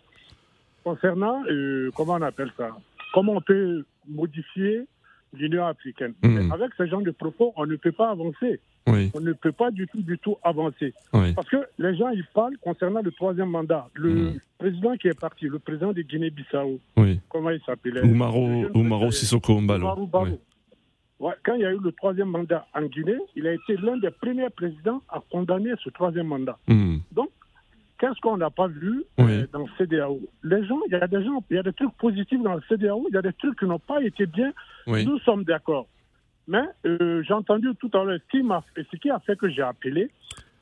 concernant, 0.83 1.43
euh, 1.51 1.91
comment 1.97 2.15
on 2.15 2.23
appelle 2.23 2.53
ça 2.57 2.71
Comment 3.15 3.35
on 3.35 3.41
peut 3.41 3.85
modifier 4.09 4.87
l'Union 5.35 5.67
africaine. 5.67 6.15
Mais 6.23 6.51
Avec 6.53 6.73
ce 6.77 6.87
genre 6.87 7.03
de 7.03 7.11
propos, 7.11 7.53
on 7.57 7.67
ne 7.67 7.77
peut 7.77 7.93
pas 7.93 8.11
avancer. 8.11 8.61
Oui. 8.89 9.11
On 9.15 9.21
ne 9.21 9.33
peut 9.33 9.53
pas 9.53 9.71
du 9.71 9.87
tout, 9.87 10.03
du 10.03 10.19
tout 10.19 10.37
avancer. 10.43 10.93
Oui. 11.15 11.33
Parce 11.35 11.49
que 11.49 11.57
les 11.79 11.97
gens, 11.97 12.11
ils 12.11 12.25
parlent 12.35 12.57
concernant 12.61 13.01
le 13.01 13.13
troisième 13.13 13.49
mandat. 13.49 13.89
Le 13.95 14.33
président 14.59 14.97
qui 14.97 15.09
est 15.09 15.19
parti, 15.19 15.47
le 15.47 15.59
président 15.59 15.93
de 15.93 16.03
Guinée-Bissau, 16.03 16.81
Oui. 16.97 17.21
comment 17.29 17.51
il 17.51 17.61
s'appelait? 17.65 18.03
Oumaro, 18.03 19.11
Sissoko 19.11 19.61
Mbalo. 19.61 20.09
Ouais, 21.21 21.35
quand 21.45 21.55
il 21.55 21.61
y 21.61 21.65
a 21.65 21.71
eu 21.73 21.79
le 21.79 21.93
troisième 21.93 22.29
mandat 22.31 22.67
en 22.75 22.83
Guinée, 22.83 23.17
il 23.37 23.47
a 23.47 23.53
été 23.55 23.77
l'un 23.77 23.97
des 23.99 24.11
premiers 24.11 24.51
présidents 24.51 25.01
à 25.09 25.21
condamner 25.31 25.71
ce 25.85 25.89
troisième 25.91 26.27
mandat. 26.27 26.59
Hmm. 26.67 26.97
Donc, 27.13 27.29
qu'est-ce 28.03 28.21
qu'on 28.21 28.37
n'a 28.37 28.51
pas 28.51 28.67
vu 28.67 29.05
euh, 29.21 29.47
dans 29.53 29.61
le 29.61 29.67
CDAO 29.79 30.21
Les 30.43 30.67
gens, 30.67 30.81
il 30.89 30.93
y 30.93 30.97
a 30.97 31.07
des 31.07 31.25
gens, 31.25 31.45
il 31.51 31.57
y 31.57 31.59
a 31.61 31.63
des 31.63 31.73
trucs 31.73 31.97
positifs 31.99 32.43
dans 32.43 32.55
le 32.55 32.63
CDAO, 32.69 33.07
il 33.09 33.15
y 33.15 33.17
a 33.17 33.23
des 33.23 33.33
trucs 33.33 33.57
qui 33.57 33.65
n'ont 33.65 33.79
pas 33.79 34.03
été 34.03 34.27
bien. 34.27 34.53
Oui. 34.89 35.07
Nous 35.07 35.21
sommes 35.21 35.45
d'accord. 35.45 35.87
Mais 36.49 36.65
euh, 36.85 37.23
j'ai 37.23 37.33
entendu 37.33 37.69
tout 37.79 37.91
à 37.95 38.03
l'heure 38.03 38.19
ce 38.29 38.97
qui 38.97 39.09
a 39.09 39.21
fait 39.21 39.39
que 39.39 39.49
j'ai 39.49 39.63
appelé, 39.63 40.11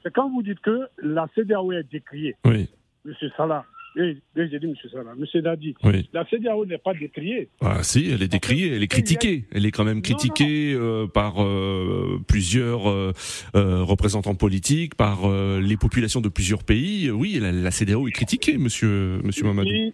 c'est 0.03 0.12
quand 0.12 0.29
vous 0.29 0.42
dites 0.42 0.61
que 0.61 0.87
la 1.03 1.26
CDAO 1.35 1.72
est 1.72 1.90
décriée. 1.90 2.37
Oui. 2.44 2.68
Monsieur 3.07 3.31
Salah, 3.35 3.64
j'ai 3.96 4.59
dit 4.59 4.66
Monsieur 4.66 4.88
Salah, 4.90 5.14
Monsieur 5.16 5.42
Dadi, 5.42 5.74
Oui. 5.85 6.09
la 6.12 6.24
CDAO 6.26 6.64
n'est 6.66 6.79
pas 6.79 6.94
décriée. 6.94 7.48
Ah 7.61 7.83
si, 7.83 8.11
elle 8.11 8.22
est 8.22 8.29
décriée, 8.29 8.74
elle 8.74 8.83
est 8.83 8.88
critiquée. 8.88 9.44
Elle 9.53 9.66
est 9.66 9.70
quand 9.70 9.85
même 9.85 10.03
critiquée 10.03 10.72
euh, 10.74 11.07
par 11.07 11.42
euh, 11.42 12.20
plusieurs 12.29 12.88
euh, 12.88 13.12
représentants 13.55 14.35
politiques, 14.35 14.94
par 14.94 15.20
les 15.61 15.76
populations 15.76 16.20
de 16.20 16.29
plusieurs 16.29 16.62
pays. 16.64 17.11
Oui, 17.11 17.38
la, 17.40 17.53
la 17.53 17.70
CDAO 17.70 18.07
est 18.09 18.12
critiquée, 18.12 18.59
monsieur, 18.59 19.20
monsieur 19.24 19.44
Mamadou. 19.44 19.68
Et 19.70 19.92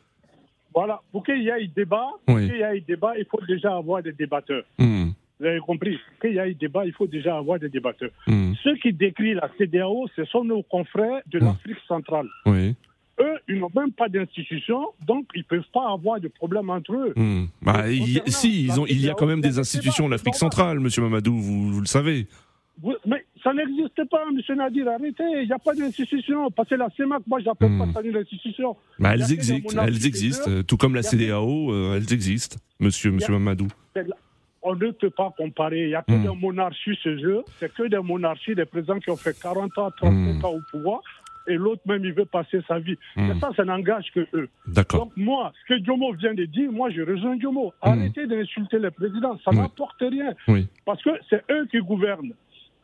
voilà, 0.75 1.01
pour 1.11 1.25
qu'il 1.25 1.43
y 1.43 1.49
ait 1.49 1.67
débat, 1.75 2.07
Oui. 2.29 2.35
pour 2.35 2.39
qu'il 2.41 2.57
y 2.59 2.63
ait 2.63 2.81
débat, 2.87 3.15
il 3.19 3.25
faut 3.31 3.41
déjà 3.47 3.77
avoir 3.77 4.03
des 4.03 4.13
débatteurs. 4.13 4.65
Hmm. 4.79 5.11
Vous 5.41 5.47
avez 5.47 5.61
compris? 5.61 5.97
Pour 6.19 6.29
qu'il 6.29 6.37
y 6.37 6.39
ait 6.39 6.55
débat, 6.55 6.85
il 6.87 6.93
faut 6.93 7.07
déjà 7.07 7.37
avoir 7.39 7.59
des 7.59 7.69
débatteurs. 7.69 8.11
Hmm. 8.27 8.53
Ceux 8.63 8.77
qui 8.77 8.93
décrivent 8.93 9.37
la 9.37 9.51
CDAO, 9.59 10.07
ce 10.17 10.25
sont 10.27 10.45
nos 10.45 10.63
confrères 10.63 11.21
de 11.27 11.39
l'Afrique 11.39 11.79
centrale. 11.89 12.27
Oui. 12.47 12.75
Eux, 13.21 13.39
ils 13.49 13.59
n'ont 13.59 13.71
même 13.75 13.93
pas 13.93 14.09
d'institution, 14.09 14.89
donc 15.07 15.27
ils 15.35 15.39
ne 15.39 15.45
peuvent 15.45 15.71
pas 15.73 15.91
avoir 15.91 16.21
de 16.21 16.29
problème 16.29 16.69
entre 16.69 16.93
eux. 16.93 17.13
Hmm. 17.17 17.45
Bah, 17.63 17.91
y- 17.91 18.21
si, 18.27 18.65
ils 18.67 18.79
ont, 18.79 18.87
il 18.87 19.01
y 19.01 19.09
a 19.09 19.15
quand 19.15 19.27
même 19.27 19.41
des 19.41 19.59
institutions 19.59 20.05
en 20.05 20.13
Afrique 20.13 20.35
centrale, 20.35 20.81
monsieur 20.81 21.01
Mamadou, 21.03 21.33
vous, 21.35 21.73
vous 21.73 21.81
le 21.81 21.87
savez. 21.87 22.27
Vous- 22.83 22.93
mais 23.07 23.25
ça 23.43 23.55
n'existe 23.55 24.05
pas, 24.11 24.23
M. 24.31 24.57
Nadir, 24.59 24.87
arrêtez, 24.89 25.25
il 25.41 25.47
n'y 25.47 25.53
a 25.53 25.59
pas 25.59 25.73
d'institution. 25.75 26.51
Parce 26.51 26.69
que 26.69 26.75
la 26.75 26.89
CEMAC, 26.95 27.23
moi, 27.27 27.41
je 27.41 27.47
n'appelle 27.47 27.79
pas 27.79 27.87
ça 27.95 28.07
une 28.07 28.17
institution. 28.17 28.77
Bah, 28.99 29.13
elles 29.15 29.33
existent, 29.33 29.83
elles 29.83 30.07
existent, 30.07 30.51
tout 30.69 30.77
comme 30.77 30.95
la 30.95 31.03
CDAO, 31.03 31.73
euh, 31.73 31.97
elles 31.97 32.13
existent, 32.13 32.57
monsieur, 32.79 33.13
monsieur 33.13 33.33
Mamadou. 33.33 33.69
On 34.69 34.75
ne 34.75 34.91
peut 34.91 35.11
pas 35.11 35.33
comparer. 35.39 35.83
Il 35.85 35.89
n'y 35.89 35.95
a 35.95 36.03
que 36.03 36.11
Hmm. 36.13 36.23
des 36.25 36.37
monarchies 36.41 36.97
chez 36.97 37.15
eux. 37.23 37.43
C'est 37.61 37.73
que 37.73 37.85
des 37.89 37.99
monarchies, 38.01 38.55
des 38.57 38.65
présidents 38.65 38.99
qui 38.99 39.11
ont 39.11 39.17
fait 39.17 39.39
40 39.41 39.79
ans, 39.79 39.91
35 39.97 40.11
Hmm. 40.41 40.45
ans 40.45 40.55
au 40.55 40.61
pouvoir. 40.73 41.01
Et 41.47 41.55
l'autre 41.55 41.83
même, 41.87 42.05
il 42.05 42.13
veut 42.13 42.25
passer 42.25 42.61
sa 42.67 42.79
vie. 42.79 42.97
Hmm. 43.17 43.39
ça, 43.41 43.51
ça 43.57 43.65
n'engage 43.65 44.11
que 44.15 44.27
eux. 44.35 44.49
D'accord. 44.67 45.07
Donc, 45.07 45.13
moi, 45.17 45.53
ce 45.61 45.75
que 45.75 45.81
Diomo 45.81 46.13
vient 46.15 46.35
de 46.35 46.45
dire, 46.45 46.71
moi, 46.71 46.91
je 46.91 47.03
rejoins 47.03 47.37
Diomo. 47.37 47.73
Hmm. 47.83 47.89
Arrêtez 47.89 48.27
d'insulter 48.27 48.79
les 48.79 48.91
présidents, 48.91 49.39
ça 49.45 49.53
n'apporte 49.53 50.01
rien. 50.01 50.33
Oui. 50.49 50.69
Parce 50.85 51.03
que 51.03 51.11
c'est 51.29 51.43
eux 51.51 51.67
qui 51.71 51.79
gouvernent. 51.79 52.33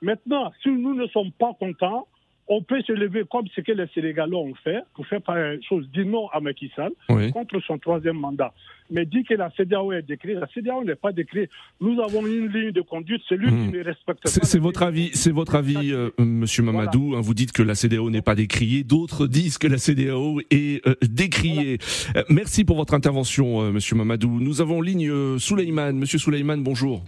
Maintenant, 0.00 0.52
si 0.62 0.70
nous 0.70 0.94
ne 0.94 1.06
sommes 1.08 1.30
pas 1.32 1.52
contents, 1.58 2.06
on 2.48 2.62
peut 2.62 2.82
se 2.82 2.92
lever 2.92 3.22
comme 3.30 3.46
ce 3.54 3.60
que 3.60 3.72
les 3.72 3.86
Sénégalais 3.94 4.34
ont 4.36 4.54
fait, 4.64 4.80
pour 4.94 5.06
faire 5.06 5.22
par 5.22 5.36
chose, 5.68 5.88
dire 5.92 6.06
non 6.06 6.28
à 6.32 6.40
Macky 6.40 6.70
Sall 6.76 6.90
Oui. 7.08 7.30
contre 7.32 7.60
son 7.60 7.78
troisième 7.78 8.16
mandat. 8.18 8.52
Mais 8.90 9.06
dire 9.06 9.22
que 9.26 9.32
la 9.34 9.50
CDAO 9.56 9.92
est 9.92 10.02
décrite, 10.02 10.36
la 10.36 10.48
CDAO 10.48 10.84
n'est 10.84 10.96
pas 10.96 11.12
décrite. 11.12 11.48
Nous 11.80 11.98
avons 12.02 12.26
une 12.26 12.48
ligne 12.48 12.72
de 12.72 12.82
conduite, 12.82 13.22
celui 13.28 13.50
Hmm. 13.50 13.70
qui 13.70 13.78
ne 13.78 13.84
respecte 13.84 14.22
pas. 14.24 14.28
C'est 14.28 14.58
votre 14.58 14.82
avis, 14.82 15.10
c'est 15.14 15.30
votre 15.30 15.54
avis, 15.54 15.92
euh, 15.92 16.10
Monsieur 16.18 16.62
Mamadou. 16.62 17.14
hein, 17.16 17.20
vous 17.22 17.32
dites 17.32 17.52
que 17.52 17.62
la 17.62 17.74
CDAO 17.74 18.10
n'est 18.10 18.20
pas 18.22 18.34
décriée, 18.34 18.82
d'autres 18.84 19.26
disent 19.26 19.56
que 19.56 19.66
la 19.68 19.78
CDAO 19.78 20.40
est 20.50 20.86
euh, 20.86 20.94
décriée. 21.02 21.78
Euh, 22.16 22.22
merci 22.28 22.64
pour 22.64 22.76
votre 22.76 22.92
intervention, 22.92 23.72
Monsieur 23.72 23.96
Mamadou. 23.96 24.40
Nous 24.40 24.60
avons 24.60 24.82
ligne 24.82 25.08
euh, 25.10 25.38
Souleyman. 25.38 25.96
Monsieur 25.96 26.18
Souleyman, 26.18 26.62
bonjour. 26.62 27.02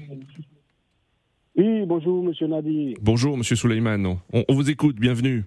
Oui, 1.57 1.87
bonjour, 1.87 2.23
monsieur 2.25 2.47
Nadi. 2.49 2.95
Bonjour, 3.01 3.37
Monsieur 3.37 3.55
Souleyman. 3.57 4.05
On, 4.33 4.45
on 4.49 4.55
vous 4.55 4.71
écoute. 4.71 4.97
Bienvenue. 4.97 5.45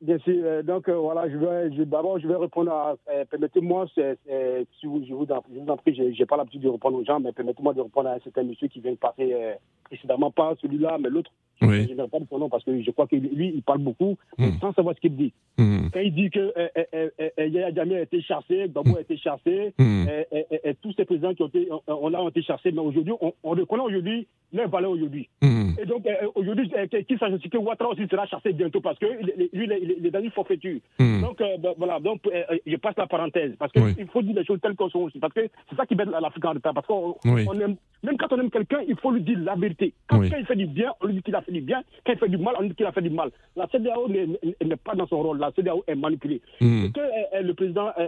Bien 0.00 0.18
sûr. 0.18 0.34
euh, 0.44 0.62
donc, 0.62 0.88
euh, 0.88 0.96
voilà, 0.96 1.30
je 1.30 1.36
vais, 1.36 1.72
je, 1.76 1.82
d'abord, 1.84 2.18
je 2.18 2.26
vais 2.26 2.34
répondre 2.34 2.72
à. 2.72 2.96
euh, 3.10 3.24
permettez-moi, 3.30 3.86
c'est- 3.94 4.18
c'est- 4.26 4.66
si 4.80 4.86
vous, 4.86 5.02
je, 5.08 5.14
vous 5.14 5.26
en, 5.30 5.42
je 5.54 5.60
vous 5.60 5.70
en 5.70 5.76
prie, 5.76 5.94
j'ai 5.94 6.12
j'ai 6.12 6.26
pas 6.26 6.36
l'habitude 6.36 6.62
de 6.62 6.68
répondre 6.68 6.98
aux 6.98 7.04
gens, 7.04 7.20
mais 7.20 7.32
permettez-moi 7.32 7.72
de 7.72 7.80
répondre 7.82 8.08
à 8.08 8.14
un 8.14 8.18
certain 8.20 8.42
monsieur 8.42 8.66
qui 8.68 8.80
vient 8.80 8.92
de 8.92 8.96
passer 8.96 9.32
euh, 9.32 9.54
précédemment, 9.84 10.30
pas 10.32 10.54
celui-là, 10.60 10.98
mais 11.00 11.08
l'autre. 11.08 11.30
Oui. 11.62 11.86
Je 11.88 11.94
ne 11.94 12.06
pas 12.06 12.18
de 12.18 12.26
son 12.28 12.38
nom 12.38 12.48
parce 12.48 12.64
que 12.64 12.82
je 12.82 12.90
crois 12.90 13.06
que 13.06 13.16
lui, 13.16 13.52
il 13.54 13.62
parle 13.62 13.78
beaucoup, 13.78 14.16
mais 14.38 14.48
Hmm. 14.48 14.58
sans 14.60 14.72
savoir 14.72 14.94
ce 14.96 15.00
qu'il 15.00 15.16
dit. 15.16 15.32
Hmm. 15.58 15.88
Quand 15.92 16.00
il 16.00 16.12
dit 16.14 16.30
que 16.30 16.40
euh, 16.40 16.68
euh, 16.76 16.84
euh, 16.94 17.08
euh, 17.38 17.46
Yaya 17.46 17.72
Jammeh 17.74 17.96
a 17.96 18.00
été 18.02 18.20
chassé, 18.22 18.68
Gbagbo 18.68 18.96
a 18.96 19.00
été 19.00 19.16
chassé, 19.16 19.72
Hmm. 19.78 20.04
euh, 20.08 20.72
tous 20.82 20.92
ces 20.94 21.04
présidents 21.04 21.34
qui 21.34 21.42
ont 21.42 21.48
été, 21.48 21.68
on, 21.70 21.80
on 21.86 22.14
a 22.14 22.28
été 22.28 22.42
chassés, 22.42 22.72
mais 22.72 22.80
aujourd'hui, 22.80 23.14
on, 23.20 23.32
on 23.44 23.50
reconnaît 23.50 23.82
aujourd'hui 23.84 24.26
leur 24.52 24.68
valeur 24.68 24.90
aujourd'hui. 24.92 25.28
Hmm. 25.42 25.70
Et 25.80 25.86
donc, 25.86 26.06
aujourd'hui, 26.36 26.70
qu'il 27.08 27.18
sache 27.18 27.32
aussi 27.32 27.48
que 27.50 27.58
Ouattara 27.58 27.90
aussi 27.90 28.06
sera 28.08 28.26
chassé 28.26 28.52
bientôt 28.52 28.80
parce 28.80 28.98
que 28.98 29.06
il- 29.20 29.48
lui, 29.52 29.64
il 29.64 29.72
est- 29.72 29.96
il 29.98 30.06
est 30.06 30.10
dans 30.10 30.20
une 30.22 30.30
forfaiture. 30.30 30.78
Hmm. 30.98 31.22
Donc, 31.22 31.40
euh, 31.40 31.56
ben, 31.58 31.72
voilà, 31.76 31.98
donc, 31.98 32.20
euh, 32.26 32.42
je 32.66 32.76
passe 32.76 32.94
la 32.96 33.06
parenthèse 33.06 33.52
parce 33.58 33.72
qu'il 33.72 33.82
Oui. 33.82 33.94
faut 34.12 34.22
dire 34.22 34.34
les 34.36 34.44
choses 34.44 34.60
telles 34.60 34.76
qu'elles 34.76 34.90
sont 34.90 35.00
aussi. 35.00 35.18
Parce 35.18 35.32
que 35.34 35.40
c'est 35.70 35.76
ça 35.76 35.86
qui 35.86 35.96
met 35.96 36.04
l'Afrique 36.04 36.44
en 36.44 36.52
retard. 36.52 36.74
Parce 36.74 36.86
qu'on 36.86 37.16
Oui. 37.24 37.44
on 37.48 37.58
aime, 37.60 37.76
même 38.04 38.16
quand 38.16 38.32
on 38.32 38.38
aime 38.40 38.50
quelqu'un, 38.50 38.80
il 38.86 38.96
faut 38.96 39.10
lui 39.10 39.22
dire 39.22 39.38
la 39.40 39.54
vérité. 39.56 39.92
Quand 40.08 40.20
quelqu'un 40.20 40.38
il 40.38 40.46
fait 40.46 40.56
du 40.56 40.66
bien, 40.66 40.92
on 41.02 41.06
lui 41.06 41.14
dit 41.14 41.22
qu'il 41.22 41.34
a 41.34 41.42
fait 41.44 41.52
du 41.52 41.60
bien. 41.60 41.82
Quand 42.04 42.12
il 42.12 42.18
fait 42.18 42.28
du 42.28 42.36
mal, 42.38 42.54
on 42.58 42.64
dit 42.64 42.74
qu'il 42.74 42.86
a 42.86 42.92
fait 42.92 43.02
du 43.02 43.10
mal. 43.10 43.30
La 43.56 43.66
CDAO 43.68 44.08
n'est 44.08 44.76
pas 44.76 44.94
dans 44.94 45.06
son 45.06 45.22
rôle. 45.22 45.38
La 45.38 45.52
CDAO 45.52 45.84
est 45.86 45.94
manipulée. 45.94 46.40
Hmm. 46.60 46.86
Ce 46.86 46.92
que 46.92 47.00
euh, 47.00 47.10
euh, 47.34 47.42
le 47.42 47.54
président 47.54 47.90
euh, 47.98 48.06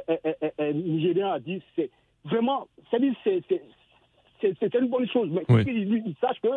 euh, 0.61 0.72
nigérien 0.72 1.30
a 1.32 1.39
dit, 1.39 1.62
c'est 1.76 1.91
vraiment, 2.24 2.66
c'est- 2.91 4.74
une 4.78 4.89
bonne 4.89 5.09
chose. 5.09 5.28
Mais 5.30 5.45
Oui. 5.49 5.64
qu'il 5.64 5.76
il, 5.78 6.03
il 6.07 6.14
sache 6.20 6.41
que 6.41 6.49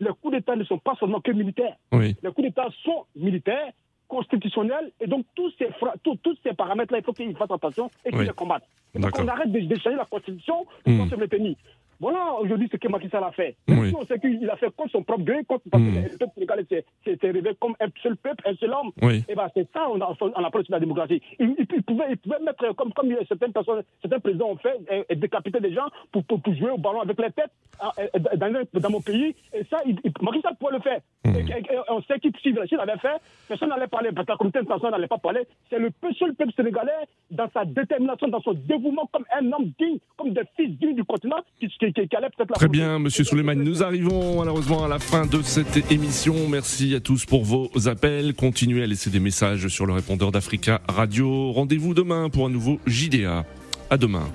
les 0.00 0.10
coups 0.20 0.34
d'État 0.34 0.56
ne 0.56 0.64
sont 0.64 0.78
pas 0.78 0.94
seulement 0.98 1.20
que 1.20 1.32
militaires. 1.32 1.76
Oui. 1.92 2.16
Les 2.22 2.30
coups 2.32 2.48
d'État 2.48 2.68
sont 2.84 3.04
militaires, 3.16 3.70
constitutionnels, 4.08 4.90
et 5.00 5.06
donc 5.06 5.26
tous 5.34 5.52
ces, 5.58 5.66
fra- 5.72 5.94
tous- 6.02 6.18
ces 6.42 6.54
paramètres-là, 6.54 6.98
il 6.98 7.04
faut 7.04 7.12
qu'ils 7.12 7.36
fassent 7.36 7.50
attention 7.50 7.90
et 8.04 8.10
qu'ils 8.10 8.20
Oui. 8.20 8.26
les 8.26 8.32
combattent. 8.32 8.66
Et 8.94 8.98
donc 8.98 9.10
D'accord. 9.12 9.26
on 9.26 9.28
arrête 9.28 9.52
de, 9.52 9.60
de 9.60 9.74
changer 9.78 9.96
la 9.96 10.06
constitution 10.06 10.64
pour 10.82 10.92
Hmm. 10.94 10.98
qu'on 10.98 11.08
se 11.10 11.14
le. 11.16 11.56
Voilà 12.00 12.34
aujourd'hui 12.40 12.68
ce 12.70 12.76
que 12.76 12.88
Macky 12.88 13.08
Sall 13.08 13.24
a 13.24 13.32
fait. 13.32 13.56
Oui. 13.68 13.92
On 13.98 14.06
sait 14.06 14.18
qu'il 14.20 14.48
a 14.48 14.56
fait 14.56 14.70
contre 14.76 14.90
son 14.92 15.02
propre 15.02 15.24
gré, 15.24 15.42
contre, 15.44 15.64
parce 15.70 15.82
que 15.82 15.88
le 16.12 16.16
peuple 16.18 16.32
sénégalais 16.34 16.64
s'est- 16.68 16.84
réveillé 17.22 17.56
comme 17.60 17.74
un 17.80 17.88
seul 18.02 18.16
peuple, 18.16 18.42
un 18.46 18.54
seul 18.54 18.70
homme. 18.72 18.92
Oui. 19.02 19.24
Et 19.28 19.34
ben 19.34 19.48
c'est 19.54 19.66
ça 19.72 19.88
on, 19.90 20.00
a- 20.00 20.14
on 20.20 20.44
appelle 20.44 20.60
aussi 20.60 20.70
la 20.72 20.78
démocratie. 20.80 21.20
Il, 21.40 21.56
il- 21.58 21.66
il 21.74 21.82
pouvait, 21.82 22.04
il 22.10 22.16
pouvait 22.18 22.38
mettre, 22.40 22.72
comme, 22.76 22.92
comme 22.92 23.12
certaines 23.26 23.52
personnes, 23.52 23.82
certains 24.00 24.20
présidents 24.20 24.50
ont 24.50 24.56
fait, 24.56 24.78
et, 24.90 25.04
et 25.08 25.16
décapiter 25.16 25.58
des 25.60 25.72
gens 25.72 25.88
pour, 26.12 26.22
pour, 26.24 26.40
pour 26.40 26.54
jouer 26.54 26.70
au 26.70 26.78
ballon 26.78 27.00
avec 27.00 27.18
les 27.18 27.32
têtes 27.32 27.50
hein, 27.80 27.90
dans, 28.36 28.80
dans 28.80 28.90
mon 28.90 29.00
pays. 29.00 29.34
Et 29.52 29.64
ça, 29.64 29.78
il, 29.84 29.96
Macky 30.22 30.40
Sall 30.42 30.54
pouvait 30.58 30.72
le 30.76 30.80
faire. 30.80 31.00
Hmm. 31.24 31.34
Et, 31.34 31.40
et- 31.50 31.78
on 31.88 32.00
sait 32.02 32.18
qu'il 32.20 32.32
s'il 32.40 32.56
s'il 32.68 32.78
avait 32.80 32.98
fait, 32.98 33.16
personne 33.48 33.70
n'allait 33.70 33.88
parler, 33.88 34.10
parce 34.12 34.26
que 34.26 34.32
la 34.32 34.36
communauté 34.38 34.58
internationale 34.60 34.92
n'allait 34.92 35.08
pas 35.08 35.18
parler. 35.18 35.40
C'est 35.68 35.78
le 35.78 35.90
seul 36.16 36.34
peuple 36.34 36.52
sénégalais, 36.54 36.92
dans 37.30 37.48
sa 37.52 37.64
détermination, 37.64 38.28
dans 38.28 38.40
son 38.40 38.52
dévouement, 38.52 39.08
comme 39.12 39.24
un 39.34 39.52
homme 39.52 39.72
digne, 39.80 39.98
comme 40.16 40.30
des 40.30 40.42
fils 40.56 40.78
dignes 40.78 40.94
du 40.94 41.04
continent, 41.04 41.38
qui, 41.58 41.68
qui, 41.92 42.06
peut-être 42.06 42.50
la 42.50 42.56
Très 42.56 42.68
bien, 42.68 42.98
Monsieur 42.98 43.24
Souleyman. 43.24 43.62
Nous 43.62 43.82
arrivons 43.82 44.38
malheureusement 44.38 44.84
à 44.84 44.88
la 44.88 44.98
fin 44.98 45.26
de 45.26 45.42
cette 45.42 45.90
émission. 45.90 46.34
Merci 46.48 46.94
à 46.94 47.00
tous 47.00 47.24
pour 47.24 47.44
vos 47.44 47.70
appels. 47.86 48.34
Continuez 48.34 48.82
à 48.82 48.86
laisser 48.86 49.10
des 49.10 49.20
messages 49.20 49.68
sur 49.68 49.86
le 49.86 49.92
répondeur 49.92 50.32
d'Africa 50.32 50.80
Radio. 50.88 51.52
Rendez-vous 51.52 51.94
demain 51.94 52.28
pour 52.30 52.46
un 52.46 52.50
nouveau 52.50 52.80
JDA. 52.86 53.44
À 53.90 53.96
demain. 53.96 54.28